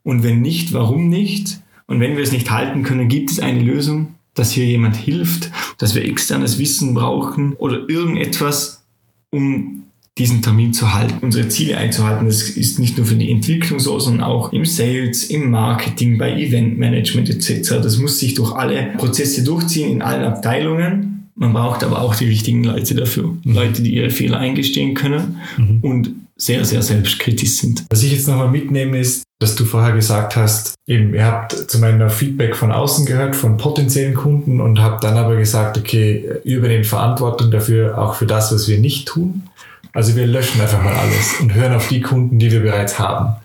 Und 0.05 0.23
wenn 0.23 0.41
nicht, 0.41 0.73
warum 0.73 1.09
nicht? 1.09 1.61
Und 1.89 1.99
wenn 1.99 2.17
wir 2.17 2.23
es 2.23 2.33
nicht 2.33 2.49
halten 2.49 2.85
können, 2.85 3.09
gibt 3.09 3.33
es 3.33 3.41
eine 3.41 3.61
Lösung, 3.61 4.15
dass 4.35 4.53
hier 4.53 4.67
jemand 4.67 4.95
hilft, 4.95 5.51
dass 5.79 5.97
wir 5.97 6.05
externes 6.05 6.61
Wissen 6.61 6.95
brauchen 6.95 7.55
oder 7.55 7.89
irgendetwas, 7.89 8.85
um 9.31 9.83
diesen 10.19 10.43
Termin 10.43 10.73
zu 10.73 10.93
halten, 10.93 11.19
unsere 11.21 11.49
Ziele 11.49 11.77
einzuhalten. 11.77 12.27
Das 12.27 12.43
ist 12.43 12.79
nicht 12.79 12.97
nur 12.97 13.07
für 13.07 13.15
die 13.15 13.31
Entwicklung 13.31 13.81
so, 13.81 13.99
sondern 13.99 14.25
auch 14.25 14.53
im 14.53 14.65
Sales, 14.65 15.25
im 15.25 15.51
Marketing, 15.51 16.19
bei 16.19 16.33
Eventmanagement 16.33 17.31
etc. 17.31 17.77
Das 17.83 17.99
muss 17.99 18.19
sich 18.19 18.35
durch 18.35 18.53
alle 18.53 18.95
Prozesse 18.97 19.45
durchziehen, 19.45 19.91
in 19.91 20.03
allen 20.03 20.25
Abteilungen. 20.25 21.31
Man 21.35 21.53
braucht 21.53 21.85
aber 21.85 22.03
auch 22.03 22.17
die 22.17 22.27
richtigen 22.27 22.65
Leute 22.65 22.97
dafür. 22.97 23.37
Mhm. 23.45 23.55
Leute, 23.55 23.83
die 23.83 23.95
ihre 23.95 24.11
Fehler 24.11 24.39
eingestehen 24.39 24.95
können 24.95 25.37
mhm. 25.57 25.79
und 25.83 26.11
sehr, 26.37 26.65
sehr 26.65 26.83
selbstkritisch 26.83 27.57
sind. 27.59 27.85
Was 27.91 28.03
ich 28.03 28.13
jetzt 28.13 28.29
nochmal 28.29 28.51
mitnehme, 28.51 28.99
ist, 28.99 29.25
dass 29.41 29.55
du 29.55 29.65
vorher 29.65 29.93
gesagt 29.93 30.37
hast, 30.37 30.75
eben, 30.87 31.15
ihr 31.15 31.25
habt 31.25 31.53
zu 31.53 31.79
meiner 31.79 32.11
Feedback 32.11 32.57
von 32.57 32.73
außen 32.73 33.07
gehört, 33.07 33.37
von 33.37 33.57
potenziellen 33.57 34.15
Kunden 34.15 34.61
und 34.61 34.81
habt 34.81 35.05
dann 35.05 35.17
aber 35.17 35.37
gesagt, 35.37 35.79
okay, 35.79 36.25
ihr 36.45 36.59
übernehmt 36.59 36.87
Verantwortung 36.87 37.51
dafür, 37.51 37.99
auch 37.99 38.15
für 38.15 38.27
das, 38.27 38.53
was 38.53 38.69
wir 38.69 38.79
nicht 38.79 39.09
tun. 39.09 39.45
Also 39.93 40.17
wir 40.17 40.27
löschen 40.27 40.61
einfach 40.61 40.83
mal 40.83 40.95
alles 40.95 41.41
und 41.41 41.55
hören 41.55 41.75
auf 41.75 41.89
die 41.89 42.01
Kunden, 42.01 42.39
die 42.39 42.51
wir 42.53 42.61
bereits 42.61 42.99
haben. 42.99 43.37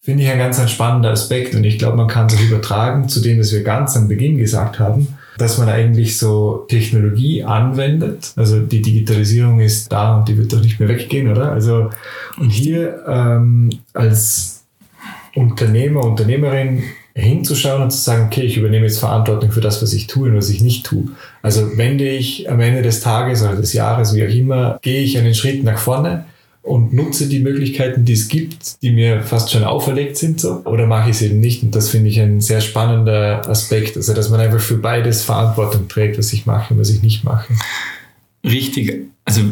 Finde 0.00 0.22
ich 0.22 0.30
ein 0.30 0.38
ganz 0.38 0.58
ein 0.58 0.68
spannender 0.68 1.10
Aspekt 1.10 1.54
und 1.54 1.64
ich 1.64 1.78
glaube, 1.78 1.96
man 1.96 2.08
kann 2.08 2.26
es 2.26 2.40
übertragen 2.40 3.08
zu 3.08 3.20
dem, 3.20 3.38
was 3.38 3.52
wir 3.52 3.62
ganz 3.62 3.96
am 3.96 4.08
Beginn 4.08 4.38
gesagt 4.38 4.78
haben, 4.78 5.18
dass 5.36 5.58
man 5.58 5.68
eigentlich 5.68 6.18
so 6.18 6.66
Technologie 6.68 7.44
anwendet. 7.44 8.32
Also 8.36 8.60
die 8.60 8.80
Digitalisierung 8.80 9.60
ist 9.60 9.92
da 9.92 10.18
und 10.18 10.28
die 10.28 10.38
wird 10.38 10.52
doch 10.52 10.62
nicht 10.62 10.80
mehr 10.80 10.88
weggehen, 10.88 11.30
oder? 11.30 11.52
Also 11.52 11.90
und 12.38 12.50
hier 12.50 13.04
ähm, 13.06 13.70
als 13.92 14.64
Unternehmer, 15.34 16.04
Unternehmerin 16.04 16.82
hinzuschauen 17.14 17.82
und 17.82 17.90
zu 17.90 17.98
sagen, 17.98 18.26
okay, 18.26 18.42
ich 18.42 18.56
übernehme 18.56 18.86
jetzt 18.86 19.00
Verantwortung 19.00 19.50
für 19.50 19.60
das, 19.60 19.82
was 19.82 19.92
ich 19.92 20.06
tue 20.06 20.30
und 20.30 20.36
was 20.36 20.50
ich 20.50 20.60
nicht 20.60 20.86
tue. 20.86 21.08
Also 21.42 21.76
wende 21.76 22.08
ich 22.08 22.50
am 22.50 22.60
Ende 22.60 22.82
des 22.82 23.00
Tages 23.00 23.42
oder 23.42 23.56
des 23.56 23.72
Jahres, 23.72 24.14
wie 24.14 24.24
auch 24.24 24.32
immer, 24.32 24.78
gehe 24.82 25.02
ich 25.02 25.18
einen 25.18 25.34
Schritt 25.34 25.62
nach 25.64 25.78
vorne 25.78 26.24
und 26.62 26.92
nutze 26.92 27.28
die 27.28 27.40
Möglichkeiten, 27.40 28.04
die 28.04 28.12
es 28.12 28.28
gibt, 28.28 28.82
die 28.82 28.90
mir 28.90 29.22
fast 29.22 29.50
schon 29.50 29.64
auferlegt 29.64 30.16
sind, 30.16 30.40
so? 30.40 30.62
Oder 30.64 30.86
mache 30.86 31.10
ich 31.10 31.16
es 31.16 31.22
eben 31.22 31.40
nicht? 31.40 31.62
Und 31.62 31.74
das 31.74 31.88
finde 31.88 32.10
ich 32.10 32.20
ein 32.20 32.40
sehr 32.40 32.60
spannender 32.60 33.48
Aspekt. 33.48 33.96
Also, 33.96 34.12
dass 34.12 34.28
man 34.28 34.40
einfach 34.40 34.60
für 34.60 34.76
beides 34.76 35.22
Verantwortung 35.22 35.88
trägt, 35.88 36.18
was 36.18 36.32
ich 36.32 36.46
mache 36.46 36.74
und 36.74 36.80
was 36.80 36.90
ich 36.90 37.02
nicht 37.02 37.24
mache. 37.24 37.52
Richtig. 38.44 39.06
Also, 39.24 39.42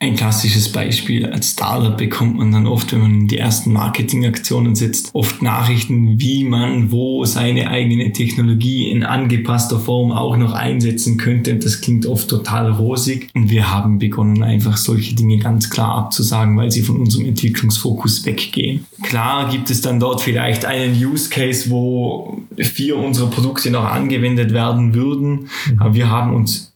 ein 0.00 0.16
klassisches 0.16 0.70
Beispiel, 0.70 1.26
als 1.26 1.50
Startup 1.50 1.96
bekommt 1.96 2.36
man 2.36 2.52
dann 2.52 2.66
oft, 2.66 2.92
wenn 2.92 3.00
man 3.00 3.14
in 3.14 3.28
die 3.28 3.38
ersten 3.38 3.72
Marketingaktionen 3.72 4.74
sitzt, 4.74 5.10
oft 5.14 5.40
Nachrichten, 5.40 6.20
wie 6.20 6.44
man 6.44 6.90
wo 6.90 7.24
seine 7.24 7.70
eigene 7.70 8.12
Technologie 8.12 8.90
in 8.90 9.02
angepasster 9.02 9.78
Form 9.78 10.12
auch 10.12 10.36
noch 10.36 10.52
einsetzen 10.52 11.16
könnte. 11.16 11.56
Das 11.56 11.80
klingt 11.80 12.06
oft 12.06 12.28
total 12.28 12.72
rosig. 12.72 13.28
Und 13.34 13.50
wir 13.50 13.70
haben 13.70 13.98
begonnen, 13.98 14.42
einfach 14.42 14.76
solche 14.76 15.14
Dinge 15.14 15.38
ganz 15.38 15.70
klar 15.70 15.94
abzusagen, 15.94 16.56
weil 16.56 16.70
sie 16.70 16.82
von 16.82 16.98
unserem 16.98 17.26
Entwicklungsfokus 17.26 18.26
weggehen. 18.26 18.86
Klar 19.02 19.50
gibt 19.50 19.70
es 19.70 19.80
dann 19.80 20.00
dort 20.00 20.20
vielleicht 20.20 20.64
einen 20.64 20.94
Use 20.94 21.30
Case, 21.30 21.70
wo 21.70 22.42
vier 22.58 22.98
unserer 22.98 23.30
Produkte 23.30 23.70
noch 23.70 23.84
angewendet 23.84 24.52
werden 24.52 24.94
würden. 24.94 25.48
Mhm. 25.70 25.78
Aber 25.78 25.94
wir 25.94 26.10
haben 26.10 26.34
uns 26.34 26.73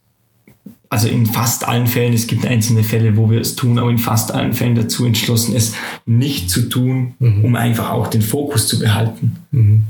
also 0.90 1.08
in 1.08 1.26
fast 1.26 1.66
allen 1.66 1.86
Fällen, 1.86 2.14
es 2.14 2.26
gibt 2.26 2.46
einzelne 2.46 2.82
Fälle, 2.82 3.16
wo 3.16 3.30
wir 3.30 3.40
es 3.40 3.56
tun, 3.56 3.78
aber 3.78 3.90
in 3.90 3.98
fast 3.98 4.32
allen 4.32 4.54
Fällen 4.54 4.74
dazu 4.74 5.04
entschlossen, 5.04 5.54
es 5.54 5.74
nicht 6.06 6.50
zu 6.50 6.68
tun, 6.68 7.14
mhm. 7.18 7.44
um 7.44 7.56
einfach 7.56 7.90
auch 7.90 8.06
den 8.06 8.22
Fokus 8.22 8.68
zu 8.68 8.78
behalten. 8.78 9.36
Mhm 9.50 9.82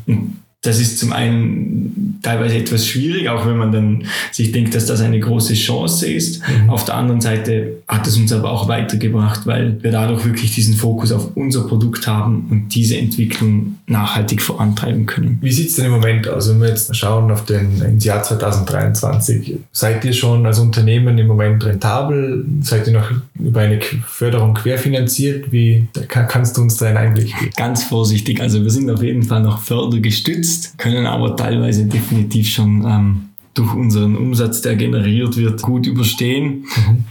das 0.68 0.78
ist 0.78 0.98
zum 0.98 1.14
einen 1.14 2.18
teilweise 2.22 2.56
etwas 2.56 2.86
schwierig, 2.86 3.28
auch 3.28 3.46
wenn 3.46 3.56
man 3.56 3.72
dann 3.72 4.04
sich 4.32 4.52
denkt, 4.52 4.74
dass 4.74 4.84
das 4.84 5.00
eine 5.00 5.18
große 5.18 5.54
Chance 5.54 6.06
ist. 6.06 6.42
Mhm. 6.46 6.68
Auf 6.68 6.84
der 6.84 6.96
anderen 6.96 7.22
Seite 7.22 7.78
hat 7.88 8.06
es 8.06 8.18
uns 8.18 8.32
aber 8.32 8.50
auch 8.50 8.68
weitergebracht, 8.68 9.46
weil 9.46 9.82
wir 9.82 9.92
dadurch 9.92 10.26
wirklich 10.26 10.54
diesen 10.54 10.74
Fokus 10.74 11.10
auf 11.10 11.36
unser 11.36 11.66
Produkt 11.66 12.06
haben 12.06 12.46
und 12.50 12.74
diese 12.74 12.98
Entwicklung 12.98 13.76
nachhaltig 13.86 14.42
vorantreiben 14.42 15.06
können. 15.06 15.38
Wie 15.40 15.52
sieht 15.52 15.70
es 15.70 15.76
denn 15.76 15.86
im 15.86 15.92
Moment 15.92 16.28
aus, 16.28 16.50
wenn 16.50 16.60
wir 16.60 16.68
jetzt 16.68 16.94
schauen 16.94 17.30
auf 17.30 17.46
den, 17.46 17.80
ins 17.80 18.04
Jahr 18.04 18.22
2023? 18.22 19.56
Seid 19.72 20.04
ihr 20.04 20.12
schon 20.12 20.44
als 20.44 20.58
Unternehmen 20.58 21.16
im 21.16 21.28
Moment 21.28 21.64
rentabel? 21.64 22.44
Seid 22.60 22.86
ihr 22.88 22.92
noch 22.92 23.10
über 23.38 23.60
eine 23.60 23.80
Förderung 24.06 24.52
querfinanziert? 24.54 25.50
Wie 25.50 25.86
kannst 26.08 26.58
du 26.58 26.62
uns 26.62 26.76
da 26.76 26.86
einen 26.86 26.98
Einblick 26.98 27.38
geben? 27.38 27.52
Ganz 27.56 27.84
vorsichtig. 27.84 28.40
Also 28.42 28.62
wir 28.62 28.70
sind 28.70 28.90
auf 28.90 29.02
jeden 29.02 29.22
Fall 29.22 29.42
noch 29.42 29.62
fördergestützt 29.62 30.57
ist, 30.58 30.78
können 30.78 31.06
aber 31.06 31.36
teilweise 31.36 31.86
definitiv 31.86 32.48
schon 32.48 32.84
ähm, 32.84 33.28
durch 33.54 33.74
unseren 33.74 34.16
Umsatz, 34.16 34.60
der 34.62 34.76
generiert 34.76 35.36
wird, 35.36 35.62
gut 35.62 35.86
überstehen. 35.86 36.66
Mhm. 36.76 37.04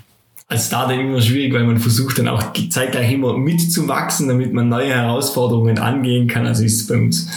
Als 0.49 0.67
Startup 0.67 0.97
immer 0.97 1.21
schwierig, 1.21 1.53
weil 1.53 1.65
man 1.65 1.77
versucht 1.77 2.19
dann 2.19 2.29
auch 2.29 2.53
zeitgleich 2.69 3.11
immer 3.11 3.37
mitzuwachsen, 3.37 4.29
damit 4.29 4.53
man 4.53 4.69
neue 4.69 4.93
Herausforderungen 4.93 5.77
angehen 5.77 6.27
kann. 6.27 6.45
Also 6.45 6.63
ist 6.63 6.87
bei 6.87 6.95
uns, 6.95 7.29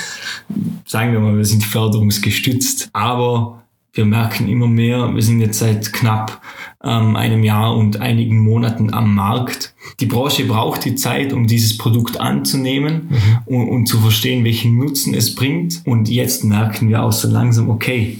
sagen 0.86 1.12
wir 1.12 1.18
mal, 1.18 1.36
wir 1.36 1.44
sind 1.44 1.64
förderungsgestützt, 1.64 2.88
aber 2.92 3.59
wir 3.92 4.04
merken 4.04 4.48
immer 4.48 4.68
mehr, 4.68 5.14
wir 5.14 5.22
sind 5.22 5.40
jetzt 5.40 5.58
seit 5.58 5.92
knapp 5.92 6.40
ähm, 6.82 7.16
einem 7.16 7.42
Jahr 7.42 7.76
und 7.76 8.00
einigen 8.00 8.38
Monaten 8.38 8.92
am 8.92 9.14
Markt. 9.14 9.74
Die 9.98 10.06
Branche 10.06 10.44
braucht 10.44 10.84
die 10.84 10.94
Zeit, 10.94 11.32
um 11.32 11.46
dieses 11.46 11.76
Produkt 11.76 12.20
anzunehmen 12.20 13.08
mhm. 13.10 13.38
und, 13.54 13.68
und 13.68 13.86
zu 13.86 13.98
verstehen, 13.98 14.44
welchen 14.44 14.76
Nutzen 14.76 15.14
es 15.14 15.34
bringt. 15.34 15.82
Und 15.84 16.08
jetzt 16.08 16.44
merken 16.44 16.88
wir 16.88 17.02
auch 17.02 17.12
so 17.12 17.28
langsam, 17.28 17.68
okay, 17.68 18.18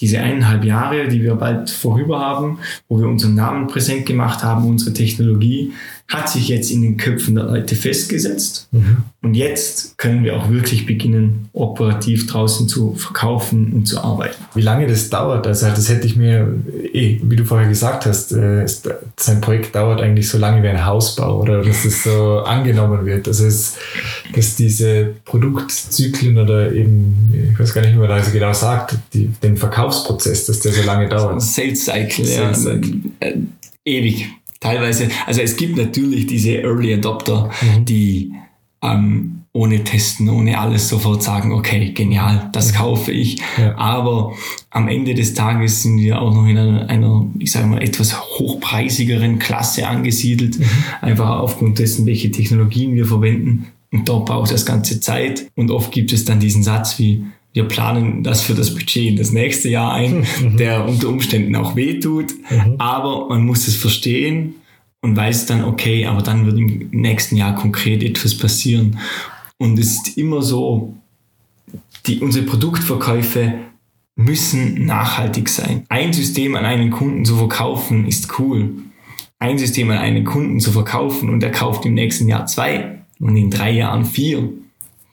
diese 0.00 0.20
eineinhalb 0.20 0.64
Jahre, 0.64 1.08
die 1.08 1.22
wir 1.22 1.34
bald 1.36 1.70
vorüber 1.70 2.20
haben, 2.20 2.58
wo 2.88 2.98
wir 2.98 3.08
unseren 3.08 3.34
Namen 3.34 3.66
präsent 3.66 4.04
gemacht 4.04 4.42
haben, 4.42 4.68
unsere 4.68 4.92
Technologie, 4.92 5.72
hat 6.08 6.28
sich 6.28 6.48
jetzt 6.48 6.70
in 6.70 6.82
den 6.82 6.96
Köpfen 6.96 7.34
der 7.34 7.44
Leute 7.44 7.74
festgesetzt. 7.74 8.68
Mhm. 8.70 8.98
Und 9.22 9.34
jetzt 9.34 9.98
können 9.98 10.22
wir 10.22 10.36
auch 10.36 10.50
wirklich 10.50 10.86
beginnen, 10.86 11.48
operativ 11.52 12.28
draußen 12.28 12.68
zu 12.68 12.94
verkaufen 12.94 13.72
und 13.72 13.86
zu 13.86 14.00
arbeiten. 14.00 14.36
Wie 14.54 14.60
lange 14.60 14.86
das 14.86 15.10
dauert, 15.10 15.48
also 15.48 15.66
das 15.66 15.88
hätte 15.88 16.06
ich 16.06 16.14
mir, 16.14 16.54
eh, 16.92 17.18
wie 17.20 17.34
du 17.34 17.44
vorher 17.44 17.68
gesagt 17.68 18.06
hast, 18.06 18.30
äh, 18.30 18.64
sein 19.18 19.40
Projekt 19.40 19.74
dauert 19.74 20.00
eigentlich 20.00 20.28
so 20.28 20.38
lange 20.38 20.62
wie 20.62 20.68
ein 20.68 20.86
Hausbau 20.86 21.40
oder 21.40 21.62
dass 21.62 21.84
es 21.84 22.04
so 22.04 22.38
angenommen 22.38 23.04
wird. 23.04 23.26
Das 23.26 23.40
ist, 23.40 23.76
dass 24.32 24.54
diese 24.54 25.14
Produktzyklen 25.24 26.38
oder 26.38 26.70
eben, 26.72 27.52
ich 27.52 27.58
weiß 27.58 27.74
gar 27.74 27.80
nicht, 27.80 27.94
wie 27.94 27.98
man 27.98 28.08
da 28.08 28.22
so 28.22 28.30
genau 28.30 28.52
sagt, 28.52 28.96
die, 29.12 29.26
den 29.42 29.56
Verkaufsprozess, 29.56 30.46
dass 30.46 30.60
der 30.60 30.72
so 30.72 30.82
lange 30.82 31.08
dauert. 31.08 31.42
Sales 31.42 31.84
Cycle, 31.84 32.24
Sales 32.24 32.62
Cycle. 32.62 33.00
ja. 33.20 33.28
Äh, 33.28 33.38
ewig 33.84 34.28
teilweise, 34.60 35.08
also 35.26 35.40
es 35.40 35.56
gibt 35.56 35.76
natürlich 35.76 36.26
diese 36.26 36.62
Early 36.62 36.94
Adopter, 36.94 37.50
mhm. 37.60 37.84
die 37.84 38.32
ähm, 38.82 39.42
ohne 39.52 39.82
Testen, 39.84 40.28
ohne 40.28 40.58
alles 40.58 40.88
sofort 40.88 41.22
sagen, 41.22 41.52
okay, 41.52 41.92
genial, 41.92 42.50
das 42.52 42.72
mhm. 42.72 42.76
kaufe 42.76 43.12
ich. 43.12 43.38
Ja. 43.58 43.76
Aber 43.78 44.34
am 44.70 44.86
Ende 44.88 45.14
des 45.14 45.32
Tages 45.32 45.82
sind 45.82 45.98
wir 45.98 46.20
auch 46.20 46.34
noch 46.34 46.46
in 46.46 46.58
einer, 46.58 46.88
einer 46.90 47.26
ich 47.38 47.52
sage 47.52 47.66
mal, 47.66 47.82
etwas 47.82 48.20
hochpreisigeren 48.38 49.38
Klasse 49.38 49.88
angesiedelt, 49.88 50.58
mhm. 50.58 50.66
einfach 51.00 51.40
aufgrund 51.40 51.78
dessen, 51.78 52.04
welche 52.04 52.30
Technologien 52.30 52.94
wir 52.94 53.06
verwenden. 53.06 53.68
Und 53.90 54.08
dort 54.08 54.26
braucht 54.26 54.52
das 54.52 54.66
ganze 54.66 55.00
Zeit. 55.00 55.50
Und 55.54 55.70
oft 55.70 55.90
gibt 55.90 56.12
es 56.12 56.26
dann 56.26 56.38
diesen 56.38 56.62
Satz 56.62 56.98
wie, 56.98 57.24
wir 57.56 57.64
planen 57.64 58.22
das 58.22 58.42
für 58.42 58.52
das 58.52 58.74
Budget 58.74 59.08
in 59.08 59.16
das 59.16 59.32
nächste 59.32 59.70
Jahr 59.70 59.94
ein, 59.94 60.26
mhm. 60.42 60.58
der 60.58 60.86
unter 60.86 61.08
Umständen 61.08 61.56
auch 61.56 61.74
wehtut, 61.74 62.34
mhm. 62.50 62.74
aber 62.76 63.30
man 63.30 63.46
muss 63.46 63.66
es 63.66 63.76
verstehen 63.76 64.56
und 65.00 65.16
weiß 65.16 65.46
dann, 65.46 65.64
okay, 65.64 66.04
aber 66.04 66.20
dann 66.20 66.44
wird 66.44 66.58
im 66.58 66.90
nächsten 66.92 67.34
Jahr 67.34 67.54
konkret 67.54 68.02
etwas 68.02 68.36
passieren. 68.36 68.98
Und 69.56 69.78
es 69.78 69.92
ist 69.92 70.18
immer 70.18 70.42
so, 70.42 70.98
die, 72.06 72.20
unsere 72.20 72.44
Produktverkäufe 72.44 73.54
müssen 74.16 74.84
nachhaltig 74.84 75.48
sein. 75.48 75.84
Ein 75.88 76.12
System 76.12 76.56
an 76.56 76.66
einen 76.66 76.90
Kunden 76.90 77.24
zu 77.24 77.36
verkaufen 77.36 78.06
ist 78.06 78.38
cool. 78.38 78.74
Ein 79.38 79.56
System 79.56 79.90
an 79.90 79.98
einen 79.98 80.24
Kunden 80.24 80.60
zu 80.60 80.72
verkaufen 80.72 81.30
und 81.30 81.42
er 81.42 81.52
kauft 81.52 81.86
im 81.86 81.94
nächsten 81.94 82.28
Jahr 82.28 82.44
zwei 82.44 82.98
und 83.18 83.34
in 83.34 83.50
drei 83.50 83.70
Jahren 83.70 84.04
vier 84.04 84.46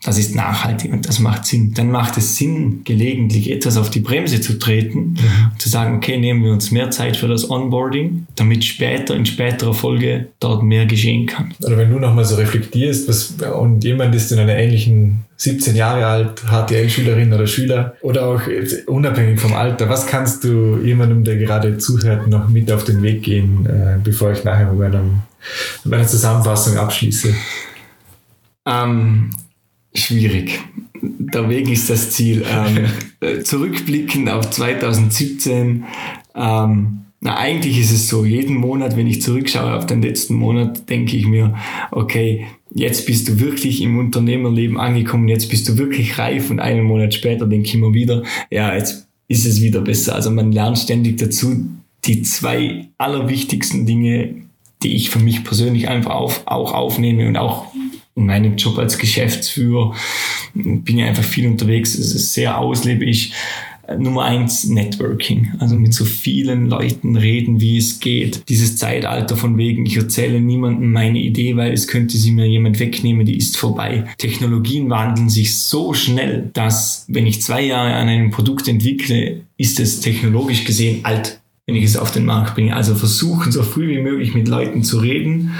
das 0.04 0.18
ist 0.18 0.34
nachhaltig 0.34 0.92
und 0.92 1.08
das 1.08 1.18
macht 1.18 1.46
Sinn. 1.46 1.72
Dann 1.74 1.90
macht 1.90 2.18
es 2.18 2.36
Sinn, 2.36 2.82
gelegentlich 2.84 3.50
etwas 3.50 3.78
auf 3.78 3.88
die 3.88 4.00
Bremse 4.00 4.40
zu 4.40 4.58
treten 4.58 4.98
mhm. 4.98 5.50
und 5.52 5.60
zu 5.60 5.70
sagen, 5.70 5.96
okay, 5.96 6.18
nehmen 6.18 6.44
wir 6.44 6.52
uns 6.52 6.70
mehr 6.70 6.90
Zeit 6.90 7.16
für 7.16 7.26
das 7.26 7.50
Onboarding, 7.50 8.26
damit 8.36 8.64
später, 8.64 9.14
in 9.14 9.24
späterer 9.24 9.72
Folge 9.72 10.28
dort 10.40 10.62
mehr 10.62 10.84
geschehen 10.84 11.26
kann. 11.26 11.54
Oder 11.64 11.78
wenn 11.78 11.90
du 11.90 11.98
nochmal 11.98 12.26
so 12.26 12.36
reflektierst 12.36 13.08
was, 13.08 13.34
und 13.54 13.82
jemand 13.82 14.14
ist 14.14 14.30
in 14.30 14.38
einer 14.38 14.54
ähnlichen 14.54 15.24
17 15.38 15.74
Jahre 15.74 16.06
alt, 16.06 16.42
HTL-Schülerin 16.46 17.32
oder 17.32 17.46
Schüler 17.46 17.94
oder 18.02 18.26
auch 18.26 18.42
unabhängig 18.86 19.40
vom 19.40 19.54
Alter, 19.54 19.88
was 19.88 20.06
kannst 20.06 20.44
du 20.44 20.78
jemandem, 20.84 21.24
der 21.24 21.38
gerade 21.38 21.78
zuhört, 21.78 22.28
noch 22.28 22.50
mit 22.50 22.70
auf 22.70 22.84
den 22.84 23.02
Weg 23.02 23.22
gehen, 23.22 23.64
äh, 23.66 23.98
bevor 24.04 24.32
ich 24.32 24.44
nachher 24.44 24.70
mit 24.70 24.80
meiner, 24.80 25.02
mit 25.02 25.90
meiner 25.90 26.06
Zusammenfassung 26.06 26.76
abschließe? 26.76 27.34
Ähm, 28.66 29.30
schwierig. 29.94 30.60
Der 31.02 31.48
Weg 31.48 31.70
ist 31.70 31.90
das 31.90 32.10
Ziel. 32.10 32.44
Ähm, 32.50 32.86
äh, 33.20 33.42
zurückblickend 33.42 34.28
auf 34.30 34.50
2017, 34.50 35.84
ähm, 36.34 37.00
na, 37.20 37.38
eigentlich 37.38 37.78
ist 37.78 37.90
es 37.90 38.08
so, 38.08 38.26
jeden 38.26 38.54
Monat, 38.54 38.98
wenn 38.98 39.06
ich 39.06 39.22
zurückschaue 39.22 39.74
auf 39.74 39.86
den 39.86 40.02
letzten 40.02 40.34
Monat, 40.34 40.90
denke 40.90 41.16
ich 41.16 41.26
mir, 41.26 41.54
okay, 41.90 42.46
jetzt 42.74 43.06
bist 43.06 43.28
du 43.28 43.40
wirklich 43.40 43.80
im 43.80 43.98
Unternehmerleben 43.98 44.78
angekommen, 44.78 45.28
jetzt 45.28 45.48
bist 45.48 45.66
du 45.66 45.78
wirklich 45.78 46.18
reif 46.18 46.50
und 46.50 46.60
einen 46.60 46.84
Monat 46.84 47.14
später 47.14 47.46
denke 47.46 47.68
ich 47.68 47.76
mir 47.76 47.94
wieder, 47.94 48.24
ja, 48.50 48.74
jetzt 48.74 49.08
ist 49.28 49.46
es 49.46 49.62
wieder 49.62 49.80
besser. 49.80 50.14
Also 50.14 50.30
man 50.30 50.52
lernt 50.52 50.78
ständig 50.78 51.16
dazu. 51.16 51.64
Die 52.04 52.20
zwei 52.20 52.88
allerwichtigsten 52.98 53.86
Dinge, 53.86 54.34
die 54.82 54.94
ich 54.94 55.08
für 55.08 55.18
mich 55.18 55.44
persönlich 55.44 55.88
einfach 55.88 56.10
auf, 56.10 56.42
auch 56.44 56.74
aufnehme 56.74 57.26
und 57.26 57.38
auch 57.38 57.72
in 58.16 58.26
meinem 58.26 58.56
Job 58.56 58.78
als 58.78 58.98
Geschäftsführer 58.98 59.94
bin 60.54 60.98
ich 60.98 61.04
einfach 61.04 61.24
viel 61.24 61.46
unterwegs. 61.46 61.94
Es 61.94 62.14
ist 62.14 62.32
sehr 62.32 62.58
auslebe 62.58 63.04
ich. 63.04 63.32
Nummer 63.98 64.24
eins, 64.24 64.64
Networking. 64.64 65.52
Also 65.58 65.76
mit 65.76 65.92
so 65.92 66.04
vielen 66.04 66.70
Leuten 66.70 67.16
reden, 67.16 67.60
wie 67.60 67.76
es 67.76 68.00
geht. 68.00 68.48
Dieses 68.48 68.76
Zeitalter 68.76 69.36
von 69.36 69.58
wegen, 69.58 69.84
ich 69.84 69.96
erzähle 69.96 70.40
niemandem 70.40 70.90
meine 70.90 71.18
Idee, 71.18 71.56
weil 71.56 71.72
es 71.72 71.86
könnte 71.86 72.16
sie 72.16 72.30
mir 72.30 72.46
jemand 72.46 72.80
wegnehmen, 72.80 73.26
die 73.26 73.36
ist 73.36 73.58
vorbei. 73.58 74.04
Technologien 74.16 74.88
wandeln 74.88 75.28
sich 75.28 75.56
so 75.56 75.92
schnell, 75.92 76.50
dass 76.54 77.04
wenn 77.08 77.26
ich 77.26 77.42
zwei 77.42 77.62
Jahre 77.62 77.94
an 77.94 78.08
einem 78.08 78.30
Produkt 78.30 78.68
entwickle, 78.68 79.42
ist 79.58 79.78
es 79.80 80.00
technologisch 80.00 80.64
gesehen 80.64 81.04
alt, 81.04 81.40
wenn 81.66 81.76
ich 81.76 81.84
es 81.84 81.98
auf 81.98 82.10
den 82.10 82.24
Markt 82.24 82.54
bringe. 82.54 82.74
Also 82.74 82.94
versuchen, 82.94 83.52
so 83.52 83.62
früh 83.62 83.88
wie 83.88 84.00
möglich 84.00 84.34
mit 84.34 84.48
Leuten 84.48 84.82
zu 84.82 84.98
reden 84.98 85.52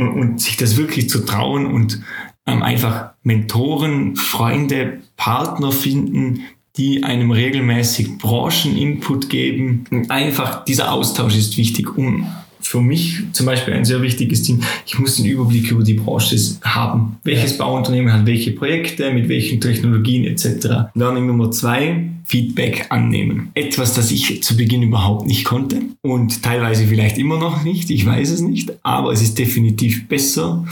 und, 0.00 0.08
und 0.08 0.40
sich 0.40 0.56
das 0.56 0.76
wirklich 0.76 1.08
zu 1.08 1.24
trauen 1.24 1.66
und 1.66 2.00
ähm, 2.46 2.62
einfach 2.62 3.10
Mentoren, 3.22 4.16
Freunde, 4.16 5.00
Partner 5.16 5.72
finden, 5.72 6.40
die 6.76 7.04
einem 7.04 7.30
regelmäßig 7.30 8.18
Brancheninput 8.18 9.28
geben. 9.28 9.84
Einfach 10.08 10.64
dieser 10.64 10.92
Austausch 10.92 11.36
ist 11.36 11.56
wichtig, 11.56 11.96
um 11.96 12.26
für 12.60 12.80
mich 12.80 13.22
zum 13.32 13.46
Beispiel 13.46 13.74
ein 13.74 13.84
sehr 13.84 14.02
wichtiges 14.02 14.42
Ding. 14.42 14.62
Ich 14.86 14.98
muss 14.98 15.16
den 15.16 15.26
Überblick 15.26 15.70
über 15.70 15.82
die 15.82 15.94
Branche 15.94 16.36
haben. 16.62 17.18
Welches. 17.24 17.58
Bauunternehmen 17.58 18.12
hat 18.12 18.26
welche 18.26 18.52
Projekte, 18.52 19.12
mit 19.12 19.28
welchen 19.28 19.60
Technologien 19.60 20.24
etc. 20.24 20.92
Learning 20.94 21.26
Nummer 21.26 21.50
zwei, 21.50 22.10
Feedback 22.24 22.86
annehmen. 22.90 23.50
Etwas, 23.54 23.94
das 23.94 24.10
ich 24.10 24.42
zu 24.42 24.56
Beginn 24.56 24.82
überhaupt 24.82 25.26
nicht 25.26 25.44
konnte 25.44 25.80
und 26.00 26.42
teilweise 26.42 26.86
vielleicht 26.86 27.18
immer 27.18 27.38
noch 27.38 27.64
nicht, 27.64 27.90
ich 27.90 28.06
weiß 28.06 28.30
es 28.30 28.40
nicht, 28.40 28.72
aber 28.82 29.12
es 29.12 29.20
ist 29.20 29.38
definitiv 29.38 30.06
besser 30.06 30.64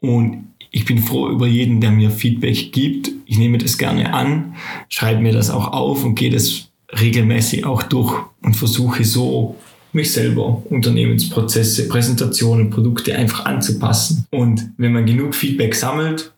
und 0.00 0.48
ich 0.70 0.84
bin 0.84 0.98
froh 0.98 1.30
über 1.30 1.46
jeden, 1.46 1.80
der 1.80 1.92
mir 1.92 2.10
Feedback 2.10 2.72
gibt. 2.72 3.10
Ich 3.26 3.38
nehme 3.38 3.58
das 3.58 3.78
gerne 3.78 4.12
an, 4.12 4.54
schreibe 4.88 5.20
mir 5.22 5.32
das 5.32 5.50
auch 5.50 5.72
auf 5.72 6.04
und 6.04 6.14
gehe 6.14 6.30
das 6.30 6.68
regelmäßig 7.00 7.64
auch 7.64 7.82
durch 7.84 8.14
und 8.42 8.54
versuche 8.54 9.04
so 9.04 9.56
mich 9.92 10.12
selber, 10.12 10.62
Unternehmensprozesse, 10.68 11.88
Präsentationen, 11.88 12.70
Produkte 12.70 13.14
einfach 13.14 13.46
anzupassen. 13.46 14.26
Und 14.30 14.70
wenn 14.76 14.92
man 14.92 15.06
genug 15.06 15.34
Feedback 15.34 15.74
sammelt, 15.74 16.32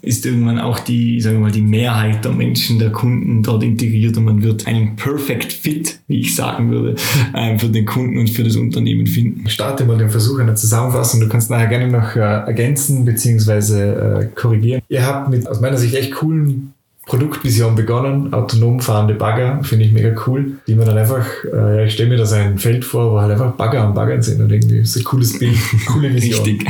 ist 0.00 0.24
irgendwann 0.24 0.58
auch 0.58 0.78
die, 0.78 1.20
sagen 1.20 1.36
wir 1.36 1.42
mal, 1.42 1.52
die 1.52 1.62
Mehrheit 1.62 2.24
der 2.24 2.32
Menschen, 2.32 2.78
der 2.78 2.90
Kunden 2.90 3.42
dort 3.42 3.62
integriert 3.62 4.16
und 4.16 4.24
man 4.24 4.42
wird 4.42 4.66
einen 4.66 4.96
Perfect 4.96 5.52
Fit, 5.52 5.98
wie 6.06 6.20
ich 6.20 6.34
sagen 6.34 6.70
würde, 6.70 6.94
äh, 7.34 7.58
für 7.58 7.68
den 7.68 7.84
Kunden 7.84 8.18
und 8.18 8.30
für 8.30 8.44
das 8.44 8.56
Unternehmen 8.56 9.06
finden. 9.06 9.48
Starte 9.48 9.84
mal 9.84 9.98
den 9.98 10.10
Versuch 10.10 10.38
einer 10.38 10.54
Zusammenfassung. 10.54 11.20
Du 11.20 11.28
kannst 11.28 11.50
nachher 11.50 11.66
gerne 11.66 11.88
noch 11.88 12.14
äh, 12.14 12.20
ergänzen 12.20 13.04
bzw. 13.04 14.20
Äh, 14.22 14.28
korrigieren. 14.34 14.82
Ihr 14.88 15.04
habt 15.04 15.30
mit 15.30 15.46
aus 15.48 15.60
meiner 15.60 15.78
Sicht 15.78 15.94
echt 15.94 16.12
coolen 16.12 16.74
Produktvision 17.06 17.74
begonnen, 17.74 18.32
autonom 18.32 18.78
fahrende 18.80 19.14
Bagger, 19.14 19.62
finde 19.64 19.84
ich 19.84 19.92
mega 19.92 20.14
cool, 20.26 20.58
die 20.68 20.76
man 20.76 20.86
dann 20.86 20.96
einfach, 20.96 21.26
äh, 21.52 21.78
ja, 21.78 21.84
ich 21.84 21.94
stelle 21.94 22.10
mir 22.10 22.16
da 22.16 22.24
so 22.24 22.36
ein 22.36 22.58
Feld 22.58 22.84
vor, 22.84 23.12
wo 23.12 23.20
halt 23.20 23.32
einfach 23.32 23.52
Bagger 23.52 23.82
am 23.82 23.92
Baggern 23.92 24.22
sind 24.22 24.40
und 24.40 24.52
irgendwie 24.52 24.84
so 24.84 25.00
ein 25.00 25.04
cooles 25.04 25.36
Bild, 25.36 25.58
coole 25.86 26.14
Vision. 26.14 26.44
Richtig. 26.44 26.68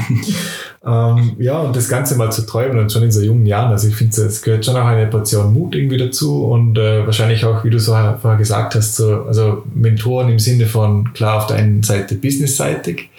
Ähm, 0.84 1.36
ja, 1.38 1.60
und 1.60 1.76
das 1.76 1.88
Ganze 1.88 2.16
mal 2.16 2.32
zu 2.32 2.46
träumen 2.46 2.78
und 2.78 2.90
schon 2.90 3.02
in 3.02 3.12
so 3.12 3.20
jungen 3.20 3.44
Jahren, 3.44 3.70
also 3.72 3.86
ich 3.88 3.94
finde, 3.94 4.22
es 4.22 4.40
gehört 4.40 4.64
schon 4.64 4.74
auch 4.74 4.86
eine 4.86 5.06
Portion 5.06 5.52
Mut 5.52 5.74
irgendwie 5.74 5.98
dazu 5.98 6.44
und 6.46 6.78
äh, 6.78 7.04
wahrscheinlich 7.04 7.44
auch, 7.44 7.62
wie 7.62 7.70
du 7.70 7.78
so 7.78 7.92
vorher 7.92 8.38
gesagt 8.38 8.74
hast, 8.74 8.96
so, 8.96 9.24
also 9.24 9.64
Mentoren 9.74 10.30
im 10.30 10.38
Sinne 10.38 10.64
von, 10.64 11.12
klar, 11.12 11.38
auf 11.38 11.46
der 11.46 11.58
einen 11.58 11.82
Seite 11.82 12.14
businessseitig, 12.14 13.10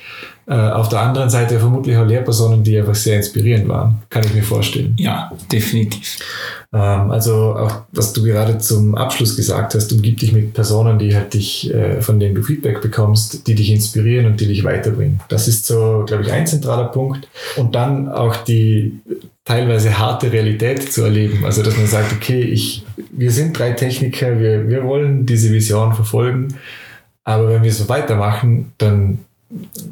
auf 0.51 0.89
der 0.89 0.99
anderen 0.99 1.29
Seite 1.29 1.59
vermutlich 1.59 1.95
auch 1.95 2.05
Lehrpersonen, 2.05 2.63
die 2.63 2.77
einfach 2.77 2.95
sehr 2.95 3.17
inspirierend 3.17 3.67
waren, 3.69 4.01
kann 4.09 4.23
ich 4.25 4.33
mir 4.33 4.43
vorstellen. 4.43 4.95
Ja, 4.99 5.31
definitiv. 5.51 6.17
Ähm, 6.73 7.11
also 7.11 7.55
auch, 7.55 7.83
was 7.91 8.13
du 8.13 8.23
gerade 8.23 8.57
zum 8.57 8.95
Abschluss 8.95 9.35
gesagt 9.35 9.75
hast, 9.75 9.93
umgib 9.93 10.19
dich 10.19 10.33
mit 10.33 10.53
Personen, 10.53 10.97
die 10.97 11.15
halt 11.15 11.33
dich, 11.33 11.73
äh, 11.73 12.01
von 12.01 12.19
denen 12.19 12.35
du 12.35 12.41
Feedback 12.41 12.81
bekommst, 12.81 13.47
die 13.47 13.55
dich 13.55 13.69
inspirieren 13.69 14.25
und 14.25 14.41
die 14.41 14.47
dich 14.47 14.63
weiterbringen. 14.63 15.19
Das 15.29 15.47
ist 15.47 15.65
so, 15.65 16.03
glaube 16.05 16.23
ich, 16.23 16.31
ein 16.31 16.47
zentraler 16.47 16.85
Punkt. 16.85 17.27
Und 17.55 17.75
dann 17.75 18.09
auch 18.09 18.35
die 18.37 18.99
teilweise 19.45 19.97
harte 19.97 20.31
Realität 20.31 20.91
zu 20.91 21.03
erleben. 21.03 21.45
Also, 21.45 21.61
dass 21.61 21.77
man 21.77 21.87
sagt, 21.87 22.11
okay, 22.13 22.41
ich, 22.41 22.83
wir 23.11 23.31
sind 23.31 23.57
drei 23.57 23.71
Techniker, 23.71 24.39
wir, 24.39 24.67
wir 24.67 24.83
wollen 24.83 25.25
diese 25.25 25.51
Vision 25.51 25.93
verfolgen, 25.93 26.55
aber 27.23 27.49
wenn 27.49 27.63
wir 27.63 27.71
so 27.71 27.87
weitermachen, 27.87 28.73
dann 28.77 29.19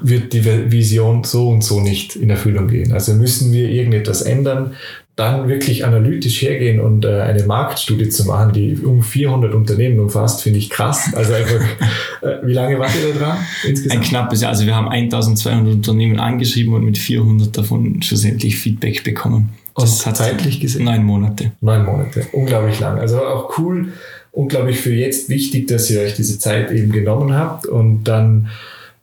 wird 0.01 0.33
die 0.33 0.43
Vision 0.71 1.23
so 1.23 1.49
und 1.49 1.63
so 1.63 1.79
nicht 1.79 2.15
in 2.15 2.29
Erfüllung 2.29 2.67
gehen. 2.67 2.93
Also 2.93 3.13
müssen 3.13 3.51
wir 3.51 3.69
irgendetwas 3.69 4.21
ändern, 4.21 4.73
dann 5.15 5.49
wirklich 5.49 5.85
analytisch 5.85 6.41
hergehen 6.41 6.79
und 6.79 7.05
äh, 7.05 7.21
eine 7.21 7.43
Marktstudie 7.43 8.09
zu 8.09 8.25
machen, 8.25 8.53
die 8.53 8.77
um 8.77 9.03
400 9.03 9.53
Unternehmen 9.53 9.99
umfasst, 9.99 10.41
finde 10.41 10.59
ich 10.59 10.69
krass. 10.69 11.13
Also 11.13 11.33
einfach, 11.33 11.61
äh, 12.21 12.37
wie 12.43 12.53
lange 12.53 12.79
wart 12.79 12.91
ihr 12.95 13.13
da 13.13 13.19
dran 13.19 13.37
insgesamt? 13.67 14.01
Ein 14.01 14.07
knappes 14.07 14.41
Jahr. 14.41 14.49
Also 14.49 14.65
wir 14.65 14.75
haben 14.75 14.87
1200 14.87 15.73
Unternehmen 15.73 16.19
angeschrieben 16.19 16.73
und 16.73 16.85
mit 16.85 16.97
400 16.97 17.55
davon 17.55 18.01
schlussendlich 18.01 18.57
Feedback 18.57 19.03
bekommen. 19.03 19.49
Das 19.75 20.05
und 20.05 20.15
zeitlich 20.15 20.59
gesehen? 20.59 20.85
Neun 20.85 21.03
Monate. 21.03 21.51
Neun 21.61 21.85
Monate. 21.85 22.27
Unglaublich 22.31 22.79
lang. 22.79 22.97
Also 22.97 23.23
auch 23.23 23.57
cool, 23.57 23.93
unglaublich 24.31 24.77
für 24.77 24.93
jetzt 24.93 25.29
wichtig, 25.29 25.67
dass 25.67 25.89
ihr 25.89 26.01
euch 26.01 26.15
diese 26.15 26.39
Zeit 26.39 26.71
eben 26.71 26.91
genommen 26.91 27.33
habt 27.33 27.65
und 27.65 28.05
dann 28.05 28.49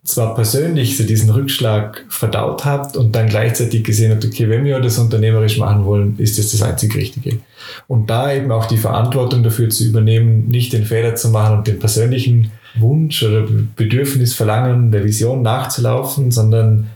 zwar 0.08 0.34
persönlich 0.34 0.96
so 0.96 1.04
diesen 1.04 1.28
Rückschlag 1.28 2.04
verdaut 2.08 2.64
habt 2.64 2.96
und 2.96 3.14
dann 3.14 3.28
gleichzeitig 3.28 3.84
gesehen 3.84 4.10
habt, 4.10 4.24
okay, 4.24 4.48
wenn 4.48 4.64
wir 4.64 4.80
das 4.80 4.98
unternehmerisch 4.98 5.58
machen 5.58 5.84
wollen, 5.84 6.14
ist 6.18 6.38
das 6.38 6.50
das 6.50 6.62
einzig 6.62 6.96
Richtige. 6.96 7.38
Und 7.88 8.08
da 8.08 8.32
eben 8.32 8.50
auch 8.50 8.64
die 8.64 8.78
Verantwortung 8.78 9.42
dafür 9.42 9.68
zu 9.68 9.84
übernehmen, 9.84 10.48
nicht 10.48 10.72
den 10.72 10.84
Fehler 10.84 11.14
zu 11.14 11.28
machen 11.28 11.58
und 11.58 11.66
den 11.66 11.78
persönlichen 11.78 12.52
Wunsch 12.78 13.22
oder 13.22 13.46
Bedürfnis, 13.76 14.32
Verlangen 14.32 14.90
der 14.92 15.04
Vision 15.04 15.42
nachzulaufen, 15.42 16.30
sondern 16.30 16.86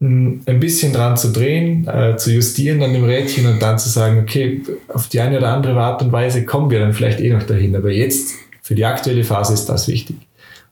hm, 0.00 0.40
ein 0.46 0.58
bisschen 0.58 0.94
dran 0.94 1.18
zu 1.18 1.32
drehen, 1.32 1.86
äh, 1.86 2.16
zu 2.16 2.32
justieren 2.32 2.82
an 2.82 2.94
dem 2.94 3.04
Rädchen 3.04 3.46
und 3.46 3.60
dann 3.60 3.78
zu 3.78 3.90
sagen, 3.90 4.20
okay, 4.20 4.62
auf 4.88 5.08
die 5.08 5.20
eine 5.20 5.36
oder 5.36 5.48
andere 5.52 5.78
Art 5.78 6.00
und 6.00 6.12
Weise 6.12 6.46
kommen 6.46 6.70
wir 6.70 6.78
dann 6.78 6.94
vielleicht 6.94 7.20
eh 7.20 7.30
noch 7.30 7.42
dahin, 7.42 7.76
aber 7.76 7.90
jetzt 7.90 8.32
für 8.62 8.74
die 8.74 8.86
aktuelle 8.86 9.24
Phase 9.24 9.52
ist 9.52 9.66
das 9.66 9.86
wichtig 9.86 10.27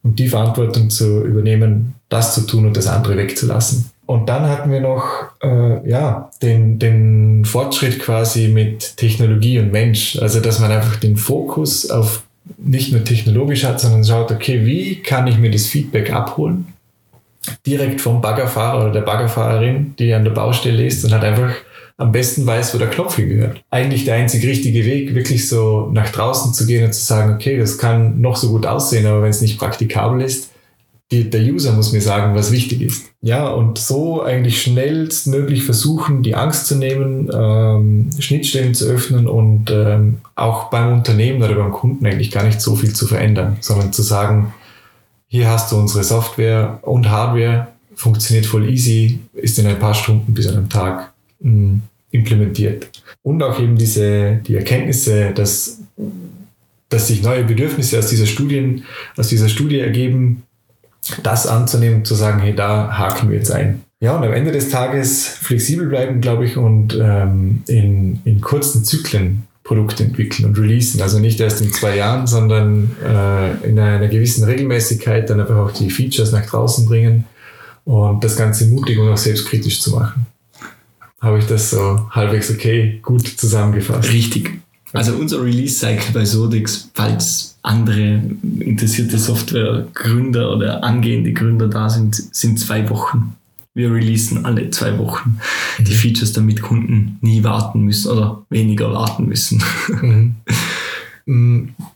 und 0.07 0.20
die 0.20 0.28
Verantwortung 0.28 0.88
zu 0.88 1.24
übernehmen, 1.24 1.94
das 2.09 2.32
zu 2.32 2.42
tun 2.42 2.64
und 2.64 2.76
das 2.76 2.86
andere 2.86 3.16
wegzulassen. 3.16 3.90
Und 4.07 4.28
dann 4.28 4.48
hatten 4.48 4.70
wir 4.70 4.80
noch 4.80 5.04
äh, 5.42 5.88
ja, 5.88 6.30
den, 6.40 6.78
den 6.78 7.44
Fortschritt 7.44 7.98
quasi 7.98 8.46
mit 8.46 8.96
Technologie 8.96 9.59
und 9.59 9.72
Mensch. 9.72 10.16
Also 10.22 10.38
dass 10.38 10.61
man 10.61 10.70
einfach 10.70 10.94
den 10.96 11.16
Fokus 11.16 11.90
auf 11.90 12.22
nicht 12.57 12.92
nur 12.92 13.02
technologisch 13.02 13.64
hat, 13.64 13.80
sondern 13.80 14.04
schaut, 14.04 14.30
okay, 14.30 14.64
wie 14.64 15.02
kann 15.02 15.26
ich 15.26 15.38
mir 15.38 15.50
das 15.50 15.66
Feedback 15.66 16.12
abholen? 16.12 16.68
Direkt 17.66 18.00
vom 18.00 18.20
Baggerfahrer 18.20 18.82
oder 18.84 18.92
der 18.92 19.00
Baggerfahrerin, 19.00 19.96
die 19.98 20.14
an 20.14 20.22
der 20.22 20.30
Baustelle 20.30 20.86
ist 20.86 21.04
und 21.04 21.12
hat 21.12 21.24
einfach 21.24 21.50
am 21.99 22.12
besten 22.12 22.44
weiß, 22.44 22.74
wo 22.74 22.78
der 22.78 22.90
Knopf 22.90 23.16
hingehört. 23.16 23.62
Eigentlich 23.70 24.05
der 24.05 24.16
einzig 24.16 24.47
richtige 24.47 24.84
Weg, 24.84 25.14
wirklich 25.14 25.49
so 25.49 25.88
nach 25.92 26.11
draußen 26.11 26.53
zu 26.53 26.66
gehen 26.66 26.84
und 26.84 26.92
zu 26.92 27.05
sagen, 27.05 27.34
okay, 27.34 27.59
das 27.59 27.78
kann 27.78 28.20
noch 28.20 28.36
so 28.36 28.51
gut 28.51 28.66
aussehen, 28.66 29.07
aber 29.07 29.22
wenn 29.22 29.30
es 29.30 29.40
nicht 29.40 29.59
praktikabel 29.59 30.20
ist, 30.20 30.51
die, 31.12 31.30
der 31.30 31.40
User 31.40 31.72
muss 31.72 31.92
mir 31.92 32.01
sagen, 32.01 32.34
was 32.34 32.51
wichtig 32.51 32.82
ist. 32.82 33.07
Ja, 33.22 33.47
und 33.49 33.78
so 33.78 34.22
eigentlich 34.22 34.61
schnellstmöglich 34.61 35.62
versuchen, 35.64 36.22
die 36.22 36.34
Angst 36.34 36.66
zu 36.66 36.74
nehmen, 36.74 37.30
ähm, 37.32 38.11
Schnittstellen 38.18 38.74
zu 38.74 38.86
öffnen 38.86 39.28
und 39.28 39.70
ähm, 39.70 40.18
auch 40.34 40.68
beim 40.68 40.92
Unternehmen 40.92 41.42
oder 41.42 41.55
beim 41.55 41.70
Kunden 41.70 42.05
eigentlich 42.07 42.32
gar 42.32 42.42
nicht 42.42 42.61
so 42.61 42.74
viel 42.74 42.92
zu 42.92 43.07
verändern, 43.07 43.57
sondern 43.61 43.92
zu 43.92 44.03
sagen, 44.03 44.53
hier 45.28 45.49
hast 45.49 45.70
du 45.70 45.76
unsere 45.76 46.03
Software 46.03 46.80
und 46.82 47.09
Hardware, 47.09 47.68
funktioniert 47.94 48.47
voll 48.47 48.68
easy, 48.68 49.20
ist 49.32 49.59
in 49.59 49.66
ein 49.66 49.78
paar 49.78 49.94
Stunden 49.94 50.34
bis 50.34 50.49
einem 50.49 50.68
Tag 50.68 51.12
implementiert. 51.41 52.91
Und 53.22 53.43
auch 53.43 53.61
eben 53.61 53.76
diese, 53.76 54.41
die 54.47 54.57
Erkenntnisse, 54.57 55.32
dass, 55.34 55.80
dass 56.89 57.09
sich 57.09 57.22
neue 57.22 57.45
Bedürfnisse 57.45 57.99
aus 57.99 58.09
dieser 58.09 58.26
Studien, 58.26 58.84
aus 59.16 59.28
dieser 59.28 59.49
Studie 59.49 59.80
ergeben, 59.80 60.43
das 61.22 61.47
anzunehmen, 61.47 62.05
zu 62.05 62.14
sagen, 62.14 62.41
hey, 62.41 62.55
da 62.55 62.97
haken 62.97 63.30
wir 63.30 63.37
jetzt 63.37 63.53
ein. 63.53 63.82
Ja, 64.01 64.16
und 64.16 64.24
am 64.24 64.32
Ende 64.32 64.53
des 64.53 64.70
Tages 64.70 65.26
flexibel 65.26 65.87
bleiben, 65.87 66.20
glaube 66.20 66.45
ich, 66.45 66.57
und 66.57 66.99
ähm, 67.01 67.62
in, 67.66 68.20
in 68.24 68.41
kurzen 68.41 68.84
Zyklen 68.84 69.45
Produkte 69.62 70.05
entwickeln 70.05 70.47
und 70.47 70.59
releasen. 70.59 71.01
Also 71.01 71.18
nicht 71.18 71.41
erst 71.41 71.61
in 71.61 71.72
zwei 71.72 71.97
Jahren, 71.97 72.26
sondern 72.26 72.91
äh, 73.05 73.68
in 73.68 73.78
einer 73.78 74.07
gewissen 74.09 74.45
Regelmäßigkeit 74.45 75.28
dann 75.28 75.41
einfach 75.41 75.57
auch 75.57 75.72
die 75.72 75.91
Features 75.91 76.30
nach 76.30 76.47
draußen 76.47 76.87
bringen 76.87 77.24
und 77.84 78.22
das 78.22 78.37
Ganze 78.37 78.66
mutig 78.66 78.99
und 78.99 79.09
auch 79.09 79.16
selbstkritisch 79.16 79.80
zu 79.80 79.91
machen 79.93 80.26
habe 81.20 81.38
ich 81.38 81.46
das 81.46 81.70
so 81.70 82.08
halbwegs 82.10 82.50
okay, 82.50 82.98
gut 83.02 83.26
zusammengefasst. 83.26 84.12
Richtig. 84.12 84.60
Also 84.92 85.12
unser 85.14 85.42
Release-Cycle 85.42 86.12
bei 86.14 86.24
Sodix, 86.24 86.90
falls 86.94 87.56
andere 87.62 88.22
interessierte 88.60 89.18
Softwaregründer 89.18 90.54
oder 90.54 90.84
angehende 90.84 91.32
Gründer 91.32 91.68
da 91.68 91.90
sind, 91.90 92.14
sind 92.14 92.58
zwei 92.58 92.88
Wochen. 92.88 93.34
Wir 93.74 93.92
releasen 93.92 94.46
alle 94.46 94.70
zwei 94.70 94.96
Wochen 94.98 95.38
mhm. 95.78 95.84
die 95.84 95.94
Features, 95.94 96.32
damit 96.32 96.62
Kunden 96.62 97.18
nie 97.20 97.44
warten 97.44 97.82
müssen 97.82 98.10
oder 98.10 98.42
weniger 98.48 98.92
warten 98.92 99.26
müssen. 99.26 99.62
Mhm. 99.88 100.36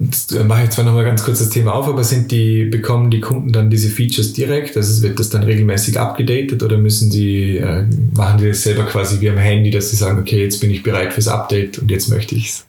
Jetzt 0.00 0.32
äh, 0.32 0.44
mache 0.44 0.64
ich 0.64 0.70
zwar 0.70 0.86
nochmal 0.86 1.04
ganz 1.04 1.22
kurz 1.22 1.40
das 1.40 1.50
Thema 1.50 1.74
auf, 1.74 1.86
aber 1.86 2.02
sind 2.04 2.32
die, 2.32 2.64
bekommen 2.64 3.10
die 3.10 3.20
Kunden 3.20 3.52
dann 3.52 3.68
diese 3.68 3.90
Features 3.90 4.32
direkt? 4.32 4.76
Also 4.76 5.02
wird 5.02 5.20
das 5.20 5.28
dann 5.28 5.42
regelmäßig 5.42 6.00
abgedatet 6.00 6.62
oder 6.62 6.78
müssen 6.78 7.10
die, 7.10 7.58
äh, 7.58 7.84
machen 8.16 8.38
die 8.38 8.48
das 8.48 8.62
selber 8.62 8.84
quasi 8.84 9.20
wie 9.20 9.28
am 9.28 9.36
Handy, 9.36 9.70
dass 9.70 9.90
sie 9.90 9.96
sagen, 9.96 10.18
okay, 10.18 10.42
jetzt 10.42 10.58
bin 10.60 10.70
ich 10.70 10.82
bereit 10.82 11.12
fürs 11.12 11.28
Update 11.28 11.78
und 11.78 11.90
jetzt 11.90 12.08
möchte 12.08 12.34
ich 12.34 12.48
es? 12.48 12.66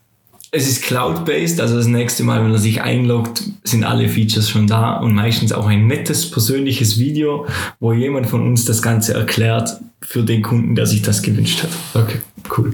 Es 0.53 0.67
ist 0.67 0.83
cloud-based, 0.83 1.61
also 1.61 1.77
das 1.77 1.87
nächste 1.87 2.23
Mal, 2.23 2.43
wenn 2.43 2.51
er 2.51 2.57
sich 2.57 2.81
einloggt, 2.81 3.43
sind 3.63 3.85
alle 3.85 4.09
Features 4.09 4.49
schon 4.49 4.67
da 4.67 4.97
und 4.97 5.13
meistens 5.13 5.53
auch 5.53 5.67
ein 5.67 5.87
nettes 5.87 6.29
persönliches 6.29 6.99
Video, 6.99 7.47
wo 7.79 7.93
jemand 7.93 8.27
von 8.27 8.45
uns 8.45 8.65
das 8.65 8.81
Ganze 8.81 9.13
erklärt 9.13 9.79
für 10.01 10.23
den 10.23 10.41
Kunden, 10.41 10.75
der 10.75 10.85
sich 10.85 11.01
das 11.01 11.21
gewünscht 11.21 11.63
hat. 11.63 11.69
Okay, 11.93 12.19
cool. 12.57 12.73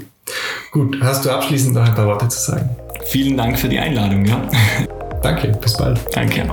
Gut, 0.71 0.97
hast 1.01 1.25
du 1.25 1.29
abschließend 1.29 1.75
noch 1.75 1.83
ein 1.83 1.93
paar 1.93 2.07
Worte 2.07 2.27
zu 2.29 2.39
sagen? 2.39 2.69
Vielen 3.09 3.37
Dank 3.37 3.57
für 3.57 3.69
die 3.69 3.79
Einladung. 3.79 4.25
Ja. 4.25 4.49
Danke, 5.23 5.57
bis 5.61 5.77
bald. 5.77 5.99
Danke. 6.13 6.45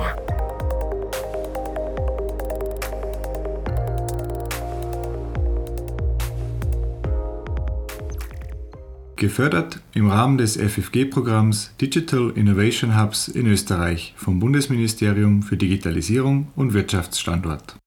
Gefördert 9.17 9.79
im 9.93 10.09
Rahmen 10.09 10.37
des 10.37 10.55
FFG-Programms 10.57 11.73
Digital 11.81 12.31
Innovation 12.35 13.01
Hubs 13.01 13.27
in 13.27 13.47
Österreich 13.47 14.13
vom 14.15 14.39
Bundesministerium 14.39 15.41
für 15.41 15.57
Digitalisierung 15.57 16.49
und 16.55 16.73
Wirtschaftsstandort. 16.73 17.77